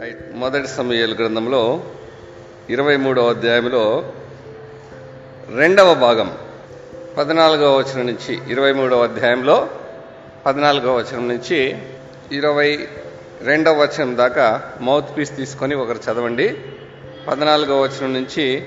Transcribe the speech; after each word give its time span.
Right 0.00 0.36
మొదటి 0.36 0.68
సమయాల 0.68 1.14
గ్రంథంలో 1.14 1.82
ఇరవై 2.70 2.96
మూడవ 2.96 3.28
అధ్యాయంలో 3.28 4.04
రెండవ 5.54 5.94
భాగం 5.94 6.38
పద్నాలుగవ 7.18 7.76
వచనం 7.76 8.06
నుంచి 8.06 8.38
ఇరవై 8.48 8.72
మూడవ 8.72 9.02
అధ్యాయంలో 9.02 9.68
పద్నాలుగవ 10.46 10.96
వచనం 10.96 11.28
నుంచి 11.28 11.76
ఇరవై 12.32 12.88
రెండవ 13.42 13.82
వచనం 13.82 14.16
దాకా 14.16 14.72
మౌత్ 14.80 15.18
పీస్ 15.18 15.36
తీసుకొని 15.36 15.74
ఒకరు 15.74 15.98
చదవండి. 15.98 16.56
పద్నాలుగవ 17.28 17.82
వచనం 17.82 18.12
నుంచి 18.14 18.62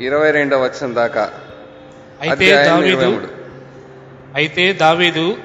ఇరవై 0.00 0.30
రెండవ 0.30 0.62
వచనం 0.62 0.94
దాకా 0.94 1.32
అయితే 4.34 4.72
దావీదు 4.72 5.36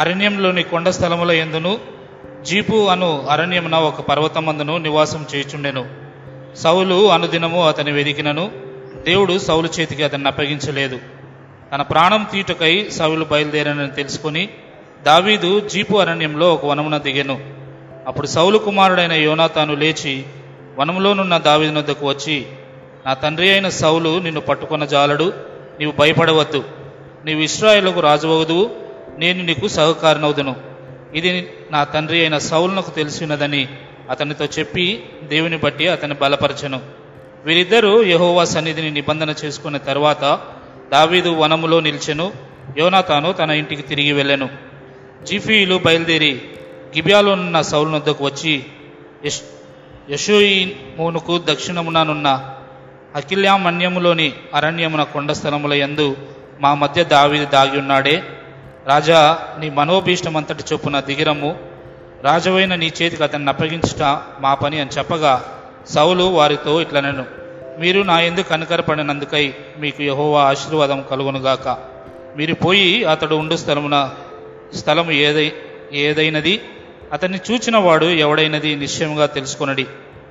అరణ్యంలోని 0.00 0.62
కొండ 0.62 0.88
స్థలముల 0.88 1.30
ఎందును 1.30 1.78
జీపు 2.42 2.88
అను 2.88 3.26
అరణ్యమున 3.30 3.74
ఒక 3.74 4.00
పర్వతమందును 4.00 4.78
నివాసం 4.78 5.26
చేయుచుండెను. 5.34 5.88
సౌలు 6.56 7.10
అనుదినము 7.10 7.68
అతని 7.68 7.92
వెదికినను 7.92 8.50
దేవుడు 9.06 9.38
సౌలు 9.38 9.68
చేతికి 9.80 10.02
అతన్ని 10.02 10.28
అప్పగించలేదు. 10.28 10.98
తన 11.74 11.82
ప్రాణం 11.82 12.26
తీటుకై 12.32 12.88
సౌలు 12.90 13.24
బయలుదేరనని 13.24 13.90
తెలుసుకుని 13.90 14.48
దావీదు 15.02 15.60
జీపు 15.60 15.96
అరణ్యంలో 15.96 16.54
ఒక 16.54 16.66
వనమున 16.66 16.98
దిగెను. 16.98 17.40
అప్పుడు 18.06 18.26
సౌలు 18.26 18.58
కుమారుడైన 18.58 19.12
యోనాతాను 19.12 19.74
లేచి 19.74 20.24
వనములోనున్న 20.78 21.38
దావీదు 21.38 21.78
వద్దకు 21.78 22.08
వచ్చి 22.08 22.46
నా 23.06 23.14
తండ్రి 23.14 23.50
అయిన 23.50 23.68
సౌలు 23.68 24.18
నిన్ను 24.18 24.40
పట్టుకొన 24.40 24.84
జాలడు 24.84 25.32
నీవు 25.80 25.92
భయపడవద్దు. 25.92 26.64
నీవు 27.24 27.40
ఇస్రాయేలుకు 27.40 28.00
రాజువగుదువు 28.00 28.79
నేను 29.20 29.40
నీకు 29.44 29.66
సహకారనవుదును. 29.68 30.54
ఇది 31.14 31.30
నా 31.70 31.80
తండ్రి 31.84 32.18
అయిన 32.20 32.36
సౌలునకు 32.50 32.90
తెలిసినదని 32.90 33.62
అతనితో 34.10 34.44
చెప్పి 34.58 34.84
దేవుని 35.22 35.58
బట్టి 35.64 35.84
అతన్ని 35.88 36.16
బలపరచెను. 36.22 36.80
వీరిద్దరూ 37.44 37.92
యహోవా 38.12 38.44
సన్నిధిని 38.44 38.90
నిబంధన 38.90 39.30
చేసుకున్న 39.44 39.76
తర్వాత 39.90 40.24
దావీదు 40.92 41.30
వనములో 41.40 41.80
నిలిచెను 41.80 42.26
యోనాతాను 42.78 43.32
తన 43.32 43.50
ఇంటికి 43.50 43.82
తిరిగి 43.82 44.12
వెళ్ళెను. 44.12 44.48
జీఫీయులు 45.22 45.76
బయలుదేరి 45.84 46.32
గిబియాలోనున్న 46.96 47.58
సౌలు 47.72 47.90
వద్దకు 47.96 48.24
వచ్చి 48.24 48.54
యష్ 49.24 49.40
యశోయిమోనుకు 50.10 51.34
దక్షిణముననున్న 51.50 52.28
అఖిల్యామన్యములోని 53.16 54.28
అరణ్యమున 54.54 55.02
కొండ 55.02 55.32
స్థలముల 55.32 55.74
యందు 55.74 56.16
మా 56.60 56.70
మధ్య 56.74 57.04
దావీదు 57.04 57.44
దాగి 57.44 57.78
ఉన్నాడే. 57.78 58.16
రాజా 58.86 59.38
నీ 59.58 59.70
మనోభీష్టమంతటి 59.70 60.64
చొప్పున 60.72 61.00
దిగిరము 61.00 61.58
రాజవైన 62.22 62.74
నీ 62.74 62.86
చేతికి 62.86 63.22
అతన్ని 63.22 63.48
అప్పగించుట 63.48 64.02
మా 64.40 64.54
పని 64.54 64.80
అని 64.80 64.90
చెప్పగా 64.98 65.44
సౌలు 65.88 66.24
వారితో 66.24 66.80
ఇట్లనెను 66.80 67.24
మీరు 67.78 68.02
నా 68.02 68.20
ఎందుకు 68.20 68.48
కనికరపడినందుకై 68.48 69.54
మీకు 69.78 70.02
యహోవా 70.02 70.42
ఆశీర్వాదం 70.42 71.04
కలుగునుగాక. 71.10 71.76
మీరు 72.36 72.54
పోయి 72.54 73.04
అతడు 73.04 73.34
ఉండు 73.34 73.56
స్థలమున 73.56 74.10
స్థలము 74.74 75.10
ఏదై 75.10 75.52
ఏదైనది 75.92 76.60
అతన్ని 77.12 77.40
చూచిన 77.50 77.76
వాడు 77.76 78.04
ఎవడైనది 78.04 78.76
నిశ్చయముగా 78.76 79.26
తెలుసుకొనడి. 79.26 79.86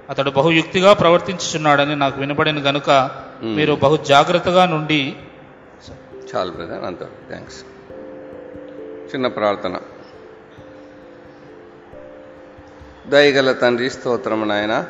అతడు 0.09 0.29
బహుయుక్తిగా 0.29 0.93
ప్రవర్తించుచున్నాడని 0.93 1.95
నాకు 1.95 2.19
వినబడిన 2.19 2.69
గనుక 2.69 3.09
మీరు 3.41 3.73
బహు 3.73 3.97
జాగ్రత్తగా 3.97 4.65
నుండి 4.65 5.15
చాలు 6.29 6.51
బ్రదర్ 6.51 6.83
అంత. 6.83 7.03
థ్యాంక్స్ 7.29 7.59
చిన్న 9.09 9.27
ప్రార్థన. 9.27 9.79
దయగల 13.07 13.51
తండ్రి 13.51 13.89
స్తోత్రము 13.89 14.45
నాయన. 14.45 14.85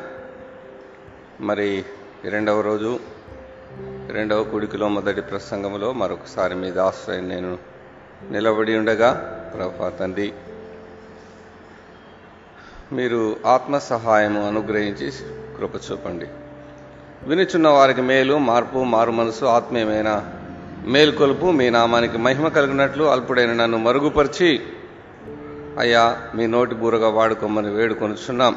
మరి 1.40 1.84
రెండవ 2.24 2.60
రోజు 2.60 3.00
రెండవ 4.10 4.44
కుడికిలో 4.44 4.88
మొదటి 4.88 5.20
ప్రసంగంలో 5.20 5.92
మరొకసారి 5.92 6.54
మీ 6.54 6.78
ఆశ్రయం 6.78 7.28
నేను 7.28 7.58
నిలబడి 8.30 8.76
ఉండగా 8.76 9.12
ప్రభా 9.56 9.88
తండ్రి 9.88 10.32
మీరు 12.92 13.36
ఆత్మ 13.46 13.78
సహాయము 13.78 14.46
అనుగ్రహించి 14.46 15.12
కృప 15.58 15.92
చూపండి. 15.92 16.26
వినుచున్న 17.22 17.68
వారికి 17.68 18.00
మేలు 18.00 18.38
మార్పు 18.38 18.78
మారు 18.78 19.10
మనసు 19.10 19.44
ఆత్మీయమైన 19.44 20.39
మేల్కొలుపు 20.86 21.50
మీ 21.50 21.70
నామానికి 21.70 22.18
మహిమ 22.18 22.48
కలిగినట్లు 22.48 23.04
అల్పుడైన 23.04 23.52
నన్ను 23.52 23.78
మరుగుపరిచి 23.78 24.60
అయ్యా 25.78 26.18
మీ 26.34 26.46
నోటి 26.46 26.74
బూరగా 26.74 27.08
వాడుకోమని 27.08 27.70
వేడుకొనుచున్నాం. 27.70 28.56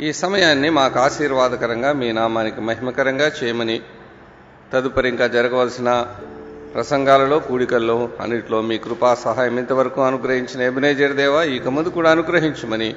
ఈ 0.00 0.12
సమయాన్ని 0.12 0.70
మాకు 0.70 0.98
ఆశీర్వాదకరంగా 0.98 1.92
మీ 1.92 2.12
నామానికి 2.12 2.60
మహిమకరంగా 2.60 3.32
చేయమని 3.44 3.80
తదుపరి 4.72 5.08
ఇంకా 5.08 5.26
జరగవలసిన 5.26 6.06
ప్రసంగాలలో 6.74 7.38
కూడికల్లో 7.38 8.08
అన్నిట్లో 8.20 8.60
మీ 8.60 8.78
కృపా 8.78 9.14
సహాయం 9.14 9.58
ఇంతవరకు 9.58 10.02
అనుగ్రహించిన 10.02 10.62
ఎబినేజర్ 10.62 11.12
దేవా 11.12 11.42
ఇక 11.42 11.68
ముందు 11.68 11.88
కూడా 11.88 12.10
అనుగ్రహించమని 12.10 12.96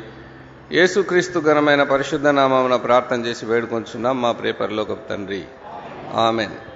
యేసుక్రీస్తు 0.72 1.39
ఘనమైన 1.39 1.83
పరిశుద్ధ 1.83 2.27
నామమున 2.27 2.75
ప్రార్థన 2.75 3.25
చేసి 3.25 3.45
వేడుకొంచున్నాం 3.45 4.22
మా 4.22 4.31
ప్రేపర్లో 4.31 4.83
ఒక 4.83 4.97
తండ్రి. 5.09 5.43
ఆమెన్. 6.16 6.74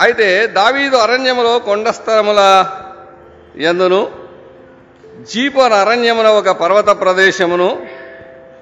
అయితే 0.00 0.46
దావీదు 0.46 0.96
అరణ్యములో 0.96 1.58
కొండస్థలముల 1.58 2.66
ఎందును? 3.56 3.66
యందును 3.66 4.00
జీపర్ 5.32 5.72
అరణ్యమున 5.72 6.26
ఒక 6.26 6.50
పర్వత 6.50 6.88
ప్రదేశమును 7.00 7.86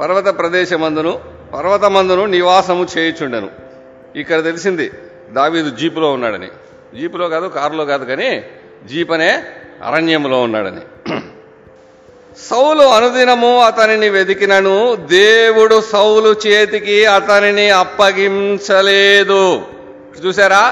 పర్వత 0.01 0.39
ప్రదేశమందును 0.39 1.21
పర్వతమందును 1.55 2.25
నివాసము 2.27 2.87
చేయుచుండెను. 2.99 3.51
ఇక్కడ 4.17 4.45
తెలిసింది 4.45 4.91
దావీదు 5.31 5.71
జీపులో 5.71 6.13
ఉన్నాడని. 6.13 6.49
జీపులో 7.01 7.29
కాదు 7.29 7.47
కారులో 7.47 7.85
కాదు 7.85 8.05
కానీ 8.05 8.45
జీప్ 8.89 9.13
అనే 9.13 9.45
అరణ్యములో 9.85 10.43
ఉన్నాడని. 10.43 10.81
సౌలు 12.51 12.83
అనుదినము 12.83 13.63
అతనిని 13.63 14.09
వెతికినను 14.09 14.95
దేవుడు 14.95 15.81
సౌలు 15.81 16.35
చేతికి 16.47 17.07
అతనిని 17.07 17.71
అప్పగించలేదు. 17.71 19.63
చూసారా 20.27 20.63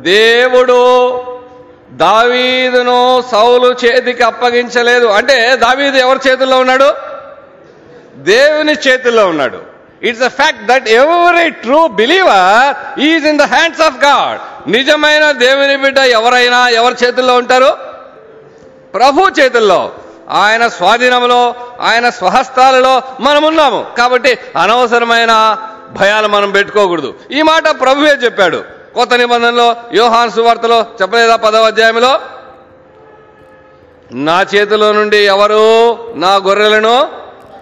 దేవుడు 0.00 1.20
దావీదును 1.90 3.24
సౌలు 3.30 3.76
చేతికి 3.84 4.22
అప్పగించలేదు. 4.22 5.06
అంటే 5.06 5.56
దావీదు 5.56 5.96
ఎవరి 5.96 6.28
చేతుల్లో 6.28 6.58
ఉన్నాడు? 6.58 6.92
దేవుని 8.14 8.72
చేతుల్లో 8.72 9.26
ఉన్నాడు. 9.26 9.58
It's 10.02 10.22
a 10.22 10.28
fact 10.28 10.66
that 10.66 10.88
every 10.88 11.50
true 11.50 11.86
believer 11.86 13.00
is 13.00 13.26
in 13.26 13.38
the 13.38 13.42
hands 13.42 13.80
of 13.80 14.04
God 14.04 14.70
నిజమైన 14.70 15.30
దేవుని 15.30 15.76
బిడ్డ 15.76 15.98
ఎవరైనా 15.98 16.68
ఎవరి 16.68 16.94
చేతుల్లో 17.04 17.34
ఉంటారు? 17.34 17.76
ప్రభు 18.94 19.30
చేతుల్లో. 19.40 19.92
ఆయన 20.30 20.68
స్వాధీనంలో 20.68 21.54
ఆయన 21.80 22.08
స్వహస్తాలలో 22.08 23.02
మనం 23.20 23.44
ఉన్నాము. 23.44 23.86
కాబట్టి 23.98 24.38
అనవసరమైన 24.62 25.58
భయాలు 25.90 26.28
మనం 26.28 26.50
పెట్టుకోకూడదు. 26.50 27.14
ఈ 27.30 27.42
మాట 27.42 27.62
ప్రభువే 27.62 28.10
చెప్పాడు. 28.10 28.79
కొత్త 28.94 29.14
నిబంధనలో 29.14 29.76
యోహాన్ 29.94 30.30
సువార్తలో 30.30 30.86
చెప్పలేదా 31.02 31.36
పదవ 31.36 31.66
అధ్యాయంలో 31.66 32.20
నా 34.12 34.46
చేతిలో 34.54 34.92
నుండి 34.92 35.16
ఎవరు 35.16 35.94
నా 36.14 36.36
గొర్రెలను 36.36 37.08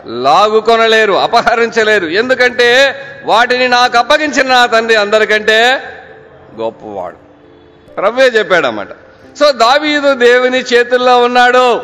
లాగుకొనలేరు 0.07 1.13
అపహరించలేరు. 1.13 2.07
ఎందుకంటే 2.07 2.95
వాటిని 3.25 3.69
నాకు 3.69 3.99
అప్పగించిన 3.99 4.49
నా 4.49 4.67
తండ్రి 4.67 4.97
అందరికంటే 4.97 5.83
గొప్పవాడు. 6.61 7.17
ప్రభువే 7.91 8.27
చెప్పాడన్నమాట. 8.27 8.89
సో 9.39 9.53
దావీదు 9.53 10.15
దేవుని 10.15 10.61
చేతుల్లో 10.61 11.23
ఉన్నాడు. 11.23 11.81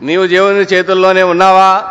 నీవు 0.00 0.26
దేవుని 0.26 0.60
చేతుల్లోనే 0.60 1.22
ఉన్నావా? 1.22 1.84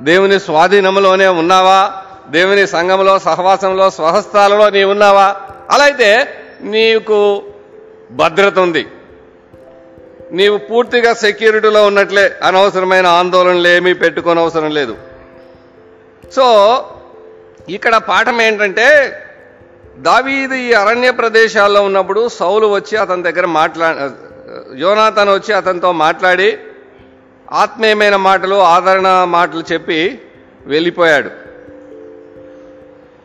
దేవుని 0.00 0.40
స్వాధీనంలోనే 0.40 1.26
ఉన్నావా? 1.26 1.92
దేవుని 2.34 2.64
సంఘంలో 2.74 3.14
సహవాసంలో 3.26 3.86
స్వహస్తాలలో 3.98 4.66
నీవు 4.76 4.90
ఉన్నావా? 4.94 5.28
అలా 5.70 5.84
అయితే 5.84 6.10
నీకు 6.74 7.18
భద్రత 8.20 8.58
ఉంది. 8.66 8.84
నీవు 10.38 10.56
పూర్తిగా 10.68 11.12
సెక్యూరిటీలో 11.24 11.82
ఉన్నట్లే 11.90 12.24
అనవసరమైన 12.48 13.06
ఆందోళనలు 13.20 13.68
ఏమీ 13.76 13.92
పెట్టుకోని 14.02 14.40
అవసరం 14.44 14.70
లేదు. 14.78 14.94
సో 16.36 16.46
ఇక్కడ 17.76 17.94
పాఠం 18.10 18.36
ఏంటంటే 18.46 18.86
దావీదు 20.08 20.54
ఈ 20.66 20.68
అరణ్య 20.82 21.10
ప్రదేశాల్లో 21.20 21.80
ఉన్నప్పుడు 21.88 22.20
సౌలు 22.40 22.66
వచ్చి 22.76 22.96
అతని 23.04 23.26
దగ్గర 23.28 23.46
మాట్లా 23.58 23.86
యోనాథన్ 24.84 25.32
వచ్చి 25.36 25.52
అతనితో 25.60 25.90
మాట్లాడి 26.04 26.50
ఆత్మీయమైన 27.62 28.16
మాటలు 28.28 28.56
ఆదరణ 28.74 29.08
మాటలు 29.36 29.62
చెప్పి 29.72 29.98
వెళ్ళిపోయాడు. 30.72 31.30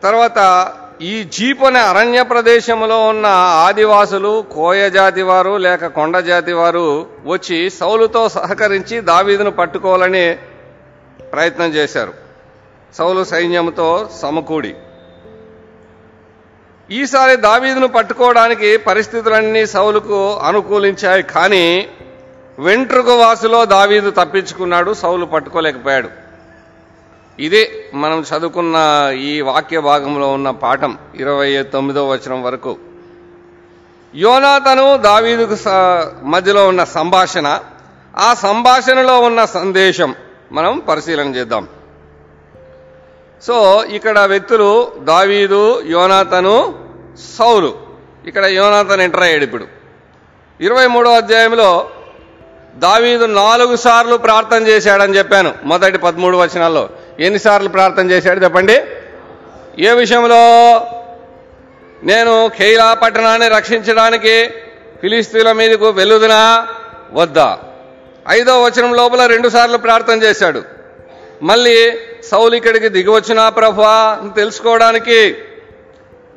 తర్వాత 0.04 0.72
ఈ 1.02 1.24
జీప్ 1.24 1.62
అనే 1.64 1.78
అరణ్య 1.78 2.22
ప్రదేశంలో 2.22 3.06
ఉన్న 3.08 3.26
ఆదివాసులు 3.66 4.44
కోయ 4.54 4.90
జాతి 4.90 5.22
వారు 5.22 5.56
లేక 5.56 5.86
కొండ 5.86 6.18
జాతి 6.18 6.52
వారు 6.52 7.06
వచ్చి 7.26 7.70
సౌలుతో 7.70 8.28
సహకరించి 8.28 9.00
దావీదును 9.00 9.50
పట్టుకోవాలని 9.50 10.38
ప్రయత్నం 11.32 11.70
చేశారు. 11.70 12.12
సౌలు 12.94 13.24
సైన్యంతో 13.24 14.10
సమకూడి. 14.22 14.74
ఈసారి 16.90 17.36
దావీదును 17.36 17.88
పట్టుకోవడానికి 17.88 18.76
పరిస్థితులన్నీ 18.76 19.66
సౌలుకు 19.66 20.34
అనుకూలించాయి 20.34 21.22
కానీ 21.22 21.88
వెంట్రుక 22.58 23.10
వాసులో 23.10 23.64
దావీదు 23.64 24.10
తప్పించుకున్నాడు 24.10 24.94
సౌలు 24.94 25.26
పట్టుకోలేకపోయాడు. 25.26 26.23
ఇదే 27.38 27.62
మనం 27.94 28.18
చదువుకున్న 28.20 28.76
ఈ 29.16 29.40
వాక్య 29.40 29.78
భాగంలో 29.80 30.26
ఉన్న 30.32 30.50
పాఠం 30.50 30.98
ఇరవై 31.14 31.62
తొమ్మిదో 31.62 32.08
వచనం 32.08 32.42
వరకు. 32.42 32.76
యోనాతను 34.14 34.96
దావీదుకు 34.96 35.56
మధ్యలో 36.24 36.68
ఉన్న 36.68 36.84
సంభాషణ 36.84 37.60
ఆ 38.16 38.34
సంభాషణలో 38.34 39.20
ఉన్న 39.20 39.44
సందేశం 39.44 40.14
మనం 40.52 40.78
పరిశీలన 40.88 41.34
చేద్దాం. 41.34 41.68
సో 43.42 43.84
ఇక్కడ 43.84 44.18
వ్యక్తులు 44.18 44.92
దావీదు 44.98 45.82
యోనాతను 45.82 46.56
సౌలు. 47.38 47.72
ఇక్కడ 48.26 48.44
యోనాతన్ 48.44 49.00
ఎంటర్ 49.00 49.22
అయ్యాడు 49.22 49.44
ఇప్పుడు. 49.44 49.66
ఇరవై 50.60 50.86
మూడో 50.86 51.12
అధ్యాయంలో 51.12 51.90
దావీదు 52.74 53.24
నాలుగు 53.24 53.76
సార్లు 53.76 54.16
ప్రార్థన 54.16 54.66
చేశాడని 54.66 55.18
చెప్పాను. 55.18 55.54
మొదటి 55.64 55.98
పదమూడు 55.98 56.36
వచనాల్లో 56.36 56.88
ఎన్నిసార్లు 57.20 57.68
ప్రార్థన 57.68 58.10
చేశాడు 58.10 58.44
చెప్పండి? 58.44 58.84
ఏ 59.78 59.90
విషయంలో? 59.90 60.76
నేను 62.02 62.50
ఖైలా 62.58 62.94
పట్టణాన్ని 62.94 63.48
రక్షించడానికి 63.48 64.48
ఫిలిస్తీన్ల 65.00 65.52
మీదకు 65.52 65.88
వెలుదునా 65.88 66.68
వద్దా. 67.12 67.58
ఐదో 68.28 68.62
వచనం 68.62 68.94
లోపల 68.94 69.26
రెండు 69.26 69.48
సార్లు 69.48 69.76
ప్రార్థన 69.76 70.22
చేశాడు. 70.22 70.62
మళ్ళీ 71.42 71.98
సౌలు 72.30 72.54
ఇక్కడికి 72.54 72.88
దిగివచ్చునా 72.88 73.48
ప్రభా 73.48 74.18
అని 74.20 74.30
తెలుసుకోవడానికి. 74.30 75.36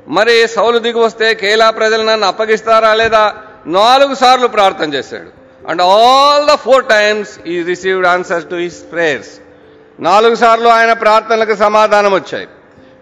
మరి 0.07 0.47
సౌలు 0.47 0.79
దిగి 0.79 0.99
వస్తే 0.99 1.33
కేలా 1.33 1.69
ప్రజలు 1.69 2.03
నన్ను 2.03 2.27
అప్పగిస్తారా 2.27 2.93
లేదా? 2.93 3.35
నాలుగు 3.65 4.15
సార్లు 4.15 4.47
ప్రార్థన 4.47 4.93
చేశాడు. 4.93 5.36
And 5.69 5.81
all 5.81 6.45
the 6.47 6.55
four 6.55 6.85
times 6.85 7.47
he 7.47 7.63
received 7.63 8.07
answers 8.07 8.49
to 8.49 8.55
his 8.55 8.91
prayers 8.91 9.29
నాలుగు 9.99 10.35
సార్లు 10.35 10.67
ఆయన 10.67 10.93
ప్రార్థనలకు 10.93 11.55
సమాధానం 11.55 12.13
వచ్చాయి. 12.13 12.47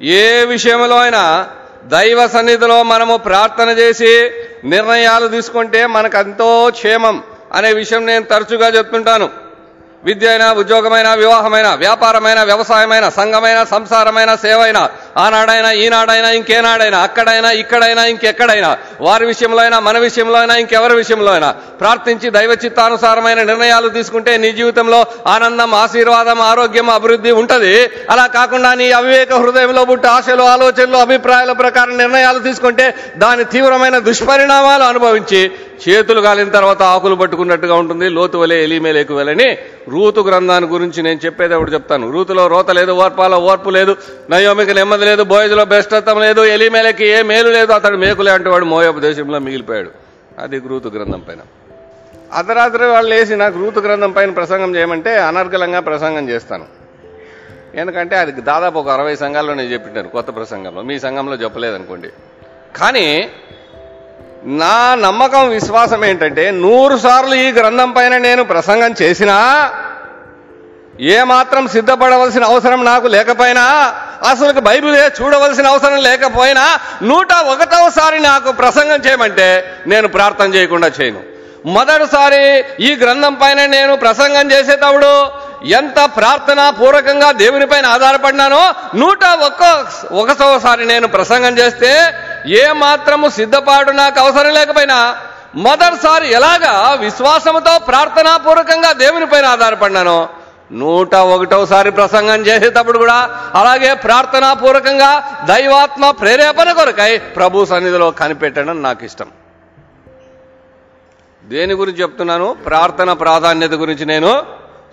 ఏ 0.03 0.45
విషయంలో 0.45 0.97
అయినా 0.97 1.47
దైవ 1.85 2.27
సన్నిధిలో 2.27 2.83
మనము 2.83 3.17
ప్రార్థన 3.17 3.69
చేసి 3.69 4.31
నిర్ణయాలు 4.63 5.27
తీసుకుంటే 5.27 5.87
మనకు 5.87 6.17
ఎంతో 6.17 6.69
క్షేమం 6.71 7.23
అనే 7.53 7.73
విషయం 7.73 8.05
నేను 8.05 8.23
తరచుగా 8.23 8.67
చెప్తుంటాను. 8.67 9.29
విద్య 10.05 10.27
అయినా 10.29 10.47
ఉద్యోగమైన 10.61 11.09
వివాహమైన 11.21 11.67
వ్యాపారమైన 11.83 12.39
వ్యవసాయమైన 12.49 13.05
సంఘమైన 13.09 13.59
సంసారమైన 13.63 14.31
సేవైనా 14.43 14.83
ఆనాడైనా 15.23 15.71
ఈనాడైనా 15.83 16.29
ఇంకేనాడైనా 16.39 16.97
అక్కడైనా 17.07 17.51
ఇక్కడైనా 17.61 18.03
ఇంకెక్కడైనా 18.13 18.69
వారి 19.07 19.25
విషయంలో 19.25 19.61
అయినా 19.61 19.79
మన 19.79 19.97
విషయంలో 19.97 20.37
అయినా 20.39 20.55
ఇంకెవరి 20.63 20.95
విషయంలో 20.95 21.31
అయినా 21.31 21.49
ప్రార్థించి 21.81 22.29
దైవ 22.29 22.51
చిత్తానుసారమైన 22.63 23.43
నిర్ణయాలు 23.43 23.89
తీసుకుంటే 23.89 24.37
నీ 24.37 24.51
జీవితంలో 24.51 24.99
ఆనందం 25.35 25.73
ఆశీర్వాదం 25.75 26.41
ఆరోగ్యం 26.51 26.89
అభివృద్ధి 26.89 27.31
ఉంటుంది. 27.41 27.73
అలా 28.09 28.27
కాకుండా 28.37 28.73
నీ 28.73 28.91
అవివేక 28.91 29.33
హృదయంలో 29.33 29.85
పుట్టి 29.85 30.07
ఆశలు 30.07 30.43
ఆలోచనలు 30.43 30.97
అభిప్రాయాల 30.97 31.51
ప్రకారం 31.63 31.97
నిర్ణయాలు 31.97 32.39
తీసుకుంటే 32.39 32.87
దాని 33.17 33.45
తీవ్రమైన 33.45 33.97
దుష్పరిణామాలు 34.09 34.83
అనుభవించి 34.83 35.41
చేతులు 35.89 36.21
కాలిన 36.21 36.49
తర్వాత 36.49 36.81
ఆకులు 36.81 37.15
పట్టుకున్నట్టుగా 37.15 37.75
ఉంటుంది. 37.75 38.09
లోతు 38.09 38.37
వలె 38.37 38.63
ఎలిమేలేకు 38.63 39.13
వెళ్ళని 39.13 39.57
రూతు 39.89 40.21
గ్రంథాన్ని 40.21 40.69
గురించి 40.69 41.03
నేను 41.03 41.19
చెప్పేది 41.25 41.53
ఒకటి 41.53 41.73
చెప్తాను. 41.73 42.11
రూతులో 42.11 42.47
రోత 42.47 42.71
లేదు 42.71 42.91
ఓర్పాలో 42.91 43.37
ఓర్పు 43.37 43.69
లేదు 43.69 43.95
నయోమికి 44.29 44.73
నెమ్మది 44.73 45.05
లేదు 45.05 45.23
బోయజులో 45.23 45.65
బెస్టత్వం 45.65 46.21
లేదు 46.21 46.45
ఎలిమేలకి 46.45 47.07
ఏ 47.07 47.21
మేలు 47.21 47.49
లేదు 47.49 47.71
అతడు 47.71 47.97
మేకులే 47.97 48.31
అంటే 48.31 48.49
వాడు 48.49 48.65
మోయపు 48.65 48.99
దేశంలో 48.99 49.39
మిగిలిపోయాడు. 49.39 49.89
అది 50.39 50.61
రూతు 50.67 50.87
గ్రంథం 50.87 51.19
పైన. 51.19 51.37
అర్ధరాత్రి 52.33 52.85
వాళ్ళు 52.85 53.09
లేచి 53.09 53.35
నాకు 53.35 53.59
రూతు 53.59 53.79
గ్రంథం 53.79 54.11
పైన 54.11 54.29
ప్రసంగం 54.29 54.75
చేయమంటే 54.75 55.19
అనర్గలంగా 55.19 55.79
ప్రసంగం 55.79 56.29
చేస్తాను. 56.29 56.65
ఎందుకంటే 57.75 58.15
అది 58.15 58.31
దాదాపు 58.31 58.79
ఒక 58.79 58.89
అరవై 58.89 59.15
సంఘాల్లో 59.15 59.53
నేను 59.53 59.73
చెప్పింటాను 59.73 60.09
కొత్త 60.09 60.35
ప్రసంగంలో. 60.35 60.81
మీ 60.81 60.99
సంఘంలో 60.99 61.35
చెప్పలేదనుకోండి. 61.35 62.07
కానీ 62.75 63.29
నా 64.45 64.95
నమ్మకం 64.95 65.49
విశ్వాసం 65.49 66.05
ఏంటంటే 66.05 66.51
నూరు 66.51 66.97
సార్లు 66.97 67.35
ఈ 67.35 67.51
గ్రంథం 67.51 67.91
పైన 67.91 68.17
నేను 68.17 68.43
ప్రసంగం 68.43 68.95
చేసినా 69.01 69.37
ఏమాత్రం 70.99 71.67
సిద్ధపడవలసిన 71.67 72.43
అవసరం 72.43 72.85
నాకు 72.85 73.07
లేకపోయినా 73.07 73.93
అసలు 74.29 74.61
బైబిలే 74.61 75.11
చూడవలసిన 75.21 75.67
అవసరం 75.67 75.99
లేకపోయినా 75.99 76.79
నూట 77.01 77.33
ఒకటవసారి 77.33 78.19
నాకు 78.19 78.51
ప్రసంగం 78.51 79.01
చేయమంటే 79.07 79.81
నేను 79.87 80.07
ప్రార్థన 80.07 80.55
చేయకుండా 80.55 80.87
చేయను. 80.87 81.19
మొదటిసారి 81.65 82.65
ఈ 82.79 82.95
గ్రంథం 82.95 83.35
పైన 83.35 83.65
నేను 83.65 83.95
ప్రసంగం 83.95 84.51
చేసేటప్పుడు 84.51 85.31
ఎంత 85.63 85.99
ప్రార్థన 86.05 86.69
పూర్వకంగా 86.69 87.31
దేవునిపైన 87.31 87.85
ఆధారపడినానో 87.85 88.73
నూట 88.95 89.23
ఒక్క 89.25 89.63
ఒకటోసారి 90.11 90.85
నేను 90.85 91.07
ప్రసంగం 91.07 91.57
చేస్తే 91.57 92.13
ఏ 92.45 92.71
మాత్రము 92.71 93.29
సిద్ధపాటు 93.29 93.91
నాకు 93.91 94.19
అవసరం 94.19 94.53
లేకపోయినా 94.53 95.17
మొదటిసారి 95.55 96.31
ఎలాగా 96.31 96.97
విశ్వాసంతో 96.99 97.79
ప్రార్థనాపూర్వకంగా 97.79 98.91
దేవుని 98.91 99.25
పైన 99.25 99.45
ఆధారపడినానో 99.45 100.29
నూట 100.71 101.15
ఒకటోసారి 101.15 101.91
ప్రసంగం 101.91 102.45
చేసేటప్పుడు 102.45 102.97
కూడా 102.97 103.43
అలాగే 103.55 103.93
ప్రార్థనాపూర్వకంగా 103.93 105.41
దైవాత్మ 105.45 106.11
ప్రేరేపణ 106.11 106.71
కొరకై 106.71 107.17
ప్రభు 107.17 107.65
సన్నిధిలో 107.65 108.11
కనిపెట్టడం 108.11 108.83
నాకు 108.83 109.05
ఇష్టం. 109.05 109.25
దేని 111.43 111.73
గురించి 111.73 112.01
చెప్తున్నాను? 112.01 112.53
ప్రార్థన 112.65 113.13
ప్రాధాన్యత 113.13 113.71
గురించి 113.71 114.05
నేను 114.05 114.45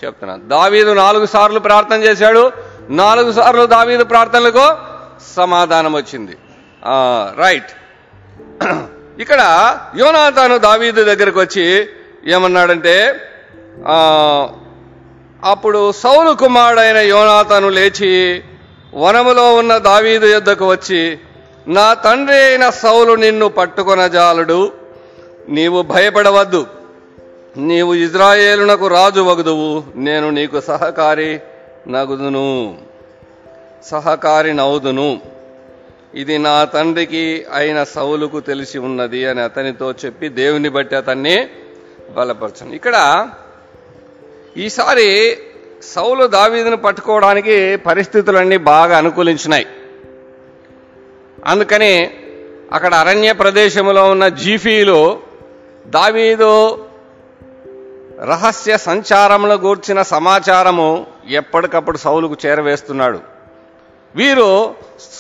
చెప్తున్నాను. 0.04 0.48
దావీదు 0.48 0.92
నాలుగు 0.92 1.26
సార్లు 1.26 1.60
ప్రార్థన 1.60 1.96
చేశాడు. 1.96 2.52
నాలుగు 2.90 3.32
సార్లు 3.32 3.66
దావీదు 3.66 4.04
ప్రార్థనలకు 4.04 4.76
సమాధానం 5.36 5.92
వచ్చింది. 5.92 6.36
రైట్ 7.42 7.72
ఇక్కడ 9.20 9.42
యోనాతాను 9.96 10.58
దావీదు 10.58 11.04
దగ్గరకు 11.04 11.40
వచ్చి 11.40 11.66
ఏమన్నాడంటే 12.34 12.94
అప్పుడు 15.42 15.92
సౌలు 15.92 16.32
కుమారుడైన 16.32 16.96
యోనాతాను 16.96 17.68
లేచి 17.68 18.10
వనములో 18.94 19.54
ఉన్న 19.54 19.78
దావీదు 19.78 20.26
యుద్ధకు 20.26 20.66
వచ్చి 20.70 21.18
నా 21.76 21.94
తండ్రి 21.94 22.38
అయిన 22.44 22.70
సౌలు 22.70 23.12
నిన్ను 23.12 23.48
పట్టుకొనజాలడు 23.48 24.60
నీవు 25.48 25.82
భయపడవద్దు. 25.82 26.66
నీవు 27.56 27.94
ఇజ్రాయేలునకు 27.94 28.86
రాజు 28.86 29.20
వగుదువు 29.20 29.82
నేను 29.96 30.30
నీకు 30.30 30.60
సహకారి 30.60 31.40
నగుదును 31.88 32.76
సహకారి 33.90 34.52
నవుదును. 34.52 35.10
ఇది 36.14 36.38
నా 36.38 36.64
తండ్రికి 36.64 37.46
అయిన 37.52 37.84
సౌలుకు 37.84 38.40
తెలిసి 38.40 38.78
ఉన్నది 38.78 39.26
అని 39.26 39.40
అతనితో 39.40 39.92
చెప్పి 39.92 40.28
దేవుని 40.28 40.68
బట్టి 40.68 40.96
అతన్ని 40.96 41.48
బలపరచను 42.16 42.74
ఇక్కడ 42.74 43.28
ఈసారి 44.56 45.38
సౌలు 45.82 46.26
దావీదును 46.26 46.76
పట్టుకోవడానికి 46.76 47.76
పరిస్థితులన్నీ 47.76 48.56
బాగా 48.56 48.98
అనుకూలించినాయి. 48.98 49.66
అందుకని 51.46 52.10
అక్కడ 52.72 52.94
అరణ్య 52.94 53.32
ప్రదేశంలో 53.32 54.10
ఉన్న 54.10 54.28
జీఫీలు 54.28 55.20
దావీదు 55.86 56.86
రహస్య 58.22 58.78
సంచారంలో 58.78 59.54
గూర్చిన 59.54 60.02
సమాచారము 60.02 61.06
ఎప్పటికప్పుడు 61.28 61.98
సౌలుకు 61.98 62.36
చేరవేస్తున్నాడు. 62.46 63.31
వీరు 64.16 64.74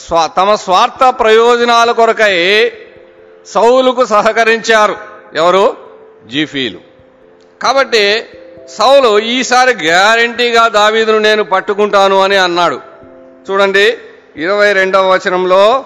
స్వ- 0.06 0.28
తమ 0.36 0.54
స్వార్థ 0.54 1.14
ప్రయోజనాల 1.18 1.90
కొరకై 1.90 2.72
సౌలుకు 3.46 4.04
సహకరించారు. 4.04 4.96
ఎవరు? 5.34 5.76
జీఫీలు. 6.26 6.78
కాబట్టి 7.62 8.24
సౌలు 8.68 9.18
ఈసారి 9.18 9.74
గ్యారంటీగా 9.82 10.68
దావీదును 10.68 11.18
నేను 11.18 11.44
పట్టుకుంటాను 11.44 12.22
అని 12.22 12.36
అన్నాడు. 12.36 12.80
చూడండి 13.50 13.98
ఇరవై 14.36 14.72
రెండవ 14.72 15.12
వచనంలో 15.12 15.84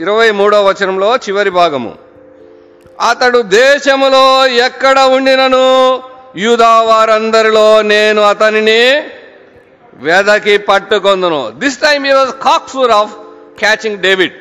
ఇరవై 0.00 0.30
మూడవ 0.30 0.68
వచనంలో 0.68 1.16
చివరి 1.16 1.50
భాగము. 1.50 1.94
అతడు 3.10 3.42
దేశములో 3.42 4.46
ఎక్కడ 4.46 5.00
ఉండినను? 5.00 6.02
యూదా 6.36 6.82
వారందరిలో 6.82 7.82
నేను 7.82 8.22
అతనిని 8.22 9.02
వేదకి 10.00 10.58
పట్టుకొందును. 10.58 11.52
This 11.56 11.78
time 11.78 12.06
he 12.06 12.12
was 12.12 12.30
cocksure 12.30 12.90
of 12.90 13.12
catching 13.58 13.98
David 13.98 14.32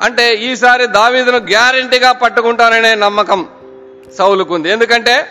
అంటే 0.00 0.34
ఈసారి 0.34 0.86
దావీదును 0.86 1.36
గ్యారంటీగా 1.36 2.12
పట్టుకుంటాననే 2.12 2.94
నమ్మకం 2.94 3.46
సౌలుకుంది. 4.18 4.70
ఎందుకంటే 4.70 5.26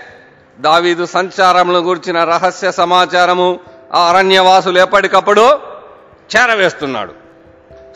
దావీదు 0.59 1.05
సంచారములను 1.05 1.79
గురించిన 1.79 2.23
రహస్య 2.23 2.71
సమాచారము 2.71 3.59
ఆ 3.93 4.09
అరణ్యవాసులు 4.09 4.79
ఎప్పటికప్పుడు 4.79 5.59
చేరవేస్తున్నాడు. 6.35 7.13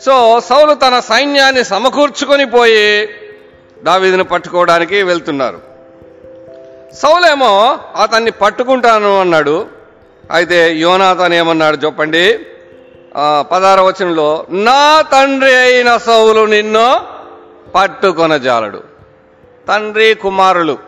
సో 0.02 0.40
సౌలు 0.40 0.74
తన 0.74 1.00
సైన్యాన్ని 1.00 1.64
సమకూర్చుకొని 1.64 2.46
పోయి 2.46 3.08
దావీదును 3.82 4.24
పట్టుకోవడానికి 4.24 5.02
వెళ్తున్నారు. 5.02 5.60
సౌలేమో 6.94 7.78
అతన్ని 8.02 8.30
పట్టుకుంటాను 8.30 9.20
అన్నాడు. 9.20 9.66
అయితే 10.30 10.76
యోనాథన్ 10.76 11.32
ఏమన్నాడు 11.32 11.76
చెప్పండి? 11.76 12.38
పదార 13.52 13.80
వచనంలో 13.80 14.46
నా 14.50 15.00
తండ్రి 15.00 15.54
అయిన 15.54 15.96
సౌలు 15.96 16.46
నిన్ను 16.46 17.00
పట్టుకొనజాలడు. 17.74 18.82
తండ్రి 19.68 20.14
కుమారులు. 20.14 20.78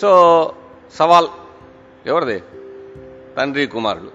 సో 0.00 0.10
సవాల్ 0.98 1.26
ఎవరిది? 2.06 2.42
తండ్రి 3.38 3.66
కుమారులు. 3.66 4.10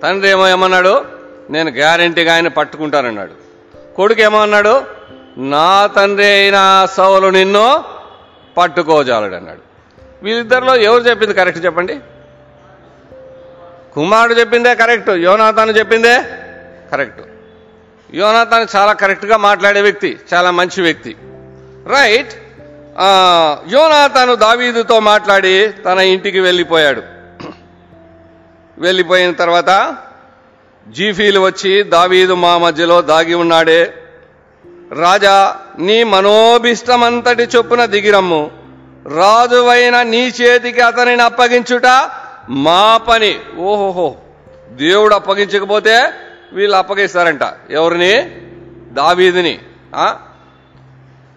తండ్రి 0.00 0.30
ఏమో 0.30 0.48
ఏమన్నాడు? 0.48 1.04
నేను 1.50 1.70
గ్యారంటీగా 1.70 2.34
ఆయన 2.34 2.48
పట్టుకుంటానన్నాడు. 2.48 3.34
కొడుకు 3.96 4.20
ఏమో 4.20 4.38
అన్నాడు? 4.42 4.82
నా 5.38 5.86
తండ్రి 5.86 6.26
అయిన 6.26 6.88
సౌలు 6.96 7.26
నిన్ను 7.26 7.84
పట్టుకోజాలడు 8.56 9.34
అన్నాడు 9.34 9.60
వీళ్ళిద్దరిలో 10.22 10.76
ఎవరు 10.76 11.02
చెప్పింది 11.02 11.34
కరెక్ట్ 11.34 11.64
చెప్పండి? 11.64 12.00
కుమారుడు 13.98 14.34
చెప్పిందే 14.40 14.72
కరెక్ట్ 14.80 15.08
యోనాథాను 15.26 15.72
చెప్పిందే 15.78 16.12
కరెక్ట్. 16.90 17.22
యోనాథాన్ 18.18 18.66
చాలా 18.74 18.92
కరెక్ట్గా 19.00 19.36
మాట్లాడే 19.46 19.80
వ్యక్తి 19.86 20.10
చాలా 20.32 20.50
మంచి 20.58 20.80
వ్యక్తి. 20.86 21.12
రైట్ 21.94 22.34
యోనాథాను 23.74 24.34
దావీదుతో 24.44 24.96
మాట్లాడి 25.08 25.54
తన 25.86 25.98
ఇంటికి 26.14 26.40
వెళ్ళిపోయాడు. 26.46 27.02
వెళ్ళిపోయిన 28.78 29.32
తర్వాత 29.42 29.70
జీఫీలు 30.86 31.40
వచ్చి 31.40 31.72
దావీదు 31.96 32.34
మా 32.44 32.52
మధ్యలో 32.64 32.98
దాగి 33.12 33.34
ఉన్నాడే. 33.44 33.82
రాజా 35.04 35.36
నీ 35.86 35.98
మనోభిష్టమంతటి 36.12 37.46
చొప్పున 37.56 37.82
దిగిరమ్ము. 37.94 38.42
రాజువైన 39.18 39.96
నీ 40.12 40.22
చేతికి 40.38 40.80
అతనిని 40.90 41.22
అప్పగించుట 41.22 41.86
మా 42.50 42.96
పని. 42.96 43.40
ఓహోహో. 43.58 44.16
దేవుడు 44.70 45.14
అప్పగించకపోతే 45.14 46.10
వీళ్ళు 46.52 46.76
అప్పగిస్తారంట. 46.76 47.40
ఎవరిని? 47.70 48.40
దావీదిని. 48.94 49.58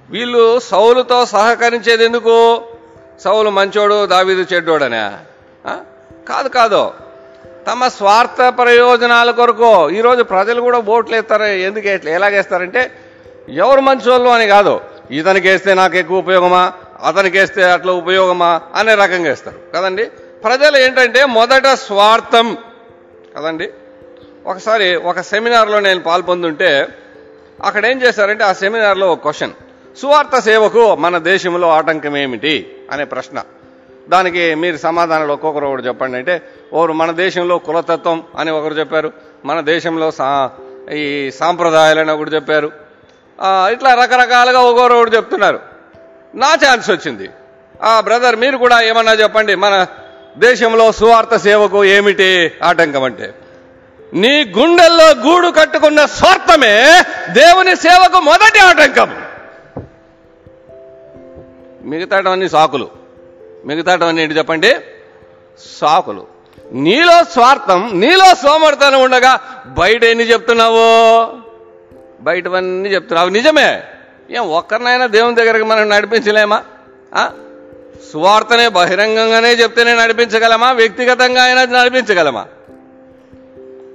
వీళ్ళు 0.10 0.60
సౌలుతో 0.60 1.26
సహకరించేది 1.26 2.06
ఎందుకు? 2.06 2.62
సౌలు 3.20 3.50
మంచోడు 3.50 4.06
దావీదు 4.06 4.46
చెడ్డోడనే. 4.54 5.12
కాదు 6.30 6.50
కాదు. 6.50 6.92
తమ 7.68 7.88
స్వార్థ 7.88 8.54
ప్రయోజనాల 8.58 9.32
కొరకు 9.32 9.90
ఈరోజు 9.90 10.24
ప్రజలు 10.24 10.62
కూడా 10.62 10.80
ఓట్లు 10.80 11.16
వేస్తారు? 11.16 11.44
ఎందుకు 11.44 11.88
ఎట్లా 11.88 12.12
ఎలాగేస్తారంటే 12.12 12.92
ఎవరు 13.50 13.82
మంచోళ్ళు 13.82 14.30
అని 14.30 14.48
కాదు. 14.48 14.82
ఇతనికి 15.12 15.50
వేస్తే 15.50 15.74
నాకు 15.74 15.98
ఎక్కువ 15.98 16.18
ఉపయోగమా? 16.18 16.74
అతనికి 17.06 17.40
వేస్తే 17.40 17.64
అట్లా 17.64 17.94
ఉపయోగమా? 17.94 18.62
అనే 18.76 18.96
రకంగా 18.96 19.30
వేస్తారు. 19.30 19.60
కదండి? 19.76 20.08
ప్రజలు 20.44 20.78
ఏంటంటే 20.78 21.26
మొదట 21.26 21.68
స్వార్థం. 21.68 22.58
కదండి? 23.38 23.70
ఒకసారి 24.46 24.96
ఒక 24.96 25.22
సెమినార్లో 25.22 25.80
నేను 25.80 26.00
పాల్పొందుంటే 26.00 26.88
అక్కడ 27.64 27.86
ఏం 27.86 28.02
చేశారంటే 28.02 28.44
ఆ 28.44 28.54
సెమినార్లో 28.54 29.12
ఒక 29.12 29.22
క్వశ్చన్. 29.22 29.52
సువార్త 29.98 30.40
సేవకు 30.40 30.96
మన 30.96 31.18
దేశంలో 31.18 31.70
ఆటంకం 31.70 32.18
ఏమిటి? 32.18 32.84
అనే 32.92 33.04
ప్రశ్న. 33.04 33.44
దానికి 34.10 34.56
మీరు 34.56 34.78
సమాధానాలు 34.78 35.34
ఒక్కొక్కరు 35.34 35.66
ఒకటి 35.66 35.82
చెప్పండి 35.82 36.18
అంటే 36.18 36.42
ఒకరు 36.74 36.94
మన 36.94 37.12
దేశంలో 37.12 37.58
కులతత్వం 37.58 38.24
అని 38.38 38.52
ఒకరు 38.52 38.74
చెప్పారు. 38.74 39.14
మన 39.46 39.62
దేశంలో 39.62 40.12
సా 40.12 40.50
ఈ 40.94 41.32
సాంప్రదాయాలని 41.40 42.12
ఒకటి 42.12 42.30
చెప్పారు. 42.30 42.72
ఇట్లా 43.44 43.94
రకరకాలుగా 43.94 44.60
ఒక్కొక్కరు 44.60 44.98
ఒకటి 44.98 45.16
చెప్తున్నారు. 45.16 45.60
నా 46.36 46.54
ఛాన్స్ 46.54 46.90
వచ్చింది. 46.90 47.30
ఆ 47.84 48.02
బ్రదర్ 48.02 48.36
మీరు 48.36 48.58
కూడా 48.58 48.82
ఏమన్నా 48.82 49.14
చెప్పండి. 49.14 49.56
మన 49.56 49.86
దేశంలో 50.38 50.92
సువార్త 50.92 51.38
సేవకు 51.38 51.86
ఏమిటి 51.86 52.52
ఆటంకం 52.64 53.04
అంటే? 53.04 53.34
నీ 54.14 54.54
గుండెల్లో 54.58 55.12
గూడు 55.12 55.48
కట్టుకున్న 55.48 56.06
స్వార్థమే 56.06 57.02
దేవుని 57.30 57.76
సేవకు 57.76 58.20
మొదటి 58.20 58.60
ఆటంకం. 58.60 59.24
మిగతాటవన్నీ 61.82 62.50
సాకులు. 62.50 62.90
మిగతాటవన్నీ 63.66 64.22
ఏంటి 64.22 64.38
చెప్పండి? 64.38 64.76
సాకులు. 65.82 66.28
నీలో 66.72 67.24
స్వార్థం 67.24 67.92
నీలో 67.94 68.36
సోమర్థనం 68.36 69.02
ఉండగా 69.02 69.64
బయట 69.68 70.04
ఎన్ని 70.04 70.24
చెప్తున్నావు? 70.24 71.28
బయటవన్నీ 72.22 72.90
చెప్తున్నావు. 72.90 73.30
నిజమే. 73.30 73.84
ఏం 74.32 74.52
ఒక్కరినైనా 74.52 75.06
దేవుని 75.06 75.36
దగ్గరికి 75.36 75.66
మనం 75.66 75.90
నడిపించలేమా? 75.90 76.64
ఆ? 77.16 77.32
సువార్తనే 78.12 78.68
బహిరంగంగానే 78.68 79.54
చెప్తేనే 79.54 79.96
నడిపించగలమా? 79.96 80.72
వ్యక్తిగతంగా 80.72 81.44
అయినా 81.44 81.66
నడిపించగలమా? 81.66 82.46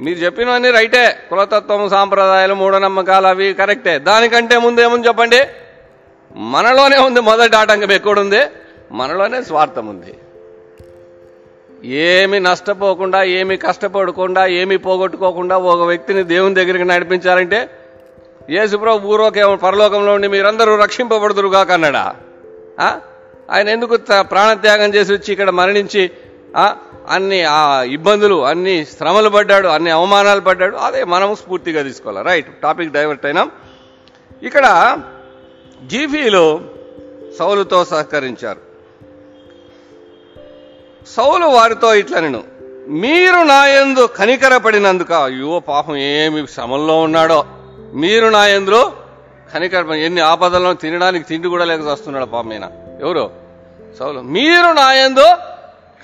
మీరు 0.00 0.18
చెప్పినవన్నీ 0.18 0.70
రైటే. 0.70 1.26
కులతత్వం 1.30 1.88
సాంప్రదాయాలు 1.88 2.54
మూఢనమ్మకాలు 2.54 3.26
అవి 3.26 3.52
కరెక్టే. 3.52 3.98
దానికంటే 3.98 4.58
ముందేముంది 4.58 5.08
చెప్పండి? 5.08 5.40
మనలోనే 6.36 6.98
ఉంది 6.98 7.20
మొదటి 7.20 7.56
ఆటంకం 7.56 7.92
ఎక్కడుంది? 7.92 8.40
మనలోనే 8.92 9.42
స్వార్థం 9.42 9.86
ఉంది. 9.86 10.14
ఏమి 11.84 12.40
నష్టపోకుండా 12.40 13.22
ఏమి 13.22 13.56
కష్టపడకుండా 13.56 14.46
ఏమి 14.46 14.76
పోగొట్టుకోకుండా 14.76 15.58
ఒక 15.58 15.82
వ్యక్తిని 15.82 16.22
దేవుని 16.22 16.54
దగ్గరికి 16.54 16.84
నడిపించాలంటే 16.84 17.70
యేసుప్రభు 18.50 19.08
ఊరోకే 19.08 19.56
పరలోకంలో 19.56 20.12
ఉండి 20.12 20.28
మీరందరూ 20.28 20.76
రక్షింపబడుదురుగా 20.76 21.62
కన్నడా 21.62 22.14
ఆ? 22.80 22.98
ఆయన 23.50 23.68
ఎందుకు 23.68 23.96
త- 23.96 24.26
ప్రాణత్యాగం 24.30 24.94
చేసి 24.94 25.12
వచ్చి 25.12 25.32
ఇక్కడ 25.32 25.50
మరణించి 25.50 26.10
అన్ని 27.08 27.42
ఆ 27.42 27.82
ఇబ్బందులు 27.82 28.46
అన్ని 28.46 28.86
శ్రమలు 28.86 29.28
పడ్డాడు 29.28 29.68
అన్ని 29.68 29.90
అవమానాలు 29.90 30.40
పడ్డాడు 30.40 30.76
అదే 30.76 31.04
మనము 31.04 31.34
స్ఫూర్తిగా 31.34 31.82
తీసుకోవాలి. 31.82 32.28
రైట్ 32.28 32.62
టాపిక్ 32.62 32.92
డైవర్ట్ 32.92 33.26
అయినాం. 33.26 33.50
ఇక్కడ 34.42 34.98
జీఫీలు 35.86 36.60
సౌలుతో 37.38 37.84
సహకరించారు. 37.84 38.58
సౌలు 41.06 41.46
వారితో 41.46 41.94
ఇట్లా 41.94 42.20
నేను 42.20 42.44
మీరు 42.88 43.42
నాయందు 43.42 44.06
కనికరపడినందుక 44.06 45.12
అయ్యో 45.12 45.58
పాపం 45.58 45.96
ఏమి 45.96 46.46
శ్రమంలో 46.46 47.00
ఉన్నాడో. 47.00 47.44
మీరు 47.94 48.26
నాయందులో 48.26 48.92
కనికరపడి 49.54 50.04
ఎన్ని 50.04 50.20
ఆపదలను 50.20 50.74
తినడానికి 50.74 51.24
తిండి 51.24 51.48
కూడా 51.48 51.64
లేక 51.64 51.80
వస్తున్నాడు 51.80 52.24
పాపం 52.24 52.85
ఎవరు? 53.00 53.30
సౌలు. 53.98 54.20
మీరు 54.20 54.68
నాయందు 54.72 55.26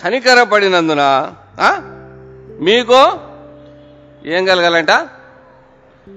కనికరపడినందున 0.04 1.32
మీకు 2.60 2.98
ఏం 4.26 4.44
కలగాలంట? 4.44 4.90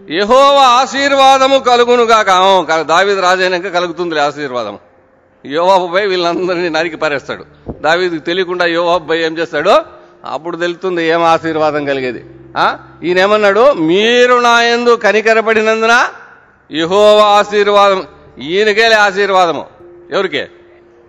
యహోవ 0.09 0.57
ఆశీర్వాదము 0.57 1.57
కలుగునుగాక. 1.59 2.29
దావిది 2.81 3.21
రాజైనాక 3.21 3.67
కలుగుతుంది 3.73 4.19
ఆశీర్వాదం 4.19 4.79
యోవాబుపై 5.45 6.05
వీళ్ళందరినీ 6.05 6.69
నరికి 6.69 6.97
పారేస్తాడు. 6.97 7.45
దావీదికి 7.81 8.23
తెలియకుండా 8.25 8.65
యోవాబుపై 8.65 9.19
ఏం 9.19 9.37
చేస్తాడు? 9.37 9.75
అప్పుడు 10.25 10.57
తెలుస్తుంది 10.57 11.07
ఏం 11.07 11.23
ఆశీర్వాదం 11.23 11.85
కలిగేది. 11.85 12.25
ఈయనేమన్నాడు? 13.03 13.71
మీరు 13.73 14.35
నా 14.35 14.61
ఎందు 14.63 14.95
కనికరపడినందున 14.95 15.95
యహోవ 16.71 17.19
ఆశీర్వాదం 17.19 18.03
ఈయనకేలే 18.39 18.95
ఆశీర్వాదము. 18.95 19.65
ఎవరికే? 20.11 20.47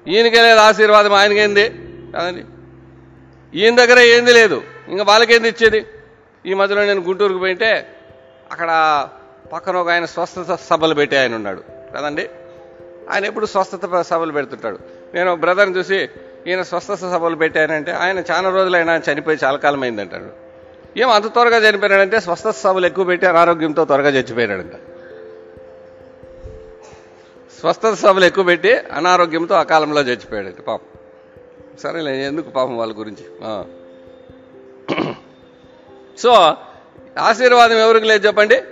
ఈయనకే 0.08 0.42
లేదు 0.42 0.58
ఆశీర్వాదం 0.58 1.12
ఆయనకేంది? 1.12 1.70
కాదండి. 2.12 2.44
ఈయన 3.58 3.76
దగ్గర 3.76 3.98
ఏంది 3.98 4.32
లేదు. 4.32 4.62
ఇంకా 4.88 5.02
వాళ్ళకేంది 5.02 5.48
ఇచ్చేది? 5.48 5.86
ఈ 6.46 6.54
మధ్యలో 6.54 6.84
నేను 6.84 7.00
గుంటూరుకు 7.00 7.38
పోయింటే 7.38 7.96
అక్కడ 8.52 8.70
పక్కన 9.52 9.76
ఒక 9.76 9.88
ఆయన 9.90 10.04
స్వస్థత 10.04 10.58
సభలు 10.70 10.94
పెట్టి 10.94 11.16
ఆయన 11.16 11.34
ఉన్నాడు. 11.34 11.62
కదండి. 11.96 12.30
ఆయన 13.10 13.25
ఎప్పుడు 13.25 13.46
స్వస్థత 13.46 14.02
సభలు 14.02 14.32
పెడుతుంటాడు. 14.32 14.78
నేను 15.14 15.36
బ్రదర్ని 15.36 15.76
చూసి 15.76 16.08
ఈయన 16.46 16.62
స్వస్థత 16.62 16.94
సభలు 16.94 17.36
పెట్టానంటే 17.36 17.92
ఆయన 17.92 18.18
చాలా 18.18 18.50
రోజులైనా 18.50 19.02
చనిపోయి 19.12 19.38
చాలా 19.44 19.56
కాలం 19.56 19.82
అయిందంటాడు 19.82 20.46
ఏం 20.98 21.10
అంత 21.10 21.32
త్వరగా 21.32 21.70
చనిపోయాడంటే 21.70 22.20
స్వస్థత 22.20 22.50
సభలు 22.50 22.86
ఎక్కువ 22.86 23.04
పెట్టి 23.04 23.26
అనారోగ్యంతో 23.26 23.84
త్వరగా 23.84 24.08
చచ్చిపోయాడంట 24.08 24.72
స్వస్థత 27.60 27.94
సభలు 27.94 28.25
ఎక్కువ 28.25 28.44
పెట్టి 28.44 28.75
అనారోగ్యంతో 28.75 29.54
అకాలంలో 29.54 30.00
చచ్చిపోయాడు. 30.00 30.62
పాపం. 30.62 30.86
సరేలే 31.82 32.26
ఎందుకు 32.26 32.50
పాపం 32.50 32.78
వాళ్ళ 32.78 32.98
గురించి? 32.98 33.25
సో 36.18 36.54
ఆశీర్వాదం 37.18 37.76
ఎవరికి 37.76 38.06
లేదు 38.06 38.26
చెప్పండి? 38.26 38.62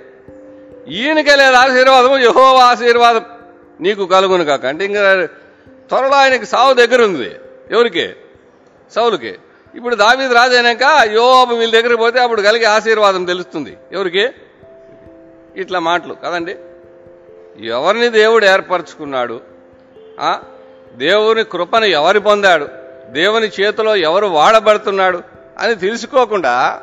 ఈయనకే 0.88 1.36
లేదు 1.36 1.52
ఆశీర్వాదము 1.52 2.18
యహో 2.18 2.56
ఆశీర్వాదం. 2.56 3.24
నీకు 3.80 4.06
కలుగును 4.06 4.44
కాక. 4.44 4.66
అంటే 4.66 4.84
ఇంకా 4.84 5.28
త్వరలో 5.88 6.14
ఆయనకి 6.14 6.46
సావు 6.46 6.72
దగ్గర 6.72 7.02
ఉంది. 7.02 7.30
ఎవరికి? 7.70 8.12
సౌలుకి. 8.94 9.38
ఇప్పుడు 9.74 9.94
దావీద్ 9.94 10.32
రాజు 10.32 10.54
అయినాక 10.54 11.08
యోబు 11.12 11.54
వీళ్ళ 11.54 11.72
దగ్గరికి 11.72 11.96
పోతే 11.96 12.20
అప్పుడు 12.20 12.42
కలిగే 12.42 12.64
ఆశీర్వాదం 12.64 13.24
తెలుస్తుంది. 13.24 13.76
ఎవరికి? 13.92 14.28
ఇట్లా 15.56 15.78
మాటలు. 15.78 16.16
కదండి? 16.24 16.56
ఎవరిని 17.62 18.08
దేవుడు 18.08 18.44
ఏర్పరచుకున్నాడు? 18.44 19.40
దేవుని 20.94 21.44
కృపను 21.44 21.84
ఎవరు 21.84 22.20
పొందాడు? 22.20 22.68
దేవుని 23.10 23.50
చేతిలో 23.60 23.96
ఎవరు 23.96 24.26
వాడబడుతున్నాడు? 24.26 25.22
అని 25.58 25.74
తెలుసుకోకుండా 25.74 26.80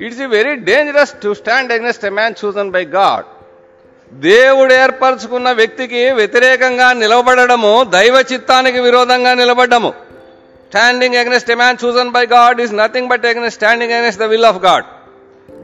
it's 0.00 0.20
a 0.20 0.26
very 0.26 0.54
dangerous 0.54 1.14
to 1.22 1.34
stand 1.34 1.72
against 1.72 2.04
a 2.04 2.08
man 2.08 2.34
chosen 2.44 2.70
by 2.70 2.84
God. 2.84 3.24
దేవుడు 4.14 4.72
ఏర్పరచుకున్న 4.72 5.52
వ్యక్తికి 5.52 6.10
వ్యతిరేకంగా 6.10 6.92
నిలబడము 6.92 7.84
దైవ 7.84 8.24
చిత్తానికి 8.32 8.80
విరోధంగా 8.80 9.34
నిలబడ్డము. 9.34 9.94
Standing 10.68 11.14
against 11.14 11.50
a 11.50 11.54
man 11.54 11.76
chosen 11.84 12.10
by 12.10 12.26
God 12.26 12.60
is 12.60 12.76
nothing 12.76 13.08
but 13.08 13.26
against 13.26 13.60
standing 13.60 13.92
against 13.92 14.20
the 14.20 14.24
will 14.24 14.44
of 14.44 14.56
God 14.56 14.84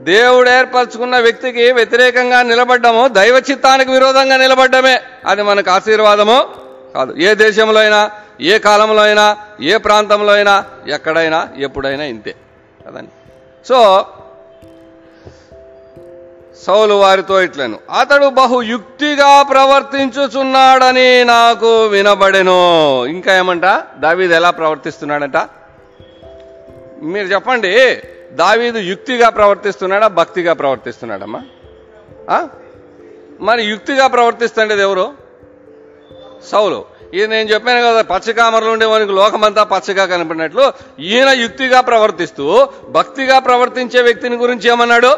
దేవుడు 0.03 0.51
ఏర్పరచుకున్న 0.51 1.19
వ్యక్తికి 1.19 1.73
వ్యతిరేకంగా 1.73 2.43
నిలబడ్డము 2.43 3.09
దైవ 3.09 3.43
చిత్తానికి 3.51 3.91
విరోధంగా 3.91 4.37
నిలబడ్డమే. 4.37 5.01
అది 5.27 5.43
మనకు 5.43 5.71
ఆశీర్వాదము 5.71 6.45
కాదు. 6.95 7.15
ఏ 7.15 7.35
దేశంలో 7.35 7.81
అయినా 7.81 8.11
ఏ 8.41 8.59
కాలంలో 8.59 9.03
అయినా 9.03 9.37
ఏ 9.63 9.77
ప్రాంతంలో 9.77 10.33
అయినా 10.33 10.65
ఎక్కడైనా 10.89 11.49
ఎప్పుడైనా 11.59 12.05
ఇంతే. 12.05 12.35
కదండి? 12.87 13.11
సో 13.69 14.07
సౌలు 16.67 16.95
వారితో 16.95 17.43
ఇట్లను. 17.43 17.79
అతడు 18.01 18.27
బహు 18.27 18.63
యుక్తిగా 18.63 19.43
ప్రవర్తించుచున్నాడని 19.43 21.25
నాకు 21.25 21.87
వినబడెను. 21.87 23.07
ఇంకా 23.07 23.37
ఏమంట? 23.37 23.65
దావీది 23.99 24.35
ఎలా 24.35 24.51
ప్రవర్తిస్తున్నాడంట? 24.51 25.37
మీరు 27.03 27.27
చెప్పండి. 27.27 28.03
దావీదు 28.33 28.79
యుక్తిగా 28.79 29.29
ప్రవర్తిస్తున్నాడా 29.29 30.07
భక్తిగా 30.07 30.53
ప్రవర్తిస్తున్నాడమ్మా? 30.53 31.43
ఆ? 32.31 32.49
మరి 33.41 33.65
యుక్తిగా 33.65 34.07
ప్రవర్తిస్తుండేది 34.07 34.83
ఎవరు? 34.83 35.13
సౌలు. 36.51 36.85
ఇది 37.15 37.27
నేను 37.27 37.49
చెప్పాను 37.49 37.81
కదా 37.81 38.03
పచ్చకామరలు 38.03 38.71
ఉండేవానికి 38.71 39.13
లోకమంతా 39.13 39.63
పచ్చగా 39.63 40.07
కనపడినట్లు. 40.07 40.73
ఈయన 41.01 41.29
యుక్తిగా 41.29 41.81
ప్రవర్తిస్తూ 41.81 42.69
భక్తిగా 42.89 43.39
ప్రవర్తించే 43.39 44.03
వ్యక్తిని 44.03 44.37
గురించి 44.37 44.71
ఏమన్నాడు? 44.71 45.17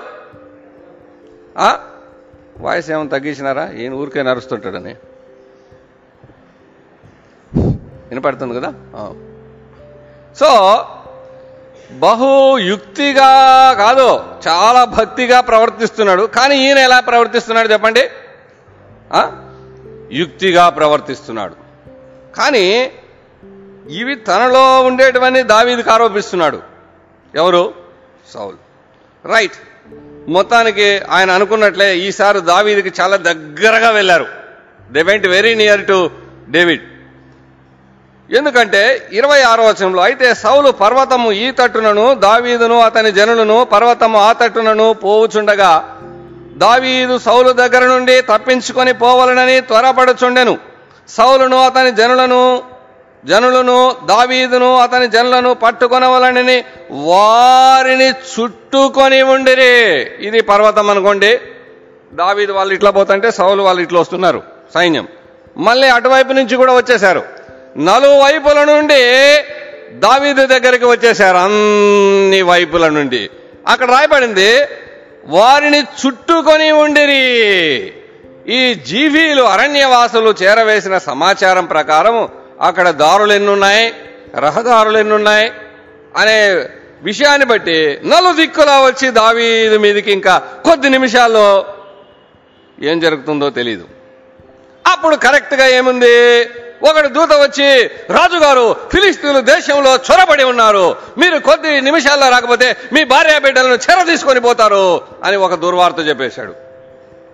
ఆ? 1.59 1.79
వాయిస్ 2.59 2.91
ఏమైనా 2.91 3.09
తగ్గించినారా? 3.09 3.71
ఈయన 3.71 3.93
ఊరికే 3.93 4.23
నరుస్తుంటాడని. 4.23 4.97
వినపడుతుంది 8.09 8.55
కదా? 8.55 8.75
సో 10.41 10.79
బహు 11.99 12.59
యుక్తిగా 12.59 13.29
కాదు 13.73 14.25
చాలా 14.49 14.85
భక్తిగా 14.85 15.41
ప్రవర్తిస్తున్నాడు. 15.41 16.23
కానీ 16.23 16.57
ఈయన 16.57 16.79
ఎలా 16.79 17.01
ప్రవర్తిస్తున్నాడు 17.01 17.69
చెప్పండి? 17.69 18.11
యుక్తిగా 20.13 20.69
ప్రవర్తిస్తున్నాడు. 20.69 21.55
కానీ 22.37 22.93
ఇవి 23.91 24.15
తనలో 24.15 24.83
ఉండేటివన్నీ 24.83 25.43
దావీదికి 25.43 25.91
ఆరోపిస్తున్నాడు. 25.91 26.61
ఎవరు? 27.35 27.75
సౌల్. 28.35 28.57
రైట్. 29.27 29.53
మొత్తానికి 30.29 31.01
ఆయన 31.11 31.31
అనుకున్నట్లే 31.31 31.99
ఈసారి 31.99 32.41
దావీదికి 32.41 33.01
చాలా 33.01 33.17
దగ్గరగా 33.17 33.91
వెళ్ళారు. 33.91 34.27
They 34.91 35.03
went 35.03 35.27
very 35.27 35.55
near 35.55 35.87
to 35.87 36.11
David 36.51 36.94
ఎందుకంటే 38.31 39.09
ఇరవై 39.13 39.41
ఆరో 39.43 39.65
వచనంలో 39.65 40.03
అయితే 40.03 40.35
సౌలు 40.35 40.71
పర్వతము 40.71 41.33
ఈ 41.33 41.51
తట్టునను 41.51 42.15
దావీదును 42.15 42.81
అతని 42.81 43.13
జనులను 43.13 43.65
పర్వతము 43.65 44.19
ఆ 44.19 44.33
తట్టునను 44.33 44.93
పోవుచుండగా 44.93 45.99
దావీదు 46.57 47.19
సౌలు 47.19 47.51
దగ్గర 47.53 47.85
నుండి 47.87 48.21
తప్పించుకొని 48.21 48.93
పోవలనని 48.93 49.61
త్వరపడుచుండెను. 49.61 50.59
సౌలును 51.09 51.59
అతని 51.65 51.91
జనులను 51.91 52.63
జనులను 53.25 53.97
దావీదును 54.05 54.77
అతని 54.77 55.09
జనులను 55.09 55.55
పట్టుకొనవలనని 55.55 56.65
వారిని 56.91 58.09
చుట్టుకొని 58.09 59.23
ఉండిరి. 59.23 59.75
ఇది 60.21 60.41
పర్వతం 60.41 60.91
అనుకోండి. 60.91 61.41
దావీదు 62.13 62.53
వాళ్ళు 62.53 62.75
ఇట్లా 62.75 62.91
పోతుంటే 62.91 63.31
సౌలు 63.31 63.63
వాళ్ళు 63.63 63.83
ఇట్లా 63.83 64.01
వస్తున్నారు 64.01 64.43
సైన్యం. 64.75 65.09
మళ్ళీ 65.59 65.89
అటువైపు 65.89 66.33
నుంచి 66.33 66.57
కూడా 66.57 66.73
వచ్చేశారు. 66.73 67.34
నలువైపుల 67.77 68.65
నుండి 68.65 69.03
దావీదు 69.93 70.47
దగ్గరికి 70.47 70.85
వచ్చేశారు 70.85 71.37
అన్ని 71.37 72.43
వైపుల 72.43 72.89
నుండి. 72.89 73.31
అక్కడ 73.67 73.91
రాయబడింది 73.91 74.59
వారిని 75.25 75.81
చుట్టుకొని 75.81 76.71
ఉండిరి. 76.71 77.25
ఈ 78.49 78.75
జీవీలు 78.75 79.43
అరణ్యవాసులు 79.43 80.35
చేరవేసిన 80.43 80.99
సమాచారం 80.99 81.67
ప్రకారం 81.67 82.29
అక్కడ 82.61 82.91
దారులు 82.91 83.33
ఎన్నున్నాయి 83.33 83.93
రహదారులు 84.37 84.99
ఎన్నున్నాయి 84.99 85.53
అనే 86.17 86.67
విషయాన్ని 87.03 87.47
బట్టి 87.47 88.01
నలు 88.05 88.33
దిక్కులా 88.33 88.81
వచ్చి 88.81 89.11
దావీదు 89.11 89.79
మీదకి 89.79 90.13
ఇంకా 90.13 90.39
కొద్ది 90.39 90.89
నిమిషాల్లో 90.89 91.67
ఏం 92.83 93.01
జరుగుతుందో 93.01 93.51
తెలియదు 93.51 93.89
అప్పుడు 94.87 95.17
కరెక్ట్గా 95.17 95.67
ఏముంది? 95.67 96.47
ఒకడు 96.91 97.09
దూత 97.09 97.33
వచ్చి 97.33 97.87
రాజుగారు 97.87 98.77
ఫిలిస్తీన్లు 98.93 99.41
దేశంలో 99.41 99.95
చొరబడి 99.95 100.45
ఉన్నారు. 100.45 100.97
మీరు 101.19 101.39
కొద్ది 101.39 101.81
నిమిషాల్లో 101.81 102.29
రాకపోతే 102.31 102.77
మీ 102.93 103.05
భార్య 103.05 103.39
బిడ్డలను 103.39 103.75
చెర 103.75 104.03
తీసుకొని 104.05 104.41
పోతారు 104.41 105.01
అని 105.25 105.37
ఒక 105.37 105.55
దుర్వార్త 105.55 106.09
చెప్పేశాడు. 106.09 106.55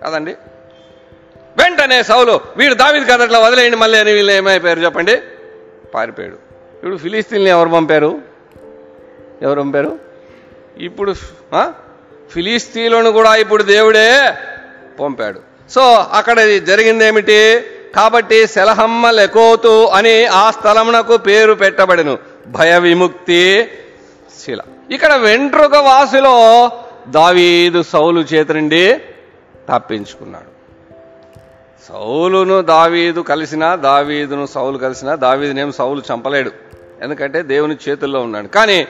కదండి? 0.05 0.35
వెంటనే 1.57 2.03
సౌలు 2.03 2.39
వీడు 2.57 2.73
దావిది 2.73 3.05
కదట్లా 3.05 3.39
వదిలేయండి 3.39 3.77
మళ్ళీ 3.77 3.99
అని 3.99 4.13
వీళ్ళు 4.13 4.31
ఏమైపోయారు 4.31 4.79
చెప్పండి? 4.79 5.21
పారిపోయాడు. 5.95 6.35
ఇప్పుడు 6.75 6.97
ఫిలిస్తీన్లు 6.97 7.49
ఎవరు 7.49 7.69
పంపారు? 7.69 8.21
ఎవరు 9.41 9.59
పంపారు? 9.61 9.99
ఇప్పుడు 10.77 11.13
ఫిలిస్తీన్లను 12.33 13.11
కూడా 13.11 13.35
ఇప్పుడు 13.35 13.63
దేవుడే 13.63 14.33
పంపాడు. 14.99 15.39
సో 15.71 15.81
అక్కడ 15.91 16.39
జరిగింది 16.57 17.05
ఏమిటి 17.05 17.63
కాబట్టి 17.95 18.47
సెలహమ్మ 18.47 19.09
లెకోతు 19.09 19.85
అని 19.85 20.25
ఆ 20.25 20.51
స్థలమునకు 20.51 21.17
పేరు 21.17 21.53
పెట్టబడెను. 21.53 22.17
భయ 22.47 22.79
విముక్తి 22.79 23.69
శిల. 24.45 24.59
ఇక్కడ 24.91 25.13
వెంట్రుక 25.15 25.75
వాసులో 25.75 26.71
దావీదు 27.07 27.83
సౌలు 27.83 28.21
చేతి 28.21 28.53
నుండి 28.53 29.01
తప్పించుకున్నాడు. 29.69 30.51
సౌలును 31.89 32.61
దావీదు 32.61 33.21
కలిసినా 33.21 33.75
దావీదును 33.75 34.45
సౌలు 34.45 34.77
కలిసినా 34.77 35.15
దావీదునేం 35.15 35.71
సౌలు 35.71 36.01
చంపలేడు. 36.13 36.51
ఎందుకంటే 37.01 37.41
దేవుని 37.41 37.77
చేతుల్లో 37.89 38.21
ఉన్నాడు. 38.21 38.47
కానీ 38.47 38.87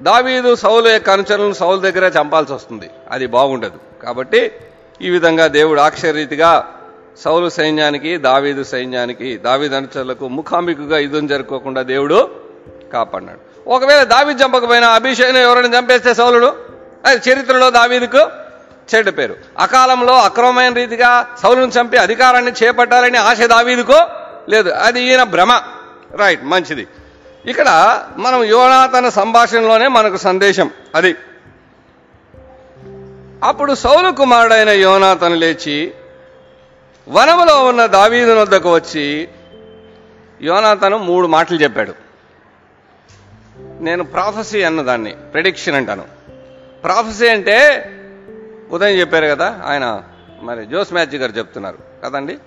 దావీదు 0.00 0.56
సౌలు 0.56 0.88
యొక్క 0.88 1.10
అనుచరులను 1.10 1.52
సౌలు 1.52 1.80
దగ్గర 1.80 2.12
చంపాల్సి 2.20 2.52
వస్తుంది 2.52 2.90
అది 3.10 3.26
బాగుండదు. 3.26 4.02
కాబట్టి 4.02 4.52
ఈ 5.02 5.10
విధంగా 5.10 5.46
దేవుడు 5.46 5.80
ఆక్షరీతిగా 5.80 6.81
సౌలు 7.18 7.48
సైన్యానికి 7.48 8.16
దావీదు 8.16 8.64
సైన్యానికి 8.64 9.36
దావీదు 9.36 9.76
అనుచరులకు 9.76 10.28
ముఖాముఖిగా 10.28 10.98
యుద్ధం 10.98 11.26
జరుపుకోకుండా 11.26 11.82
దేవుడు 11.82 12.30
కాపాడినాడు. 12.92 13.70
ఒకవేళ 13.70 14.02
దావీదు 14.02 14.44
చంపకపోయినా 14.44 14.88
అభిషేకం 14.88 15.36
ఎవరైనా 15.36 15.78
చంపేస్తే 15.78 16.14
సౌలుడు? 16.14 16.56
అది 17.04 17.30
చరిత్రలో 17.30 17.70
దావీదుకు 17.70 18.18
చెడ్డ 18.94 19.18
పేరు. 19.18 19.36
అకాలంలో 19.58 20.18
అక్రమమైన 20.18 20.72
రీతిగా 20.72 21.26
సౌలును 21.42 21.72
చంపి 21.80 21.96
అధికారాన్ని 21.96 22.52
చేపట్టాలని 22.62 23.18
ఆశ 23.18 23.40
దావీదుకు 23.40 23.94
లేదు. 24.48 24.70
అది 24.70 25.02
ఈయన 25.02 25.22
భ్రమ. 25.22 25.60
రైట్ 26.16 26.44
మంచిది. 26.44 26.86
ఇక్కడ 27.46 28.00
మనం 28.16 28.44
యోనాతన 28.44 29.08
సంభాషణలోనే 29.08 29.88
మనకు 29.88 30.16
సందేశం 30.16 30.70
అది. 30.94 31.14
అప్పుడు 33.44 33.74
సౌలు 33.74 34.10
కుమారుడైన 34.10 34.68
యోనాతను 34.68 35.34
లేచి 35.34 35.94
వనములో 37.08 37.64
ఉన్న 37.64 37.86
దావీదు 37.86 38.40
వద్దకు 38.40 38.74
వచ్చి 38.74 39.28
యోనాతను 40.42 40.98
మూడు 40.98 41.26
మాటలు 41.26 41.58
చెప్పాడు. 41.58 41.94
నేను 43.58 44.04
ప్రాఫసీ 44.04 44.62
అన్నదాన్ని 44.62 45.10
ప్రెడిక్షన్ 45.10 45.74
అంటాను. 45.74 46.04
ప్రాఫసీ 46.84 47.28
అంటే 47.28 47.90
ఉదయం 48.70 49.00
చెప్పారు 49.00 49.26
కదా 49.26 49.60
ఆయన 49.64 50.02
మరి 50.42 50.66
జోస్ 50.66 50.92
మ్యాచ్ 50.92 51.14
గారు 51.14 51.32
చెప్తున్నారు. 51.32 51.78
కదండి? 52.04 52.38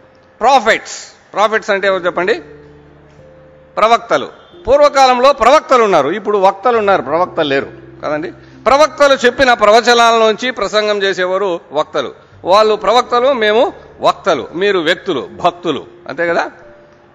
ప్రాఫిట్స్ 0.42 1.34
ప్రాఫిట్స్ 1.34 1.70
అంటే 1.70 1.88
ఎవరు 1.88 2.06
చెప్పండి? 2.06 2.34
ప్రవక్తలు. 3.78 4.30
పూర్వకాలంలో 4.68 5.34
ప్రవక్తలు 5.34 5.84
ఉన్నారు 5.84 6.10
ఇప్పుడు 6.10 6.38
వక్తలు 6.38 6.78
ఉన్నారు 6.78 7.02
ప్రవక్తలు 7.02 7.48
లేరు. 7.48 7.72
కదండి? 8.06 8.32
ప్రవక్తలు 8.66 9.14
చెప్పిన 9.14 9.54
ప్రవచనాల 9.54 10.14
నుంచి 10.14 10.52
ప్రసంగం 10.52 11.04
చేసేవారు 11.04 11.60
వక్తలు. 11.72 12.25
వాళ్ళు 12.46 12.76
ప్రవక్తలు 12.76 13.34
మేము 13.34 13.74
వక్తలు 14.00 14.48
మీరు 14.56 14.80
వ్యక్తులు 14.80 15.30
భక్తులు. 15.32 15.86
అంతే 16.08 16.28
కదా? 16.28 16.52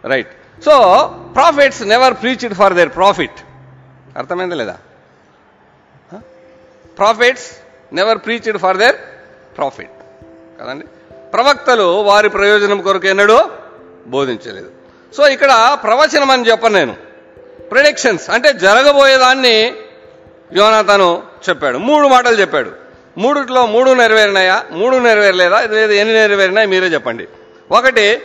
Right 0.04 0.62
so 0.64 0.74
prophets 1.34 1.82
never 1.82 2.14
preached 2.14 2.54
for 2.54 2.74
their 2.74 2.88
profit 2.88 3.40
అర్థమైందా 4.16 4.56
లేదా? 4.56 4.76
Prophets 6.98 7.50
never 7.92 8.18
preached 8.18 8.58
for 8.58 8.76
their 8.76 8.96
profit 9.56 9.90
కదండి? 10.60 10.86
ప్రవక్తలు 11.34 12.02
వారి 12.02 12.28
ప్రయోజనం 12.28 12.80
కొరకు 12.80 13.06
ఎన్నడూ 13.06 13.38
బోధించలేదు. 14.06 14.70
సో 15.16 15.28
ఇక్కడ 15.28 15.78
ప్రవచనం 15.82 16.30
అని 16.30 16.50
చెప్పను 16.50 16.74
నేను. 16.74 16.96
ప్రిడిక్షన్స్ 17.70 18.30
అంటే 18.30 18.52
జరగబోయేదాన్ని 18.52 19.74
యోనాతను 20.52 21.22
చెప్పాడు. 21.48 21.78
మూడు 21.78 22.08
మాటలు 22.08 22.40
చెప్పాడు. 22.40 22.89
మూడిట్లో 23.18 23.66
మూడు 23.66 23.90
నెరవేరినాయా? 23.90 24.64
మూడు 24.70 24.96
నెరవేరలేదా? 24.96 25.60
లేదు 25.60 25.92
ఎన్ని 25.92 26.14
నెరవేరినాయి? 26.14 26.66
మీరే 26.66 26.86
చెప్పండి. 26.86 27.28
ఒకటి 27.70 28.22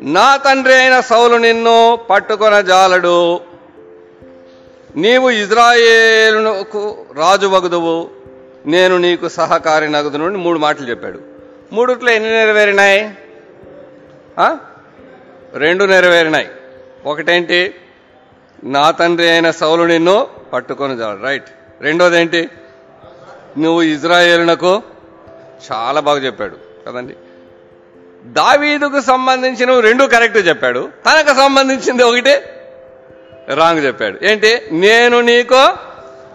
నా 0.00 0.36
తండ్రి 0.36 0.74
అయిన 0.74 1.00
సౌలు 1.00 1.36
నిన్ను 1.36 1.98
పట్టుకొన 2.10 2.60
జాలడు. 2.60 3.40
నీవు 4.96 5.30
ఇజ్రాయేలునకు 5.30 7.06
రాజు 7.16 7.46
వగుదువు 7.46 8.10
నేను 8.66 8.96
నీకు 8.96 9.28
సహకారి 9.28 9.90
నగదు 9.92 10.16
నుండి 10.16 10.38
మూడు 10.38 10.58
మాటలు 10.58 10.86
చెప్పాడు. 10.86 11.20
మూడిట్లో 11.72 12.12
ఎన్ని 12.12 12.30
నెరవేరినాయి? 12.30 13.10
రెండు 15.54 15.84
నెరవేరినాయి. 15.84 16.48
ఒకటేంటి? 17.06 17.74
నా 18.64 18.90
తండ్రి 18.90 19.30
అయిన 19.30 19.50
సౌలు 19.50 19.82
నిన్ను 19.82 20.26
పట్టుకొని 20.52 20.96
జాలడు. 20.96 21.22
రైట్. 21.22 21.48
రెండోదేంటి? 21.80 22.38
ఏంటి 22.38 22.50
నువ్వు 23.58 23.82
ఇజ్రాయేలునకు 23.82 24.82
చాలా 25.72 26.00
బాగా 26.00 26.18
చెప్పాడు 26.18 26.56
కదండి? 26.86 27.16
దావీదుకు 28.24 29.00
సంబంధించిన 29.00 29.80
రెండు 29.80 30.04
కరెక్ట్ 30.04 30.36
చెప్పాడు 30.36 30.88
తనకు 31.06 31.36
సంబంధించింది 31.36 32.02
ఒకటి 32.02 32.34
రాంగ్ 33.54 33.84
చెప్పాడు. 33.84 34.18
ఏంటి? 34.22 34.62
నేను 34.72 35.20
నీకు 35.20 35.72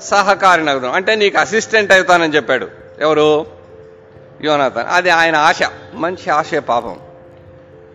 సహకారి 0.01 0.65
నగదు 0.65 0.85
అంటే 0.85 1.15
నీకు 1.15 1.39
అసిస్టెంట్ 1.39 1.91
అవుతానని 1.91 2.35
చెప్పాడు. 2.35 2.67
ఎవరు? 2.99 3.45
యోనాథన్. 4.43 4.87
అది 4.89 5.09
ఆయన 5.09 5.35
ఆశ. 5.35 5.59
మంచి 5.93 6.29
ఆశే 6.29 6.59
పాపం. 6.59 6.99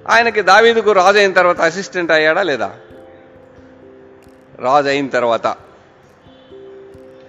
ఆయనకి 0.08 0.42
దావీదుకు 0.42 0.92
రాజు 0.92 1.18
అయిన 1.18 1.32
తర్వాత 1.32 1.60
అసిస్టెంట్ 1.60 2.12
అయ్యాడా 2.12 2.42
లేదా? 2.42 2.70
రాజు 4.58 4.88
అయిన 4.88 5.06
తర్వాత. 5.06 5.46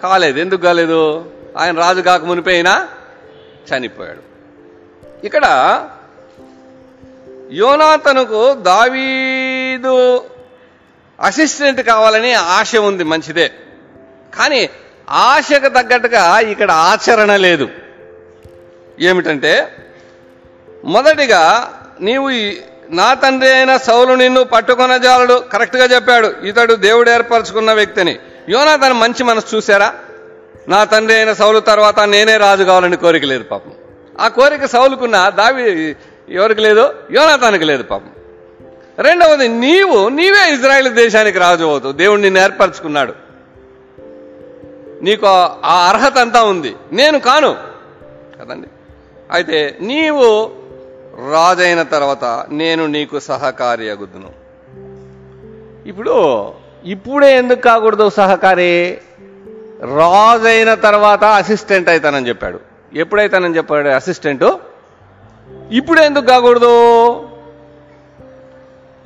కాలేదు. 0.03 0.39
ఎందుకు 0.39 0.61
కాలేదు? 0.61 1.31
ఆయన 1.57 1.79
రాజు 1.79 2.01
కాక 2.01 2.23
మునిపోయినా 2.23 2.87
చనిపోయాడు. 3.69 4.29
ఇక్కడ 5.25 5.45
యోనాతనుకు 7.51 8.53
దావీదు 8.53 10.23
అసిస్టెంట్ 11.19 11.81
కావాలని 11.81 12.33
ఆశ 12.33 12.75
ఉంది 12.75 13.03
మంచిదే. 13.03 13.51
కానీ 14.35 14.69
ఆశకు 15.09 15.69
తగ్గట్టుగా 15.69 16.39
ఇక్కడ 16.39 16.71
ఆచరణ 16.71 17.35
లేదు. 17.35 17.69
ఏమిటంటే 18.99 19.75
మొదటిగా 20.85 21.73
నీవు 22.01 22.29
నా 22.89 23.13
తండ్రి 23.13 23.51
అయిన 23.51 23.77
సౌలు 23.77 24.13
నిన్ను 24.13 24.43
పట్టుకున్న 24.43 24.97
జాలడు. 24.97 25.33
కరెక్ట్గా 25.33 25.85
చెప్పాడు. 25.85 26.33
ఇతడు 26.43 26.73
దేవుడు 26.73 27.09
ఏర్పరచుకున్న 27.09 27.73
వ్యక్తిని. 27.73 28.19
యోనా 28.49 28.75
తన 28.75 28.91
మంచి 28.91 29.23
మనసు 29.23 29.55
చూశారా? 29.55 29.95
నా 30.69 30.83
తండ్రి 30.83 31.17
అయిన 31.17 31.33
సౌలు 31.33 31.59
తర్వాత 31.59 31.99
నేనే 31.99 32.37
రాజు 32.37 32.63
కావాలని 32.63 32.97
కోరిక 32.97 33.23
లేదు 33.23 33.43
పాపం. 33.43 33.71
ఆ 34.19 34.27
కోరిక 34.27 34.65
సౌలుకున్న 34.65 35.29
దావి 35.29 35.95
ఎవరికి 36.29 36.61
లేదు? 36.61 36.93
యోనాతానికి 37.11 37.63
లేదు 37.63 37.83
పాపం. 37.83 38.09
రెండవది 38.99 39.47
నీవు 39.47 40.09
నీవే 40.09 40.53
ఇజ్రాయెల్ 40.53 40.93
దేశానికి 40.93 41.37
రాజు 41.37 41.63
అవుతావు. 41.63 41.93
దేవుడు 41.93 42.21
నిన్ను 42.21 42.39
ఏర్పరచుకున్నాడు. 42.39 43.13
నీకు 45.01 45.25
ఆ- 45.65 45.89
అర్హత 45.89 46.17
అంతా 46.17 46.43
ఉంది. 46.43 46.75
నేను 46.91 47.19
కాను. 47.19 47.55
కదండి? 48.41 48.67
అయితే 49.31 49.77
నీవు 49.81 50.51
రాజైన 51.31 51.83
తర్వాత 51.83 52.45
నేను 52.49 52.85
నీకు 52.85 53.19
సహకారి 53.19 53.89
అగుద్దును 53.89 54.29
ఇప్పుడు 55.87 56.53
ఇప్పుడే 56.85 57.37
ఎందుకు 57.37 57.59
కాకూడదు 57.59 58.09
సహకారి? 58.09 58.97
రాజు 59.81 60.47
అయిన 60.47 60.73
తర్వాత 60.73 61.23
అసిస్టెంట్ 61.23 61.89
అవుతానని 61.89 62.27
చెప్పాడు. 62.27 62.59
ఎప్పుడైతానని 62.93 63.57
చెప్పాడు 63.57 63.89
అసిస్టెంట్ 63.89 64.43
ఇప్పుడు 65.71 66.01
ఎందుకు 66.01 66.25
కాకూడదు? 66.25 66.73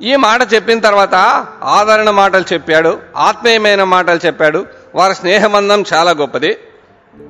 ఈ 0.02 0.16
మాట 0.16 0.54
చెప్పిన 0.54 0.80
తర్వాత 0.80 1.46
ఆదరణ 1.62 2.10
మాటలు 2.10 2.44
చెప్పాడు 2.52 2.98
ఆత్మీయమైన 3.16 3.84
మాటలు 3.84 4.20
చెప్పాడు. 4.26 4.66
వారి 4.94 5.14
స్నేహబంధం 5.14 5.84
చాలా 5.94 6.10
గొప్పది. 6.10 6.56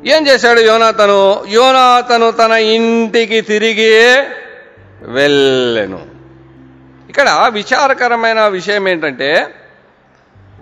ఏం 0.06 0.26
చేశాడు 0.26 0.60
యోనాతను? 0.60 1.44
యోనాతను 1.48 2.30
తన 2.30 2.52
ఇంటికి 2.52 3.40
తిరిగి 3.40 4.22
వెళ్ళెను. 5.02 6.00
ఇక్కడ 7.08 7.50
విచారకరమైన 7.52 8.46
విషయం 8.46 8.88
ఏంటంటే 8.88 9.54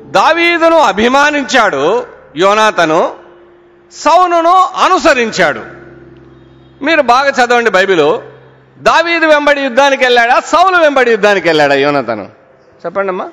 దావీదును 0.01 0.79
అభిమానించాడు. 0.79 2.22
యోనాతను 2.37 3.15
సౌనును 3.93 4.69
అనుసరించాడు. 4.85 5.61
మీరు 6.85 7.03
బాగా 7.03 7.31
చదవండి 7.31 7.71
బైబిలు. 7.71 8.23
దావీదు 8.81 9.27
వెంబడి 9.27 9.61
యుద్ధానికి 9.61 10.05
వెళ్ళాడా? 10.05 10.41
సౌలు 10.41 10.77
వెంబడి 10.77 11.11
యుద్ధానికి 11.11 11.49
వెళ్ళాడా 11.49 11.75
యోనతను? 11.75 12.29
చెప్పండి 12.87 13.09
అమ్మా 13.09 13.29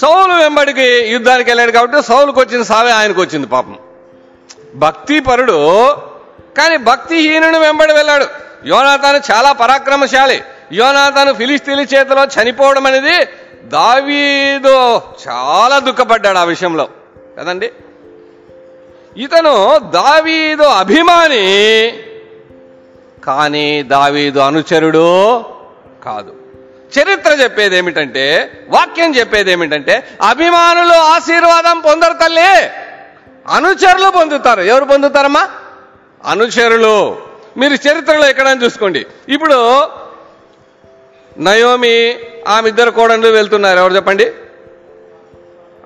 సౌలు 0.00 0.32
వెంబడికి 0.32 1.06
యుద్ధానికి 1.06 1.50
వెళ్ళాడు 1.50 1.70
కాబట్టి 1.70 2.02
సౌలుకు 2.02 2.40
వచ్చిన 2.40 2.62
సావే 2.62 2.90
ఆయనకు 2.90 3.20
వచ్చింది 3.20 3.46
పాపం. 3.46 3.78
భక్తిపరుడు 4.74 5.88
కానీ 6.58 6.76
భక్తిహీనుని 6.76 7.58
వెంబడి 7.58 7.92
వెళ్ళాడు. 7.92 8.26
యోనాతాను 8.66 9.20
చాలా 9.32 9.52
పరాక్రమశాలి. 9.52 10.44
యోనాతాను 10.72 11.32
ఫిలిస్తీన్ల 11.32 11.80
చేతిలో 11.80 12.24
చనిపోవడం 12.24 12.86
అనేది 12.86 13.28
దావీదు 13.64 15.02
చాలా 15.28 15.78
దుఃఖపడ్డాడు 15.78 16.38
ఆ 16.38 16.44
విషయంలో. 16.44 16.88
కదండి? 17.38 17.72
ఇతను 19.16 19.78
దావీదు 19.78 20.62
అభిమాని 20.62 21.92
కానీ 23.24 23.82
దావీదు 23.82 24.38
అనుచరుడు 24.38 25.38
కాదు. 26.04 26.34
చరిత్ర 26.98 27.32
చెప్పేది 27.32 27.76
ఏమిటంటే 27.76 28.52
వాక్యం 28.68 29.16
చెప్పేది 29.16 29.52
ఏమిటంటే 29.52 30.08
అభిమానులు 30.22 30.92
ఆశీర్వాదం 30.92 31.80
పొందరు 31.80 32.12
తల్లి. 32.12 32.70
అనుచరులు 33.48 34.10
పొందుతారు. 34.10 34.60
ఎవరు 34.60 34.84
పొందుతారమ్మా? 34.84 35.48
అనుచరులు. 36.26 37.18
మీరు 37.56 37.74
చరిత్రలో 37.74 38.28
ఎక్కడని 38.28 38.64
చూసుకోండి. 38.64 39.06
ఇప్పుడు 39.28 39.82
నయోమి 41.38 42.18
ఆమె 42.48 42.68
ఇద్దరు 42.68 42.90
కోడళ్ళు 42.90 43.28
వెళ్తున్నారు. 43.28 43.78
ఎవరు 43.78 43.94
చెప్పండి? 43.94 44.32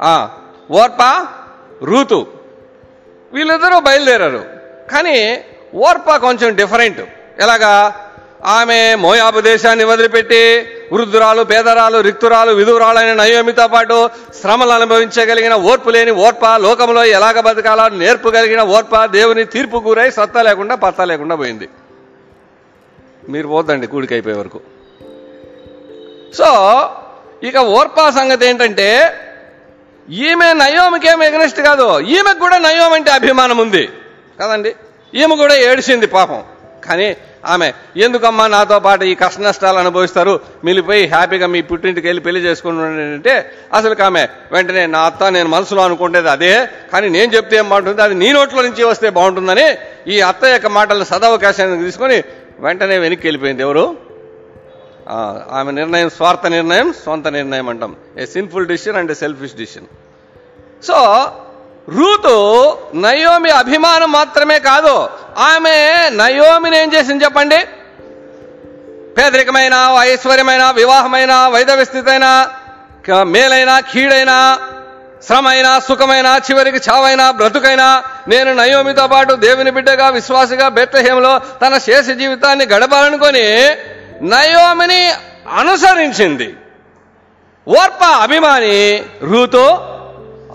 ఆ, 0.00 0.28
ఓర్పా? 0.70 1.26
రూతు. 1.82 2.26
వీళ్ళిద్దరూ 3.32 3.80
బయలుదేరారు. 3.80 4.44
కానీ 4.92 5.44
ఓర్పా 5.74 6.16
కొంచెం 6.16 6.56
డిఫరెంట్. 6.56 7.00
ఎలాగా? 7.40 8.02
ఆమె 8.44 8.94
మోయాబు 8.94 9.40
దేశాన్ని 9.40 9.84
వదిలిపెట్టి 9.84 10.66
వృద్ధురాలు 10.92 11.42
పేదరాలు 11.42 12.00
రిక్తురాలు 12.00 12.52
విధురాలైన 12.52 13.14
నయోమితో 13.14 13.68
పాటు 13.68 14.10
శ్రమలు 14.40 14.70
అనుభవించగలిగిన 14.70 15.54
ఓర్పు 15.54 15.90
లేని 15.90 16.10
ఓర్ప 16.10 16.56
లోకంలో 16.56 17.04
ఎలాగ 17.04 17.40
బతకాలో 17.40 17.88
నేర్పు 17.88 18.28
కలిగిన 18.28 18.62
ఓర్ప 18.62 19.04
దేవుని 19.04 19.44
తీర్పు 19.44 19.82
గురై 19.86 20.10
సత్తా 20.10 20.42
లేకుండా 20.42 20.74
పత్తా 20.74 21.04
లేకుండా 21.04 21.34
పోయింది. 21.34 21.68
మీరు 23.28 23.48
పోద్దండి 23.48 23.86
కూడికైపోయే 23.86 24.36
వరకు. 24.36 24.60
సో 26.34 26.80
ఇక 27.42 27.56
ఓర్పా 27.56 28.10
సంగతి 28.10 28.46
ఏంటంటే 28.46 29.12
ఈమె 30.10 30.52
నయోమికేమి 30.52 31.26
ఏమి 31.26 31.62
కాదు. 31.62 32.00
ఈమెకు 32.00 32.38
కూడా 32.38 32.58
నయోం 32.58 32.92
అంటే 32.92 33.10
అభిమానం 33.10 33.58
ఉంది. 33.58 33.88
కదండి? 34.40 34.74
ఈమె 35.14 35.36
కూడా 35.36 35.54
ఏడిసింది 35.54 36.06
పాపం. 36.06 36.44
కానీ 36.84 37.16
ఆమె 37.46 37.72
ఎందుకమ్మా 37.96 38.46
నాతో 38.46 38.80
పాటు 38.80 39.04
ఈ 39.04 39.14
కష్ట 39.14 39.40
నష్టాలు 39.40 39.78
అనుభవిస్తారు? 39.78 40.40
మిలిపోయి 40.64 41.06
హ్యాపీగా 41.06 41.46
మీ 41.46 41.62
పుట్టింటికి 41.62 42.06
వెళ్ళి 42.06 42.22
పెళ్ళి 42.22 42.40
చేసుకుని 42.40 42.82
అంటే 42.82 43.52
అసలు 43.74 44.02
ఆమె 44.02 44.28
వెంటనే 44.52 44.86
నా 44.86 45.00
అత్త 45.00 45.24
నేను 45.24 45.48
మనసులో 45.48 45.82
అనుకుంటేది 45.82 46.28
అదే 46.28 46.68
కానీ 46.92 47.08
నేను 47.08 47.34
చెప్తే 47.34 47.56
ఏం 47.56 47.68
బాగుంటుంది? 47.68 48.02
అది 48.02 48.14
నీ 48.14 48.32
నోట్లో 48.32 48.62
నుంచి 48.62 48.84
వస్తే 48.84 49.10
బాగుంటుందని 49.10 49.78
ఈ 50.08 50.20
అత్త 50.20 50.44
యొక్క 50.44 50.66
మాటలను 50.66 51.04
సదవకాశాన్ని 51.04 51.84
తీసుకొని 51.84 52.22
వెంటనే 52.60 52.98
వెనక్కి 52.98 53.26
వెళ్ళిపోయింది 53.26 53.62
ఎవరు? 53.62 54.05
ఆమె 55.52 55.72
నిర్ణయం 55.72 56.10
స్వార్థ 56.10 56.46
నిర్ణయం 56.46 56.94
సొంత 57.04 57.28
నిర్ణయం 57.28 57.68
అంటాం. 57.68 57.96
A 58.18 58.26
sinful 58.26 58.66
decision 58.66 58.96
and 58.96 59.16
selfish 59.16 59.52
decision 59.52 59.86
so 60.86 60.98
Ruth 61.88 62.34
నయోమి 62.94 63.50
అభిమానం 63.50 64.12
మాత్రమే 64.12 64.58
కాదు. 64.58 65.08
ఆమె 65.38 65.76
నయోమిని 66.10 66.82
ఏం 66.82 66.94
చేసింది 66.94 67.24
చెప్పండి? 67.24 67.58
పేదరికమైన 69.18 69.74
ఐశ్వర్యమైన 69.98 70.70
వివాహమైన 70.70 71.32
వైదవ్య 71.52 71.84
స్థితైన 71.84 72.48
మేలైనా 73.22 73.80
కీడైనా 73.80 74.58
శ్రమ 75.26 75.48
శ్రమైన 75.48 75.78
సుఖమైన 75.78 76.40
చివరికి 76.50 76.90
చావైన 76.90 77.30
బ్రతుకైనా 77.30 78.04
నేను 78.28 78.54
నయోమితో 78.54 79.06
పాటు 79.06 79.34
దేవుని 79.34 79.70
బిడ్డగా 79.70 80.08
విశ్వాసిగా 80.08 80.68
బెత్తహేమలో 80.68 81.38
తన 81.38 81.78
శేష 81.78 82.06
జీవితాన్ని 82.06 82.64
గడపాలనుకొని 82.64 83.44
నయోమిని 84.22 85.10
అనుసరించింది. 85.58 86.56
ఓర్ప 87.68 88.04
అభిమాని 88.04 89.04
రూతో 89.22 89.64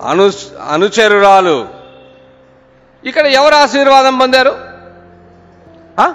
అను 0.06 0.30
అనుచరురాలు. 0.70 1.68
ఇక్కడ 3.04 3.26
ఎవరు 3.26 3.54
ఆశీర్వాదం 3.54 4.18
పొందారు? 4.18 4.56
ఆ? 6.00 6.14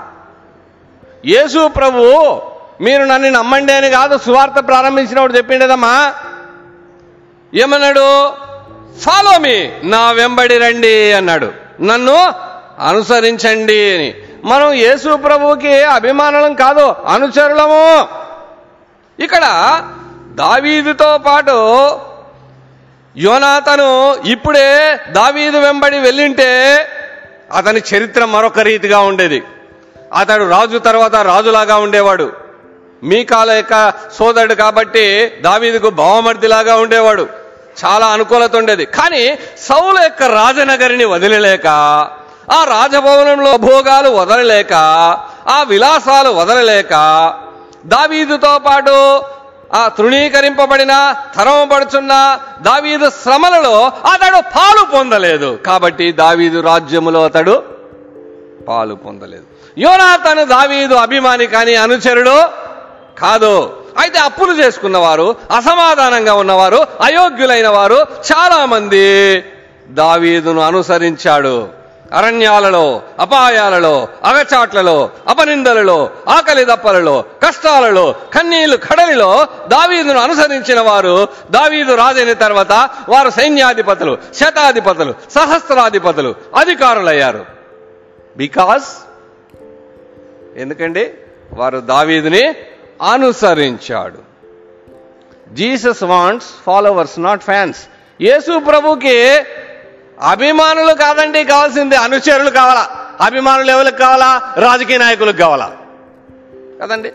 యేసు 1.25 1.67
ప్రభు 1.67 2.41
మీరు 2.81 3.03
నన్ను 3.03 3.29
నమ్మండి 3.29 3.73
అని 3.73 3.89
కాదు 3.89 4.17
సువార్త 4.17 4.67
ప్రారంభించినప్పుడు 4.67 5.33
చెప్పిండేదమ్మా 5.33 6.13
ఏమన్నాడు? 7.53 8.29
ఫాలో 8.99 9.37
మీ 9.39 9.71
నా 9.83 10.11
వెంబడి 10.11 10.57
రండి 10.57 11.13
అన్నాడు. 11.13 11.51
నన్ను 11.81 12.33
అనుసరించండి 12.87 13.95
అని. 13.95 14.15
మనం 14.45 14.73
యేసు 14.73 15.15
ప్రభువుకి 15.15 15.83
అభిమానులం 15.83 16.53
కాదు 16.53 16.95
అనుచరులము. 17.07 18.07
ఇక్కడ 19.23 19.45
దావీదుతో 20.25 21.17
పాటు 21.17 21.51
యోనాతను 23.17 24.15
ఇప్పుడే 24.25 24.99
దావీదు 25.09 25.57
వెంబడి 25.57 25.99
వెళ్ళింటే 25.99 26.79
అతని 27.55 27.81
చరిత్ర 27.93 28.25
మరొక 28.25 28.59
రీతిగా 28.59 28.99
ఉండేది. 28.99 29.43
అతడు 30.19 30.49
రాజు 30.49 30.77
తర్వాత 30.77 31.15
రాజులాగా 31.15 31.77
ఉండేవాడు. 31.77 32.33
మీకాల 33.03 33.51
యొక్క 33.51 33.93
సోదరుడు 34.19 34.53
కాబట్టి 34.53 35.33
దావీదుకు 35.41 35.89
భావమర్దిలాగా 35.89 36.75
ఉండేవాడు. 36.75 37.27
చాలా 37.85 38.07
అనుకూలత 38.07 38.55
ఉండేది. 38.55 38.85
కానీ 38.85 39.39
సౌల 39.57 39.99
యొక్క 40.03 40.23
రాజనగరిని 40.23 41.05
వదిలేలేక 41.05 41.67
ఆ 42.51 42.63
రాజభవనంలో 42.63 43.57
భోగాలు 43.57 44.09
వదలలేక 44.09 44.73
ఆ 45.47 45.63
విలాసాలు 45.63 46.29
వదలలేక 46.29 46.93
దావీదుతో 47.85 48.59
పాటు 48.59 49.21
ఆ 49.75 49.87
తృణీకరింపబడిన 49.87 51.15
తరమపడుచున్న 51.35 52.39
దావీదు 52.61 53.09
శ్రమలలో 53.09 53.91
అతడు 54.13 54.41
పాలు 54.41 54.85
పొందలేదు. 54.85 55.59
కాబట్టి 55.65 56.11
దావీదు 56.11 56.59
రాజ్యములో 56.59 57.25
అతడు 57.25 57.63
పాలు 58.67 58.95
పొందలేదు. 58.95 59.43
యోనాతను 59.77 60.43
దావీదు 60.43 60.95
అభిమాని 60.95 61.47
కానీ 61.47 61.75
అనుచరుడు 61.75 62.37
కాదు. 63.19 63.83
అయితే 63.99 64.19
అప్పులు 64.19 64.53
చేసుకున్నవారు 64.53 65.35
అసమాధానంగా 65.55 66.33
ఉన్నవారు 66.33 66.87
అయోగ్యులైన 67.01 67.67
వారు 67.67 68.07
చాలా 68.31 68.65
మంది 68.65 69.43
దావీదును 69.89 70.61
అనుసరించాడు. 70.61 71.76
అరణ్యాలలో 72.13 73.01
అపాయాలలో 73.19 74.07
అగచాట్లలో 74.23 75.09
అపనిందలలో 75.27 76.09
ఆకలి 76.29 76.65
దప్పలలో 76.65 77.21
కష్టాలలో 77.21 78.15
కన్నీళ్ళు 78.33 78.77
కడలిలో 78.77 79.47
దావీదును 79.67 80.19
అనుసరించిన 80.19 80.79
వారు 80.79 81.27
దావీదు 81.51 81.95
రాజైన 81.95 82.33
తర్వాత 82.33 82.89
వారు 83.09 83.29
సైన్యాధిపతులు 83.29 84.17
శతాధిపతులు 84.33 85.13
సహస్రాధిపతులు 85.31 86.35
అధికారులయ్యారు. 86.55 87.45
బికాస్ 88.37 88.85
ఎందుకండి? 90.57 91.13
వారు 91.53 91.79
దావీదుని 91.79 92.55
అనుసరించాడు. 93.11 94.27
Jesus 95.53 96.03
wants 96.03 96.49
followers 96.65 97.19
not 97.19 97.43
fans 97.43 97.79
యేసు 98.21 98.59
ప్రభుకి 98.59 99.39
అభిమానులు 100.21 100.93
కాదండి 100.93 101.43
కావాల్సింది 101.43 101.95
అనుచరులు 101.95 102.49
కావాలా? 102.49 103.13
అభిమానులు 103.21 103.71
ఎవరికి 103.71 103.97
కావాలా? 103.97 104.53
రాజకీయ 104.57 104.97
నాయకులకు 104.97 105.37
కావాలా? 105.37 105.77
కదండి. 106.81 107.13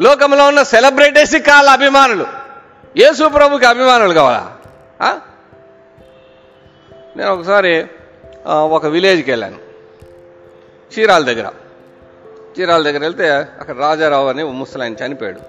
లోకంలో 0.00 0.46
ఉన్న 0.46 0.62
సెలబ్రిటీస్కి 0.62 1.42
కావాలా 1.42 1.72
అభిమానులు? 1.72 2.26
యేసు 2.96 3.28
ప్రభుకి 3.28 3.66
అభిమానులు 3.66 4.12
కావాలా? 4.12 4.56
నేను 7.16 7.32
ఒకసారి 7.32 7.86
ఒక 8.46 8.86
విలేజ్కి 8.86 9.30
వెళ్ళాను. 9.30 9.56
చీరాల 10.98 11.24
దగ్గర. 11.24 11.52
చీరాల 12.60 12.82
దగ్గర 12.82 12.98
వెళ్తే 12.98 13.30
అక్కడ 13.30 13.76
రాజారావు 13.76 14.28
అని 14.28 14.44
ముసలాయన 14.44 14.94
చనిపోయాడు. 15.06 15.40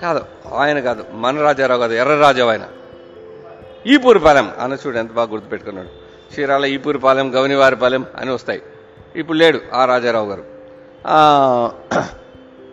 కాదు 0.00 0.24
ఆయన 0.54 0.80
కాదు 0.80 1.04
మన 1.12 1.40
రాజారావు 1.40 1.80
కాదు 1.80 1.92
ఎర్ర 1.92 2.14
రాజావు 2.14 2.50
ఆయన. 2.50 2.66
ఈపూరిపాలెం 3.88 4.50
అన్న 4.60 4.76
చూడు 4.86 4.98
ఎంత 4.98 5.12
బాగా 5.12 5.30
గుర్తుపెట్టుకున్నాడు. 5.32 5.90
చీరాల 6.34 6.64
ఈపూరిపాలెం 6.64 7.26
గవనివారిపాలెం 7.34 8.06
అని 8.16 8.30
వస్తాయి. 8.30 8.62
ఇప్పుడు 9.16 9.38
లేడు 9.38 9.60
ఆ 9.74 9.84
రాజారావు 9.84 10.28
గారు. 10.28 10.44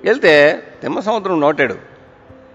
వెళ్తే 0.05 0.63
తిమ్మ 0.81 0.99
సముద్రం 0.99 1.41
నోటాడు. 1.41 1.75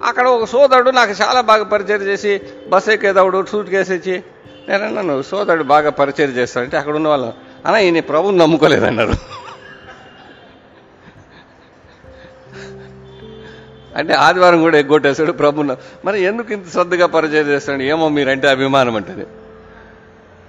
అక్కడ 0.05 0.27
ఒక 0.27 0.44
సోదరుడు 0.44 0.90
నాకు 0.90 1.11
చాలా 1.23 1.40
బాగా 1.40 1.64
పరిచయం 1.64 2.03
చేసి 2.03 2.40
బస్ 2.68 2.88
ఎక్కేదవుడు 2.88 3.44
సూట్ 3.51 3.70
కేసు 3.70 3.92
ఇచ్చి 3.92 4.23
నేను 4.68 5.23
సోదరుడు 5.23 5.62
బాగా 5.62 5.90
పరిచయం 5.90 6.31
చేస్తాడంటే 6.31 6.77
అక్కడ 6.77 6.94
ఉన్న 6.96 7.09
వాళ్ళు 7.09 7.33
అన్న 7.66 7.77
ఈయన 7.77 8.01
ప్రభుని 8.01 8.37
నమ్ముకోలేదన్నారు. 8.37 9.39
అంటే 14.01 14.15
ఆదివారం 14.15 14.61
కూడా 14.63 14.79
ఎగ్గొట్టేశాడు 14.79 15.33
ప్రభున్న 15.33 15.77
మరి 16.05 16.23
ఎందుకు 16.23 16.53
ఇంత 16.53 16.73
శ్రద్ధగా 16.73 17.07
పరిచయం 17.07 17.47
చేస్తాడు? 17.47 17.83
ఏమో 17.83 18.09
మీరంటే 18.09 18.49
అభిమానం 18.49 18.97
అంటది. 18.97 19.27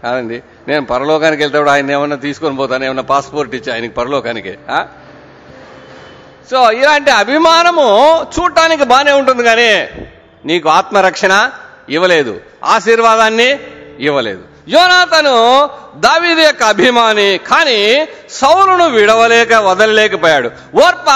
కాదండి. 0.03 0.43
నేను 0.67 0.85
పరలోకానికి 0.85 1.43
వెళ్తాడు 1.43 1.69
ఆయన 1.69 1.91
ఏమన్నా 1.91 2.15
తీసుకొని 2.15 2.55
పోతాను 2.55 2.83
ఏమన్నా 2.85 3.03
పాస్పోర్ట్ 3.03 3.55
ఇచ్చి 3.55 3.73
ఆయనకి 3.73 3.93
పరలోకానికి 3.93 4.53
సో 6.51 6.71
ఇలాంటి 6.71 7.11
అభిమానము 7.11 7.87
చూడటానికి 8.23 8.83
బాగానే 8.83 9.11
ఉంటుంది 9.11 9.43
కానీ 9.43 9.87
నీకు 10.45 10.69
ఆత్మరక్షణ 10.69 11.49
ఇవ్వలేదు. 11.89 12.41
ఆశీర్వాదాన్ని 12.63 13.59
ఇవ్వలేదు. 13.99 14.43
యోనాతను 14.69 15.69
దావీదు 15.99 16.39
యొక్క 16.39 16.63
అభిమాని 16.63 17.39
కానీ 17.47 18.07
సౌలును 18.29 18.89
విడవలేక 18.89 19.53
వదలలేకపోయాడు. 19.53 20.51
ఓర్ప 20.75 21.09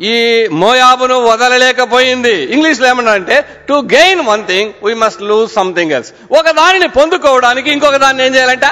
ఈ 0.00 0.46
మోయాబును 0.52 1.20
వదలలేకపోయింది. 1.20 2.42
ఇంగ్లీష్లో 2.54 2.88
ఏమన్నా 2.88 3.12
అంటే 3.12 3.64
to 3.68 3.72
gain 3.92 4.20
one 4.20 4.46
thing 4.46 4.72
we 4.82 4.94
must 4.94 5.22
lose 5.22 5.52
something 5.52 5.92
else 5.92 6.12
ఒక 6.32 6.50
దానిని 6.50 6.88
పొందుకోవడానికి 6.88 7.70
ఇంకొక 7.70 7.96
దాన్ని 7.96 8.26
ఏం 8.26 8.34
చేయాలంట? 8.34 8.64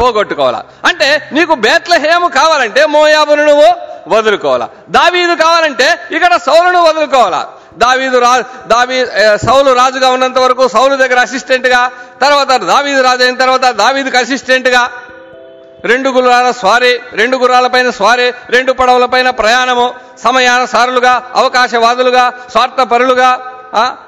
పోగొట్టుకోవాలా. 0.00 0.64
అంటే 0.84 1.28
నీకు 1.32 1.54
బేత్లహేము 1.54 2.28
కావాలంటే 2.28 2.86
మోయాబును 2.86 3.44
నువ్వు 3.44 3.68
వదులుకోవాలా. 4.08 4.68
దావీదు 4.88 5.34
కావాలంటే 5.34 5.98
ఇక్కడ 6.12 6.36
సౌలును 6.36 6.82
వదులుకోవాలా. 6.82 7.48
దావీదు 7.74 8.18
రా 8.18 8.44
దావీ 8.66 9.06
సౌలు 9.46 9.72
రాజుగా 9.72 10.08
ఉన్నంత 10.08 10.38
వరకు 10.38 10.68
సౌలు 10.68 10.96
దగ్గర 10.96 11.18
అసిస్టెంట్గా 11.18 11.90
తర్వాత 12.22 12.56
దావీదు 12.56 13.02
రాజు 13.02 13.22
అయిన 13.22 13.36
తర్వాత 13.36 13.70
దావీదుకి 13.70 14.16
అసిస్టెంట్గా 14.16 14.90
రెండు 15.84 16.10
గుర్రాల 16.10 16.50
స్వారీ 16.50 17.00
రెండు 17.12 17.36
గుర్రాలపైన 17.36 17.90
స్వారీ 17.90 18.32
రెండు 18.50 18.72
పడవలపైన 18.72 19.30
ప్రయాణము 19.30 19.94
సమయానుసారులుగా 20.24 21.30
అవకాశవాదులుగా 21.34 22.32
స్వార్థపరులుగా 22.50 23.54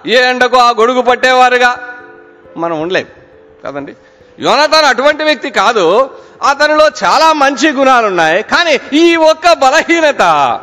ఏ 0.06 0.16
ఎండకు 0.16 0.56
ఆ 0.56 0.70
గొడుగు 0.70 1.02
పట్టేవారుగా 1.02 1.78
మనం 2.56 2.80
ఉండలేము 2.80 3.08
కదండి? 3.66 3.96
యోనతాను 4.40 4.86
అటువంటి 4.86 5.24
వ్యక్తి 5.24 5.50
కాదు. 5.50 6.10
అతనిలో 6.48 6.86
చాలా 7.04 7.32
మంచి 7.32 7.70
గుణాలు 7.70 8.06
ఉన్నాయి. 8.06 8.42
కానీ 8.42 8.80
ఈ 8.92 9.16
ఒక్క 9.16 9.52
బలహీనత 9.52 10.60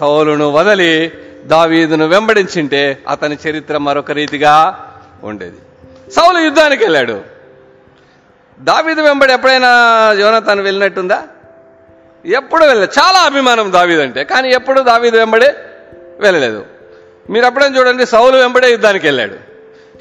సౌలును 0.00 0.50
వదలి 0.52 1.12
దావీదును 1.44 2.06
వెంబడించింటే 2.06 2.98
అతని 3.08 3.38
చరిత్ర 3.48 3.78
మరొక 3.78 4.10
రీతిగా 4.10 4.84
ఉండేది. 5.22 5.56
సౌలు 6.10 6.38
యుద్ధానికి 6.38 6.84
వెళ్ళాడు. 6.84 7.35
దావీదు 8.60 9.00
వెంబడి 9.00 9.32
ఎప్పుడైనా 9.32 9.68
యోనతాను 10.18 10.62
వెళ్ళినట్టుందా? 10.62 11.22
ఎప్పుడు 12.26 12.64
వెళ్ళలేదు. 12.64 13.00
చాలా 13.00 13.18
అభిమానం 13.20 13.72
దావీదు 13.72 14.00
అంటే. 14.00 14.24
కానీ 14.24 14.50
ఎప్పుడు 14.50 14.80
దావీదు 14.80 15.16
వెంబడి 15.16 15.46
వెళ్ళలేదు. 16.20 16.66
మీరు 17.30 17.46
ఎప్పుడైనా 17.46 17.78
చూడండి 17.78 18.06
సౌలు 18.06 18.36
వెంబడే 18.36 18.70
యుద్ధానికి 18.70 19.06
వెళ్ళాడు. 19.06 19.32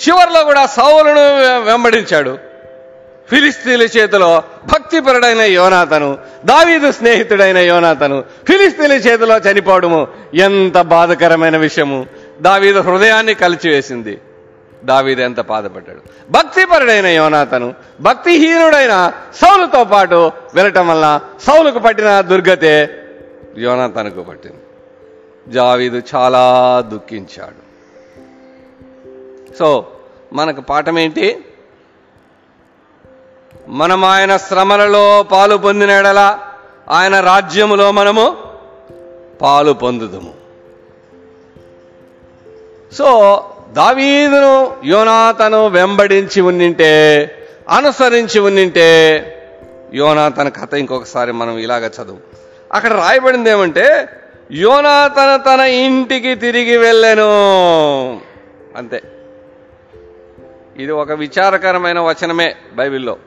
చివరిలో 0.07 0.43
కూడా 0.43 0.65
సౌలును 0.65 1.19
వెంబడించాడు. 1.59 2.37
ఫిలిస్తీన్ల 3.29 3.83
చేతిలో 3.83 4.43
భక్తిపరుడైన 4.65 5.41
యోనాతను 5.41 6.17
దావీదు 6.45 6.91
స్నేహితుడైన 6.91 7.57
యోనాతను 7.57 8.23
ఫిలిస్తీన్ల 8.47 8.93
చేతిలో 8.93 9.37
చనిపోవడము 9.37 10.07
ఎంత 10.33 10.81
బాధకరమైన 10.81 11.57
విషయము. 11.57 12.05
దావీదు 12.41 12.79
హృదయాన్ని 12.79 13.33
కలిచివేసింది. 13.33 14.17
దావీదు 14.85 15.21
ఎంత 15.21 15.41
బాధపడ్డాడు. 15.41 16.01
భక్తిపరుడైన 16.29 17.07
యోనాతను 17.07 17.73
భక్తిహీనుడైన 18.01 19.11
సౌలుతో 19.35 19.83
పాటు 19.83 20.31
వెళ్ళటం 20.55 20.87
వల్ల 20.87 21.19
సౌలుకు 21.41 21.79
పట్టిన 21.79 22.21
దుర్గతే 22.21 22.75
యోనాతనుకు 23.57 24.21
పట్టింది. 24.21 24.61
జావీదు 25.53 26.01
చాలా 26.15 26.43
దుఃఖించాడు. 26.91 27.61
సో 29.59 29.87
మనకు 30.33 30.61
పాఠం 30.61 30.99
ఏంటి 30.99 31.45
మనం 33.67 34.05
ఆయన 34.05 34.37
శ్రమలలో 34.37 35.23
పాలు 35.23 35.55
పొందిన 35.55 35.91
ఎడల 35.91 36.39
ఆయన 36.89 37.19
రాజ్యములో 37.19 37.91
మనము 37.91 38.37
పాలు 39.41 39.71
పొందుదము. 39.71 40.33
సో 42.95 43.07
దావీదును 43.75 44.75
యోనాతను 44.85 45.67
వెంబడించి 45.67 46.41
ఉన్నింటే 46.41 47.31
అనుసరించి 47.69 48.39
ఉన్నింటే 48.39 48.87
యోనాతన 49.93 50.49
కథ 50.49 50.73
ఇంకొకసారి 50.73 51.31
మనం 51.31 51.57
ఇలాగ 51.57 51.87
చదువు. 51.87 52.17
అక్కడ 52.73 52.93
రాయబడింది 52.93 53.49
ఏమంటే 53.49 54.07
యోనాతన 54.51 55.35
తన 55.35 55.59
ఇంటికి 55.59 56.35
తిరిగి 56.35 56.77
వెళ్ళాను. 56.77 57.23
అంతే. 58.77 59.01
ఇది 60.77 60.91
ఒక 60.91 61.11
విచారకరమైన 61.11 61.99
వచనమే 61.99 62.55
బైబిల్లో. 62.73 63.17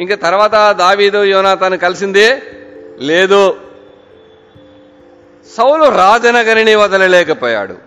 ఇంకా 0.00 0.14
తర్వాత 0.14 0.76
దావీదు 0.76 1.24
యోనాతాను 1.24 1.78
కలిసింది? 1.78 2.30
లేదు. 2.98 3.56
సౌలు 5.56 5.84
రాజనగరిని 5.84 6.74
వదలలేకపోయాడు. 6.74 7.85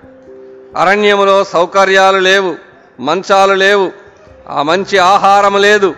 అరణ్యములో 0.77 1.43
సౌకర్యాలు 1.43 2.17
లేవు 2.17 2.55
మంచాలు 2.99 3.53
లేవు 3.53 3.91
ఆ 4.49 4.61
మంచి 4.61 4.97
ఆహారం 4.97 5.61
లేదు. 5.61 5.95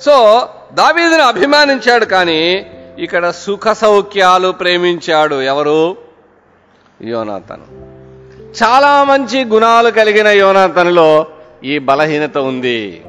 సో 0.00 0.48
దావీదును 0.72 1.22
అభిమానించాడు 1.22 2.04
కానీ 2.04 2.66
ఇక్కడ 2.98 3.30
సుఖ 3.30 3.72
సౌఖ్యాలు 3.72 4.52
ప్రేమించాడు 4.52 5.42
ఎవరు? 5.42 5.96
యోనాతను. 7.04 7.66
చాలా 8.62 9.04
మంచి 9.04 9.44
గుణాలు 9.44 9.90
కలిగిన 9.90 10.28
యోనాతనులో 10.28 11.26
ఈ 11.64 11.78
బలహీనత 11.78 12.38
ఉంది. 12.38 13.02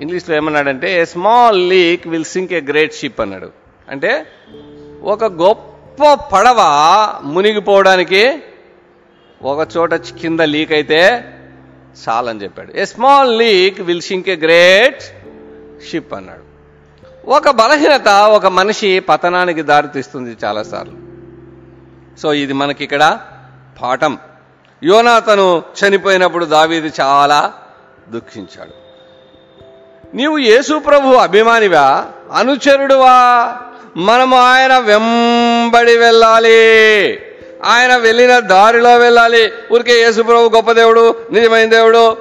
ఇంగ్లీష్లో 0.00 0.36
ఏమన్నాడంటే 0.36 1.00
a 1.00 1.04
small 1.04 1.68
leak 1.68 2.08
will 2.08 2.24
sink 2.24 2.52
a 2.52 2.60
great 2.60 2.94
ship 2.94 3.20
అన్నాడు. 3.20 3.50
అంటే 3.90 4.26
ఒక 5.02 5.24
గొప్ప 5.24 6.12
పడవ 6.34 6.60
మునిగిపోవడానికి 7.24 8.42
ఒక 9.46 9.68
చోట 9.76 9.94
కింద 9.94 10.40
లీక్ 10.40 10.72
అయితే 10.72 11.24
చాలని 12.08 12.42
చెప్పాడు. 12.42 12.72
A 12.76 12.84
small 12.84 13.38
leak 13.38 13.80
will 13.80 14.00
sink 14.00 14.28
a 14.28 14.36
great 14.36 15.02
ship 15.90 16.14
అన్నాడు. 16.14 16.56
ఒక 17.30 17.50
బలహీనత 17.50 18.08
ఒక 18.08 18.46
మనిషి 18.46 19.00
పతనానికి 19.00 19.62
దారితీస్తుంది 19.62 20.36
చాలాసార్లు. 20.44 20.96
సో 22.20 22.34
ఇది 22.34 22.52
మనకి 22.52 22.84
ఇక్కడ 22.84 23.18
పాఠం. 23.82 24.18
యోనాతను 24.84 25.62
చనిపోయినప్పుడు 25.82 26.44
దావీది 26.44 26.92
చాలా 27.00 27.52
దుఃఖించాడు. 28.08 28.72
నీవు 30.16 30.38
యేసు 30.38 30.78
ప్రభు 30.78 31.08
అభిమానివా? 31.08 32.06
అనుచరుడువా? 32.32 33.52
మనము 33.96 34.36
ఆయన 34.36 34.78
వెంబడి 34.78 35.96
వెళ్ళాలి. 35.96 37.18
ఆయన 37.64 37.96
వెళ్ళిన 37.96 38.38
దారిలో 38.38 38.96
వెళ్ళాలి. 38.96 39.52
ఊరికే 39.72 39.92
యేసు 39.92 40.22
ప్రభు 40.22 40.50
గొప్ప 40.54 40.72
దేవుడు 40.72 41.14
నిజమైన 41.32 41.68
దేవుడు. 41.68 42.16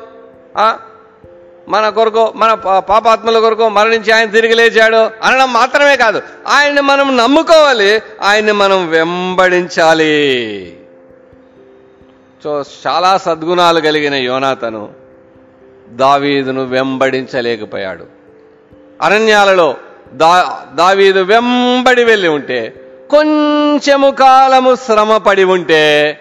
మన 1.69 1.89
కొరకు 1.89 2.34
మన 2.36 2.54
పాపాత్మల 2.80 3.39
కొరకు 3.39 3.69
మరణించి 3.69 4.12
ఆయన 4.12 4.30
తిరిగి 4.30 4.54
లేచాడు 4.54 4.95
అనడం 4.95 5.54
మాత్రమే 5.54 5.95
కాదు. 5.95 6.21
ఆయన్ని 6.48 6.82
మనం 6.82 7.17
నమ్ముకోవాలి. 7.17 8.02
ఆయన్ని 8.21 8.52
మనం 8.52 8.89
వెంబడించాలి. 8.89 10.78
సో 12.43 12.63
చాలా 12.88 13.17
సద్గుణాలు 13.17 13.80
కలిగిన 13.80 14.13
యోనాతను 14.13 14.89
దావీదును 15.89 16.65
వెంబడించలేకపోయాడు. 16.65 18.06
అరణ్యాలలో 19.02 19.76
దా 20.13 20.63
దావీదు 20.76 21.19
వెంబడి 21.19 22.04
వెళ్ళి 22.04 22.28
ఉంటే 22.28 22.85
కొంచెము 23.09 24.11
కాలము 24.11 24.75
శ్రమ 24.75 25.17
పడి 25.17 25.43
ఉంటే 25.43 26.19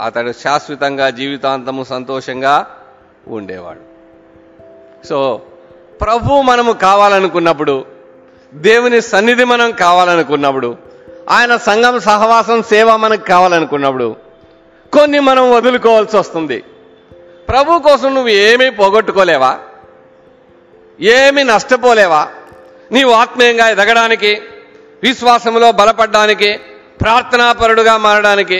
అతడు 0.00 0.32
శాశ్వతంగా 0.32 1.10
జీవితాంతము 1.10 1.84
సంతోషంగా 1.84 2.66
ఉండేవాడు. 3.28 3.80
సో 5.06 5.42
ప్రభు 6.00 6.40
మనము 6.40 6.72
కావాలనుకున్నప్పుడు 6.72 7.84
దేవుని 8.54 9.02
సన్నిధి 9.02 9.44
మనం 9.44 9.70
కావాలనుకున్నప్పుడు 9.70 10.76
ఆయన 11.30 11.56
సంఘం 11.56 12.00
సహవాసం 12.00 12.62
సేవ 12.62 12.96
మనకు 12.96 13.24
కావాలనుకున్నప్పుడు 13.24 14.16
కొన్ని 14.92 15.20
మనం 15.20 15.52
వదులుకోవాల్సి 15.52 16.16
వస్తుంది. 16.16 16.64
ప్రభు 17.48 17.78
కోసం 17.78 18.14
నువ్వు 18.14 18.28
ఏమీ 18.28 18.70
పోగొట్టుకోలేవా? 18.70 19.58
ఏమి 21.00 21.44
నష్టపోలేవా? 21.44 22.28
నీవు 22.92 23.12
ఆత్మీయంగా 23.12 23.68
ఎదగడానికి 23.68 24.42
విశ్వాసంలో 25.04 25.68
బలపడడానికి 25.72 26.50
ప్రార్థనాపరుడుగా 27.00 27.94
మారడానికి 27.96 28.58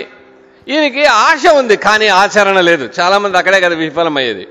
ఈయనకి 0.69 1.05
ఆశ 1.05 1.43
ఉంది 1.59 1.77
కానీ 1.77 2.07
ఆచరణ 2.21 2.61
లేదు. 2.61 2.85
చాలామంది 3.01 3.39
అక్కడే 3.39 3.61
కదా 3.61 3.77
విఫలమయ్యేది. 3.83 4.45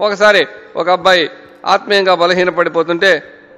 ఒకసారి 0.00 0.42
ఒక 0.76 0.88
అబ్బాయి 0.90 1.24
ఆత్మీయంగా 1.66 2.14
బలహీనపడిపోతుంటే 2.14 3.10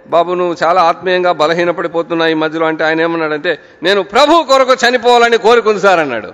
బాబు 0.08 0.32
నువ్వు 0.40 0.54
చాలా 0.62 0.80
ఆత్మీయంగా 0.90 1.32
బలహీనపడిపోతున్నా 1.32 2.26
ఈ 2.26 2.34
మధ్యలో. 2.42 2.66
అంటే 2.66 2.82
ఆయన 2.84 3.00
ఏమన్నాడంటే 3.00 3.52
నేను 3.82 4.02
ప్రభు 4.02 4.42
కొరకు 4.42 4.74
చనిపోవాలని 4.84 5.38
కోరుకుంది 5.38 5.80
సార్ 5.80 6.00
అన్నాడు. 6.00 6.30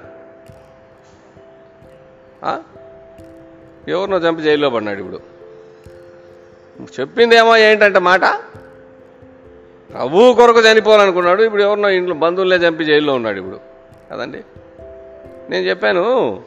ఎవరినో 3.88 4.18
చంపి 4.18 4.42
జైల్లో 4.42 4.68
పడినాడు 4.70 4.98
ఇప్పుడు. 4.98 5.20
చెప్పిందేమో 7.00 7.56
ఏంటంటే 7.56 7.98
మాట? 8.10 8.24
ప్రభు 9.94 10.34
కొరకు 10.34 10.60
చనిపోవాలనుకున్నాడు. 10.60 11.42
ఇప్పుడు 11.42 11.62
ఎవరినో 11.62 11.88
ఇంట్లో 11.88 12.14
బంధువులే 12.14 12.56
చంపి 12.56 12.84
జైల్లో 12.84 13.14
ఉన్నాడు 13.14 13.38
ఇప్పుడు. 13.38 13.60
కదండి? 14.12 14.44
నేను 15.50 15.64
చెప్పాను 15.64 16.40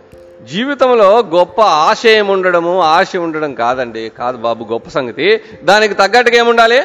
జీవితంలో 0.43 1.19
గొప్ప 1.19 1.62
ఆశయం 1.62 2.27
ఉండడము 2.27 2.81
ఆశ 2.81 3.15
ఉండడం 3.15 3.53
కాదండి. 3.53 4.12
కాదు 4.19 4.38
బాబు 4.38 4.63
గొప్ప 4.71 4.89
సంగతి. 4.89 5.41
దానికి 5.63 5.93
తగ్గట్టుగా 5.93 6.38
ఏముండాలి? 6.38 6.83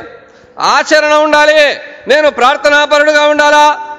ఆచరణ 0.60 1.12
ఉండాలి. 1.12 1.74
నేను 2.08 2.30
ప్రార్థనాపరుడుగా 2.30 3.22
ఉండాలా? 3.22 3.96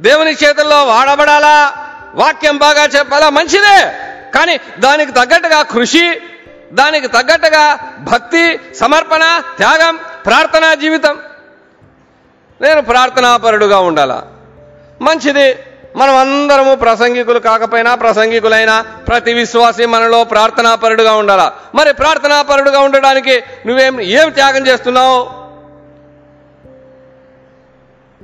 దేవుని 0.00 0.32
చేతుల్లో 0.32 0.84
వాడబడాలా? 0.84 1.72
వాక్యం 2.14 2.58
బాగా 2.58 2.84
చెప్పాలా? 2.84 3.30
మంచిదే. 3.30 3.92
కానీ 4.34 4.60
దానికి 4.78 5.12
తగ్గట్టుగా 5.12 5.62
కృషి 5.62 6.20
దానికి 6.72 7.08
తగ్గట్టుగా 7.08 7.78
భక్తి 8.00 8.60
సమర్పణ 8.74 9.42
త్యాగం 9.56 9.98
ప్రార్థనా 10.26 10.74
జీవితం. 10.74 11.18
నేను 12.60 12.80
ప్రార్థనాపరుడుగా 12.82 13.78
ఉండాలా? 13.78 14.22
మంచిది. 15.02 15.56
మనం 15.96 16.16
అందరము 16.16 16.74
ప్రసంగికులు 16.74 17.38
కాకపోయినా 17.38 17.94
ప్రసంగికులైనా 17.94 18.80
ప్రతి 18.80 19.32
విశ్వాసి 19.32 19.86
మనలో 19.86 20.24
ప్రార్థనాపరుడుగా 20.24 21.12
ఉండాలా? 21.12 21.52
మరి 21.74 21.92
ప్రార్థనాపరుడుగా 21.92 22.80
ఉండడానికి 22.80 23.42
నువ్వేం 23.66 24.00
ఏం 24.00 24.30
త్యాగం 24.30 24.66
చేస్తున్నావు? 24.66 25.18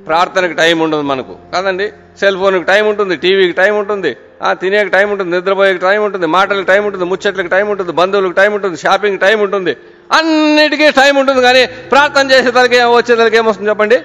ప్రార్థనకు 0.05 0.53
టైం 0.53 0.79
ఉండదు 0.79 1.01
మనకు. 1.01 1.35
కాదండి? 1.53 1.93
సెల్ 2.19 2.37
ఫోన్కి 2.37 2.63
టైం 2.63 2.87
ఉంటుంది 2.87 3.15
టీవీకి 3.15 3.51
టైం 3.51 3.77
ఉంటుంది 3.77 4.17
ఆ 4.43 4.53
తినేకి 4.53 4.89
టైం 4.89 5.11
ఉంటుంది 5.11 5.35
నిద్రపోయేకి 5.35 5.79
టైం 5.79 6.03
ఉంటుంది 6.03 6.25
మాటలకు 6.25 6.65
టైం 6.65 6.85
ఉంటుంది 6.85 7.05
ముచ్చట్లకు 7.05 7.47
టైం 7.47 7.69
ఉంటుంది 7.69 7.91
బంధువులకు 7.91 8.31
టైం 8.31 8.53
ఉంటుంది 8.53 8.77
షాపింగ్ 8.77 9.19
టైం 9.19 9.39
ఉంటుంది. 9.39 9.77
అన్నిటికీ 10.11 10.91
టైం 10.91 11.15
ఉంటుంది 11.15 11.41
కానీ 11.41 11.65
ప్రార్థన 11.65 12.31
చేసేదానికి 12.31 12.79
వచ్చేదానికి 12.83 13.37
ఏమొస్తుంది 13.37 13.69
చెప్పండి? 13.69 14.01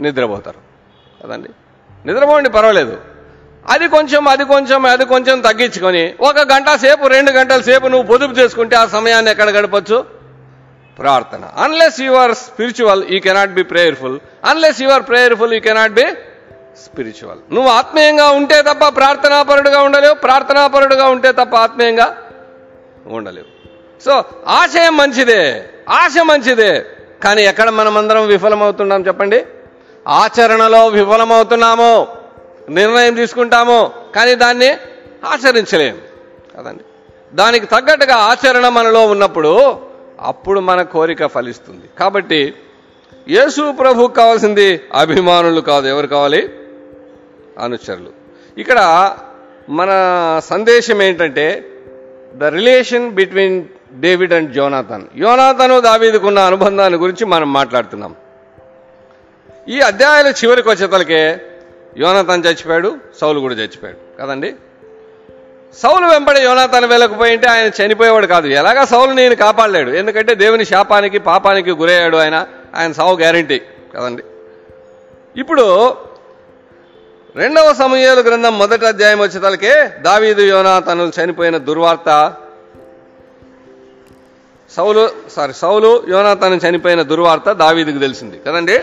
నిద్రపోతారు. 0.00 0.60
కదండి 1.22 1.48
నిద్రపోండి 2.06 2.50
పర్వాలేదు. 2.50 3.00
అది 3.68 3.88
కొంచెం 3.88 4.28
అది 4.28 4.44
కొంచెం 4.44 4.86
అది 4.86 5.04
కొంచెం 5.04 5.40
తగ్గించుకొని 5.40 6.14
ఒక 6.20 6.38
గంట 6.38 6.68
సేపు 6.76 7.06
రెండు 7.06 7.30
గంటల 7.30 7.60
సేపు 7.60 7.86
నువ్వు 7.86 8.06
పొదుపు 8.06 8.32
చేసుకుంటే 8.32 8.76
ఆ 8.76 8.86
సమయాన్ని 8.86 9.30
ఎక్కడ 9.30 9.50
గడపచ్చు? 9.50 10.04
ప్రార్థన. 10.98 11.44
Unless 11.64 12.00
you 12.00 12.12
are 12.12 12.34
spiritual 12.34 13.04
you 13.10 13.20
cannot 13.20 13.50
be 13.50 13.62
prayerful 13.62 14.18
unless 14.44 14.82
you 14.82 14.88
are 14.88 15.02
prayerful 15.02 15.54
you 15.54 15.60
cannot 15.60 15.92
be 15.92 16.04
spiritual 16.84 17.38
నువ్వు 17.54 17.70
ఆత్మీయంగా 17.70 18.28
ఉంటే 18.30 18.62
తప్ప 18.62 18.96
ప్రార్థనాపరుడుగా 18.96 19.80
ఉండలేవు 19.82 20.14
ప్రార్థనాపరుడుగా 20.14 21.06
ఉంటే 21.08 21.32
తప్ప 21.32 21.54
ఆత్మీయంగా 21.56 22.16
ఉండలేవు. 23.06 23.51
సో 24.04 24.24
ఆశయం 24.46 24.96
మంచిదే. 24.96 25.64
ఆశ 25.88 26.14
మంచిదే. 26.22 26.86
కానీ 27.24 27.42
ఎక్కడ 27.42 27.70
మనమందరం 27.70 28.26
విఫలమవుతున్నాం 28.26 29.02
చెప్పండి? 29.06 29.46
ఆచరణలో 30.08 30.86
విఫలమవుతున్నాము. 30.86 32.08
నిర్ణయం 32.68 33.14
తీసుకుంటాము. 33.14 33.90
కానీ 34.16 34.34
దాన్ని 34.34 34.70
ఆచరించలేము 35.24 35.98
కదండి 36.58 36.84
దానికి 37.34 37.66
తగ్గట్టుగా 37.66 38.14
ఆచరణ 38.14 38.68
మనలో 38.68 39.06
ఉన్నప్పుడు 39.06 39.80
అప్పుడు 40.20 40.60
మన 40.60 40.82
కోరిక 40.82 41.26
ఫలిస్తుంది. 41.26 41.84
కాబట్టి 41.98 42.54
యేసు 43.28 43.72
ప్రభు 43.72 44.06
కావాల్సింది 44.06 44.80
అభిమానులు 44.94 45.60
కాదు. 45.60 45.86
ఎవరు 45.86 46.06
కావాలి? 46.06 46.50
అనుచరులు. 47.58 48.10
ఇక్కడ 48.58 49.10
మన 49.68 49.90
సందేశం 50.44 51.02
ఏంటంటే 51.02 51.68
the 52.34 52.44
relation 52.44 53.10
between 53.10 53.64
David 54.00 54.32
and 54.32 54.52
Jonathan. 54.52 55.04
యోనాథను 55.16 55.80
దావీదుకున్న 55.80 56.38
అనుబంధాన్ని 56.38 56.98
గురించి 56.98 57.26
మనం 57.26 57.52
మాట్లాడుతున్నాం. 57.52 58.14
ఈ 59.68 59.80
అధ్యాయాల 59.80 60.26
చివరికి 60.26 60.68
వచ్చేతలకే 60.68 61.40
యోనాథన్ 61.98 62.44
చచ్చిపోయాడు 62.44 62.96
సౌలు 63.20 63.40
కూడా 63.40 63.54
చచ్చిపోయాడు. 63.54 64.22
కదండి? 64.22 64.54
సౌలు 65.82 66.06
వెంబడి 66.06 66.40
యోనాథన్ 66.40 66.84
వెళ్ళకపోయింటే 66.84 67.48
ఆయన 67.48 67.70
చనిపోయేవాడు 67.82 68.26
కాదు. 68.26 68.46
ఎలాగా 68.46 68.84
సౌలు 68.84 69.12
నేను 69.12 69.34
కాపాడలేడు? 69.34 69.90
ఎందుకంటే 69.90 70.34
దేవుని 70.34 70.64
శాపానికి 70.64 71.18
పాపానికి 71.18 71.70
గురయ్యాడు 71.70 72.16
ఆయన. 72.16 72.46
ఆయన 72.74 72.92
సావు 72.92 73.16
గ్యారంటీ. 73.16 73.62
కదండి? 73.96 74.22
ఇప్పుడు 75.36 75.96
రెండవ 77.36 77.72
సమయాల 77.72 78.20
గ్రంథం 78.20 78.58
మొదటి 78.58 78.86
అధ్యాయం 78.86 79.18
వచ్చేతలకే 79.18 79.88
దావీదు 80.00 80.42
యోనాథను 80.42 81.12
చనిపోయిన 81.20 81.56
దుర్వార్త 81.56 82.34
సౌలు 84.76 85.10
సారీ 85.36 85.52
సౌలు 85.52 86.02
యోనాతాను 86.08 86.54
చనిపోయిన 86.54 87.02
దుర్వార్త 87.02 87.52
దావీదికి 87.52 87.98
తెలిసింది. 87.98 88.40
కదండి? 88.46 88.78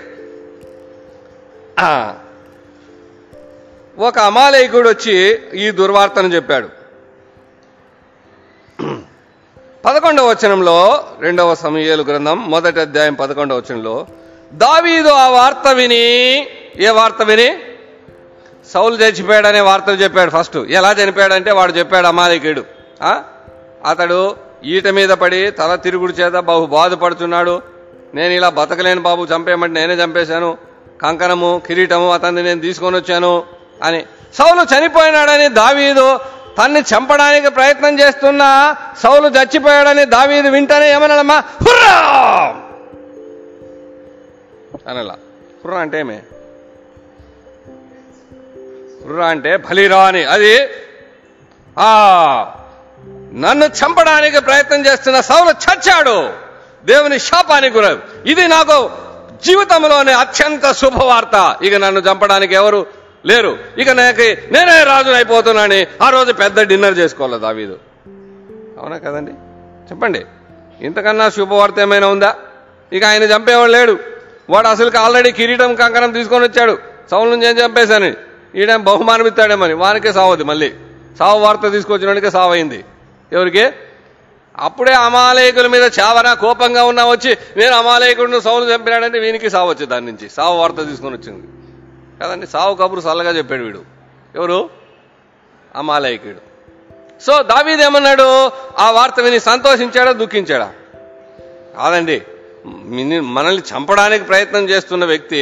ఒక 4.01 4.19
అమాలయకుడు 4.19 4.89
వచ్చి 4.89 5.39
ఈ 5.53 5.71
దుర్వార్తను 5.71 6.27
చెప్పాడు. 6.27 6.69
పదకొండవ 9.85 10.29
వచనంలో 10.29 11.05
రెండవ 11.19 11.55
సమయలు 11.55 12.03
గ్రంథం 12.03 12.51
మొదటి 12.51 12.79
అధ్యాయం 12.79 13.13
పదకొండవ 13.13 13.57
వచనంలో 13.57 14.07
దావీదు 14.53 15.07
ఆ 15.07 15.29
వార్త 15.29 15.67
విని 15.67 16.47
ఏ 16.79 16.89
వార్త 16.89 17.21
విని? 17.21 17.59
సౌలు 18.73 18.95
చచ్చిపోయాడనే 18.95 19.61
వార్త 19.61 20.01
చెప్పాడు 20.01 20.31
ఫస్ట్. 20.31 20.57
ఎలా 20.57 20.91
చనిపోయాడంటే 20.91 21.51
వాడు 21.51 21.71
చెప్పాడు 21.71 22.07
అమాలయకుడు 22.07 22.63
అతడు 23.85 24.48
ఈట 24.64 24.88
మీద 24.88 25.10
పడి 25.10 25.51
తల 25.51 25.76
తిరుగుడు 25.76 26.14
చేత 26.14 26.39
బాబు 26.39 26.66
బాధపడుతున్నాడు. 26.66 27.62
నేను 28.14 28.34
ఇలా 28.34 28.49
బతకలేను 28.49 29.01
బాబు 29.01 29.26
చంపేయమంటే 29.26 29.80
నేనే 29.80 29.93
చంపేశాను. 29.93 30.57
కంకణము 31.01 31.62
కిరీటము 31.68 32.12
అతన్ని 32.12 32.43
నేను 32.43 32.62
తీసుకొని 32.62 32.97
వచ్చాను 32.97 33.43
అని. 33.84 34.05
సౌలు 34.34 34.78
చనిపోయినాడని 34.78 35.47
దావీదు 35.49 36.20
తన్ని 36.57 36.80
చంపడానికి 36.80 37.49
ప్రయత్నం 37.49 37.99
చేస్తున్న 37.99 38.43
సౌలు 39.03 39.28
చచ్చిపోయాడని 39.28 40.05
దావీదు 40.05 40.47
వింటనే 40.49 40.91
ఏమనడమ్మా? 40.91 41.39
హుర్రా! 41.39 41.95
అనలా. 44.88 45.14
హుర్రా 45.66 45.80
అంటే 45.80 45.99
ఏమే? 45.99 46.22
హుర్రా 49.03 49.28
అంటే 49.28 49.57
బలిరా 49.57 49.97
అని 49.97 50.24
అది 50.24 50.70
ఆ! 51.78 51.89
నన్ను 53.34 53.65
చంపడానికి 53.65 54.41
ప్రయత్నం 54.41 54.86
చేస్తున్న 54.86 55.21
సౌలు 55.21 55.49
చచ్చాడు. 55.49 56.30
దేవుని 56.86 57.19
శాపానికి 57.19 57.77
గురవు 57.77 58.30
ఇది 58.30 58.47
నాకు 58.47 58.89
జీవితంలోనే 59.45 60.11
అత్యంత 60.13 60.71
శుభవార్త. 60.71 61.57
ఇక 61.61 61.75
నన్ను 61.75 61.99
చంపడానికి 61.99 62.55
ఎవరు 62.55 62.86
లేరు. 63.25 63.57
ఇక 63.77 63.89
నాకు 63.89 64.53
నేనే 64.53 64.84
రాజు 64.84 65.09
అయిపోతున్నానని 65.11 65.88
ఆ 66.01 66.09
రోజు 66.09 66.34
పెద్ద 66.34 66.61
డిన్నర్ 66.61 66.97
చేసుకోవాలి 66.97 67.39
దావీదు. 67.39 67.80
అవునా 68.82 68.97
కదండి? 68.97 69.32
చెప్పండి. 69.91 70.25
ఇంతకన్నా 70.82 71.30
శుభవార్త 71.30 71.80
ఏమైనా 71.80 72.07
ఉందా? 72.07 72.36
ఇక 72.93 73.03
ఆయన 73.03 73.23
చంపేవాడు 73.23 73.71
లేడు. 73.71 73.99
వాడు 74.49 74.67
అసలుకి 74.67 74.97
ఆల్రెడీ 74.97 75.32
కిరీటం 75.32 75.75
కంకణం 75.75 76.11
తీసుకొని 76.11 76.45
వచ్చాడు. 76.45 76.77
సౌలు 77.11 77.30
నుంచి 77.30 77.47
ఏం 77.47 77.57
చంపేశాను? 77.57 78.13
ఈయన 78.55 78.75
బహుమానం 78.75 79.27
ఇస్తాడేమని 79.27 79.73
వానికే 79.73 80.13
సావది 80.13 80.43
మళ్ళీ. 80.43 80.73
సావు 81.19 81.39
వార్త 81.39 81.71
తీసుకొచ్చినోడికే 81.71 82.30
సావైంది 82.30 82.86
ఎవరికి? 83.34 83.69
అప్పుడే 84.57 84.93
అమాలయకుల 84.93 85.67
మీద 85.67 85.91
చావనా 85.99 86.34
కోపంగా 86.34 86.84
ఉన్నా 86.84 87.05
వచ్చి 87.09 87.38
నేను 87.57 87.75
అమాలయకుడిని 87.75 88.41
సౌలు 88.41 88.65
చంపినాడంటే 88.73 89.19
వీనికి 89.19 89.49
సావు 89.49 89.69
వచ్చి 89.69 89.86
దాని 89.86 90.05
నుంచి. 90.05 90.30
సావు 90.30 90.57
వార్త 90.57 90.75
తీసుకొని 90.88 91.15
వచ్చింది. 91.15 91.47
కదండి 92.23 92.47
సావు 92.47 92.75
కబురు 92.75 93.01
చల్లగా 93.01 93.32
చెప్పాడు 93.32 93.63
వీడు. 93.63 93.82
ఎవరు? 94.36 94.69
అమాలయకుడు 95.75 96.49
సో 97.21 97.43
దావీదేమన్నాడు 97.43 98.51
ఆ 98.80 98.91
వార్త 98.91 99.19
విని 99.19 99.39
సంతోషించాడా 99.39 100.11
దుఃఖించాడా? 100.11 100.73
కాదండి 101.77 102.21
మనల్ని 103.21 103.63
చంపడానికి 103.75 104.25
ప్రయత్నం 104.25 104.69
చేస్తున్న 104.69 105.05
వ్యక్తి 105.05 105.38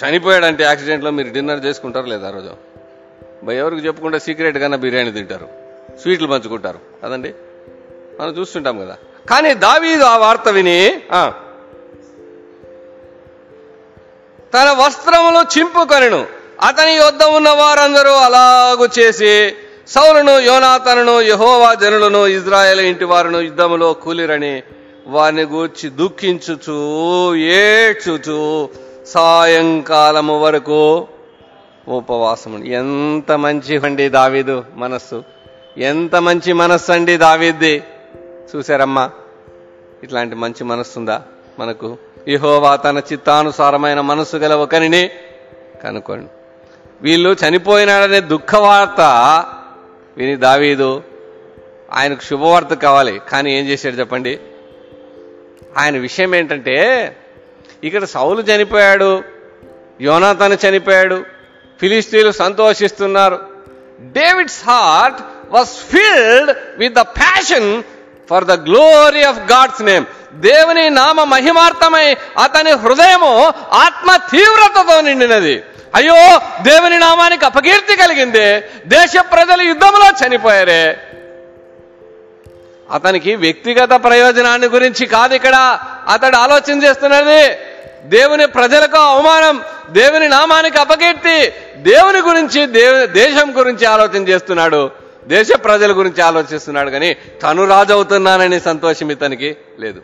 చనిపోయాడంటే 0.00 0.64
యాక్సిడెంట్లో 0.64 1.10
మీరు 1.10 1.28
డిన్నర్ 1.28 1.64
చేసుకుంటారు 1.66 2.06
లేదా 2.06 2.28
ఆ 2.28 2.30
రోజు? 2.30 2.52
ఎవరికి 3.50 3.86
చెప్పుకుంటే 3.86 4.18
సీక్రెట్ 4.18 4.58
కన్నా 4.58 4.76
బిర్యానీ 4.76 5.10
తింటారు. 5.10 5.65
స్వీట్లు 6.02 6.26
పంచుకుంటారు. 6.26 6.78
కదండి 7.04 7.34
మనం 8.20 8.30
చూస్తుంటాం 8.30 8.80
కదా. 8.80 8.96
కానీ 9.30 9.54
దావీదు 9.54 10.02
ఆ 10.02 10.16
వార్త 10.16 10.48
విని 10.48 11.02
తన 14.54 14.70
వస్త్రములు 14.70 15.58
చింపుకొనెను. 15.58 16.26
అతని 16.62 16.92
యొద్ద 16.92 17.22
ఉన్న 17.22 17.50
వారందరూ 17.50 18.10
అలాగు 18.10 18.88
చేసి 18.98 19.54
సౌలును 19.88 20.38
యోనాతనును 20.38 21.20
యహోవా 21.20 21.74
జనులను 21.74 22.26
ఇజ్రాయేల్ 22.26 22.80
ఇంటి 22.80 23.04
వారును 23.04 23.38
యుద్ధములో 23.38 23.92
కూలిరని 23.92 24.62
వారిని 25.06 25.42
గూర్చి 25.42 25.90
దుఃఖించుచు 25.90 26.78
ఏడ్చుచు 27.36 28.68
సాయంకాలము 29.06 30.40
వరకు 30.40 31.08
ఉపవాసము 31.88 32.64
ఎంత 32.64 33.32
మంచి 33.32 33.76
అండి 33.78 34.08
దావీదు 34.08 34.64
మనస్సు. 34.74 35.35
ఎంత 35.78 36.16
మంచి 36.16 36.52
మనస్సు 36.52 36.92
అండి 36.92 37.16
దావీద్ది. 37.16 37.82
చూశారమ్మా 38.56 39.10
ఇట్లాంటి 40.02 40.34
మంచి 40.34 40.64
మనస్సుందా? 40.64 41.22
మనకు 41.58 41.98
ఇహోవా 42.28 42.76
తన 42.76 42.98
చిత్తానుసారమైన 42.98 44.00
మనస్సు 44.00 44.36
గల 44.36 44.52
ఒకరిని 44.52 45.10
కనుకోండి 45.84 46.26
వీళ్ళు 47.02 47.36
చనిపోయినాడనే 47.48 48.20
దుఃఖవార్త 48.20 49.00
విని 50.16 50.36
దావీదు 50.36 51.02
ఆయనకు 51.92 52.22
శుభవార్త 52.22 52.74
కావాలి. 52.74 53.20
కానీ 53.28 53.58
ఏం 53.58 53.64
చేశాడు 53.66 53.94
చెప్పండి? 53.94 54.40
ఆయన 55.78 55.98
విషయం 55.98 56.34
ఏంటంటే 56.34 56.76
ఇక్కడ 57.84 58.04
సౌలు 58.04 58.40
చనిపోయాడు 58.42 59.22
యోనాతను 60.00 60.58
చనిపోయాడు 60.68 61.24
ఫిలిస్తీన్లు 61.80 62.32
సంతోషిస్తున్నారు. 62.32 63.38
David's 64.00 64.64
heart 64.66 65.20
was 65.50 65.74
filled 65.92 66.56
with 66.78 66.94
the 66.94 67.00
passion 67.00 67.82
for 68.30 68.44
the 68.44 68.52
glory 68.52 69.22
of 69.22 69.38
God's 69.38 69.82
name 69.82 70.04
దేవుని 70.34 70.90
నామ 70.90 71.22
మహిమార్థమై 71.22 72.16
అతని 72.42 72.70
హృదయము 72.70 73.52
ఆత్మ 73.72 74.16
తీవ్రతతో 74.16 75.00
నిండినది. 75.00 75.62
అయ్యో 75.94 76.40
దేవుని 76.62 76.98
నామానికి 76.98 77.44
అపకీర్తి 77.44 77.96
కలిగిందే. 77.96 78.70
దేశ 78.86 79.12
ప్రజలు 79.20 79.62
యుద్ధంలో 79.62 80.26
చనిపోయారే. 80.26 80.98
అతనికి 82.92 83.34
వ్యక్తిగత 83.34 83.88
ప్రయోజనాన్ని 83.88 84.68
గురించి 84.68 85.06
కాదు 85.06 85.34
ఇక్కడ 85.34 85.78
అతడు 86.08 86.36
ఆలోచన 86.36 86.82
చేస్తున్నది. 86.82 87.58
దేవుని 88.04 88.46
ప్రజలకు 88.46 88.96
అవమానం 88.96 89.64
దేవుని 89.90 90.28
నామానికి 90.28 90.78
అపకీర్తి 90.78 91.52
దేవుని 91.76 92.18
గురించి 92.18 92.66
దేవు 92.66 93.06
దేశం 93.06 93.58
గురించి 93.58 93.86
ఆలోచన 93.86 94.28
చేస్తున్నాడు. 94.28 95.05
దేశ 95.28 95.48
ప్రజల 95.64 95.92
గురించి 95.92 96.22
ఆలోచిస్తున్నాడు 96.22 96.90
కానీ 96.90 97.16
తను 97.42 97.64
రాజు 97.64 97.92
అవుతున్నానని 97.92 98.60
సంతోషం 98.60 99.10
ఇతనికి 99.10 99.56
లేదు. 99.78 100.00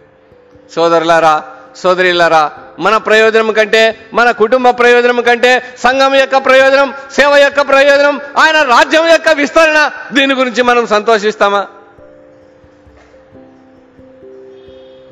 సోదరులారా 0.75 1.45
సోదరిలారా 1.77 2.51
మన 2.79 2.97
ప్రయోజనం 2.97 3.53
కంటే 3.53 3.83
మన 4.15 4.31
కుటుంబ 4.31 4.71
ప్రయోజనం 4.71 5.21
కంటే 5.23 5.75
సంఘం 5.79 6.15
యొక్క 6.15 6.37
ప్రయోజనం 6.37 6.95
సేవ 7.13 7.37
యొక్క 7.37 7.61
ప్రయోజనం 7.61 8.21
ఆయన 8.39 8.63
రాజ్యం 8.63 9.09
యొక్క 9.09 9.29
విస్తరణ 9.29 9.91
దీని 10.13 10.35
గురించి 10.35 10.63
మనం 10.63 10.87
సంతోషిస్తామా? 10.87 11.67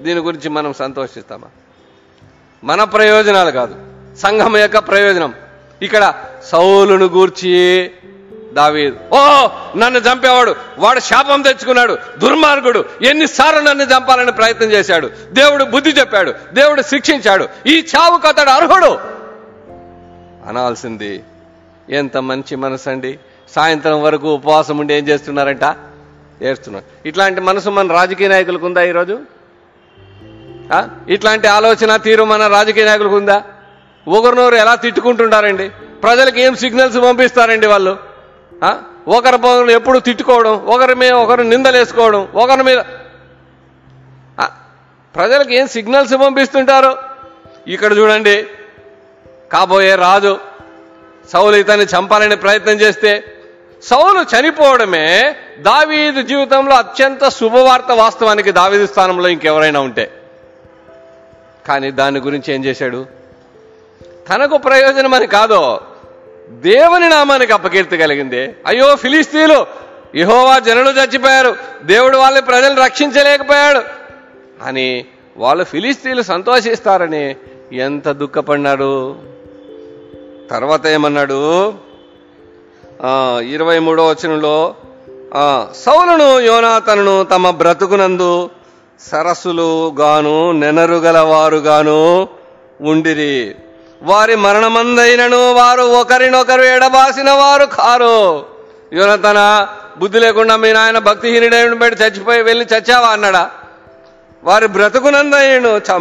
దీని 0.00 0.20
గురించి 0.20 0.48
మనం 0.48 0.72
సంతోషిస్తామా? 0.72 1.48
మన 2.64 2.84
ప్రయోజనాలు 2.84 3.50
కాదు 3.50 3.74
సంఘం 4.18 4.56
యొక్క 4.56 4.78
ప్రయోజనం. 4.78 5.34
ఇక్కడ 5.82 6.12
సౌలును 6.44 7.06
గూర్చి 7.06 7.90
దావీదు. 8.52 8.96
ఓ 9.12 9.48
నన్ను 9.76 9.98
చంపేవాడు 9.98 10.54
వాడు 10.78 11.00
శాపం 11.00 11.42
తెచ్చుకున్నాడు 11.42 11.98
దుర్మార్గుడు 12.18 12.84
ఎన్నిసార్లు 13.02 13.60
నన్ను 13.60 13.84
చంపాలని 13.84 14.32
ప్రయత్నం 14.32 14.72
చేశాడు. 14.72 15.10
దేవుడు 15.32 15.64
బుద్ధి 15.64 15.90
చెప్పాడు 15.90 16.34
దేవుడు 16.52 16.82
శిక్షించాడు. 16.82 17.48
ఈ 17.66 17.86
చావుకు 17.96 18.28
అతడు 18.28 18.50
అర్హుడు. 18.50 18.98
అనాల్సింది 20.48 21.24
ఎంత 21.90 22.16
మంచి 22.16 22.56
మనసు 22.56 22.90
అండి 22.90 23.18
సాయంత్రం 23.54 24.02
వరకు 24.02 24.34
ఉపవాసం 24.34 24.78
ఉండి 24.78 24.94
ఏం 24.94 25.08
చేస్తున్నారంట? 25.08 25.76
ఏడుస్తున్నాడు 26.42 27.08
ఇట్లాంటి 27.08 27.40
మనసు 27.40 27.70
మన 27.70 27.92
రాజకీయ 27.92 28.28
నాయకులకు 28.28 28.66
ఉందా 28.66 28.82
ఈరోజు? 28.82 29.20
ఇట్లాంటి 31.08 31.48
ఆలోచన 31.48 31.96
తీరు 31.96 32.24
మన 32.24 32.46
రాజకీయ 32.46 32.84
నాయకులకు 32.84 33.16
ఉందా? 33.16 33.42
ఒకరినొకరు 34.08 34.54
ఎలా 34.54 34.74
తిట్టుకుంటుంటారండి? 34.74 35.68
ప్రజలకు 36.02 36.38
ఏం 36.38 36.56
సిగ్నల్స్ 36.56 36.96
పంపిస్తారండి 36.96 37.66
వాళ్ళు? 37.66 38.09
ఒకరి 39.08 39.38
పనులు 39.38 39.70
ఎప్పుడు 39.70 39.98
తిట్టుకోవడం 39.98 40.54
ఒకరి 40.64 40.94
మీద 40.94 41.12
ఒకరు 41.12 41.42
నిందలేసుకోవడం 41.42 42.28
ఒకరి 42.34 42.62
మీద 42.62 42.80
ప్రజలకు 45.14 45.52
ఏం 45.52 45.68
సిగ్నల్స్ 45.68 46.14
పంపిస్తుంటారు? 46.14 46.92
ఇక్కడ 47.68 47.92
చూడండి 47.98 48.46
కాబోయే 49.52 49.94
రాజు 49.94 50.38
సౌలు 51.32 51.56
ఇతన్ని 51.56 51.86
చంపాలని 51.86 52.36
ప్రయత్నం 52.36 52.76
చేస్తే 52.80 53.12
సౌలు 53.82 54.20
చనిపోవడమే 54.32 55.06
దావీదు 55.58 56.22
జీవితంలో 56.22 56.74
అత్యంత 56.74 57.28
శుభవార్త 57.28 57.92
వాస్తవానికి 57.92 58.52
దావీదు 58.52 58.86
స్థానంలో 58.86 59.28
ఇంకెవరైనా 59.28 59.80
ఉంటే. 59.80 60.06
కానీ 61.68 61.90
దాని 61.90 62.20
గురించి 62.20 62.54
ఏం 62.54 62.64
చేశాడు? 62.64 63.06
తనకు 64.28 64.56
ప్రయోజనం 64.56 65.14
అని 65.14 65.26
కాదో 65.26 65.62
దేవుని 66.50 67.08
నామానికి 67.08 67.52
అపకీర్తి 67.52 67.96
కలిగింది. 67.96 68.56
అయ్యో 68.66 68.96
ఫిలిస్తీన్లు 68.96 69.66
యెహోవా 70.14 70.58
జనులు 70.58 70.90
చచ్చిపోయారు. 70.90 71.56
దేవుడు 71.84 72.16
వాళ్ళ 72.16 72.40
ప్రజలు 72.40 72.80
రక్షించలేకపోయాడు. 72.80 73.82
అని 74.64 75.04
వాళ్ళు 75.36 75.64
ఫిలిస్తీన్లు 75.64 76.22
సంతోషిస్తారని 76.22 77.36
ఎంత 77.72 78.08
దుఃఖపడినాడు 78.08 79.16
తర్వాత 80.50 80.86
ఏమన్నాడు? 80.86 81.74
ఆ, 83.02 83.40
ఇరవై 83.42 83.78
మూడో 83.78 84.06
వచనంలో 84.06 84.74
ఆ, 85.34 85.68
సౌలును 85.74 86.40
యోనాతనును 86.40 87.24
తమ 87.24 87.50
బ్రతుకునందు 87.50 88.50
సరస్సులు 89.00 89.94
గాను 90.00 90.52
నెనరుగల 90.52 91.18
వారు 91.18 91.56
గాను 91.56 92.28
ఉండిరి. 92.80 93.54
వారి 94.02 94.36
మరణమందైనను 94.36 95.52
వారు 95.52 95.82
ఒకరినొకరు 95.82 96.62
ఎడబాసిన 96.62 97.30
వారు 97.30 97.66
కారు. 97.66 98.46
తన 99.16 99.66
బుద్ధి 99.98 100.18
లేకుండా 100.18 100.56
మీ 100.56 100.72
నాయన 100.72 100.98
భక్తిహీనుడైన 100.98 101.74
బయట 101.74 102.00
చచ్చిపోయి 102.00 102.42
వెళ్ళి 102.42 102.66
చచ్చావా 102.74 103.08
అన్నాడా? 103.08 103.50
వారి 104.44 104.66
బ్రతుకునందయ్యను 104.68 105.80
చ- 105.90 105.96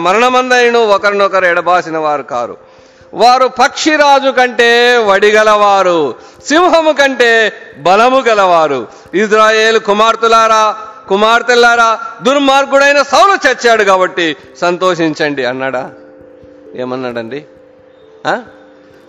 ఒకరినొకరు 0.78 1.45
ఎడబాసిన 1.45 1.97
వారు 1.97 2.24
కారు. 2.24 2.58
వారు 3.14 3.47
పక్షిరాజు 3.47 4.30
కంటే 4.30 4.97
వడిగలవారు 4.97 6.16
సింహము 6.45 6.91
కంటే 6.91 7.54
బలము 7.78 8.20
గలవారు. 8.20 8.88
ఇజ్రాయేల్ 9.14 9.80
కుమార్తెలారా 9.80 10.76
కుమార్తెలారా 11.08 12.00
దుర్మార్గుడైన 12.22 13.02
సౌలు 13.02 13.47
చచ్చాడు 13.47 13.84
కాబట్టి 13.84 14.36
సంతోషించండి 14.62 15.45
అన్నాడా? 15.45 15.91
ఏమన్నాడండి? 16.76 17.45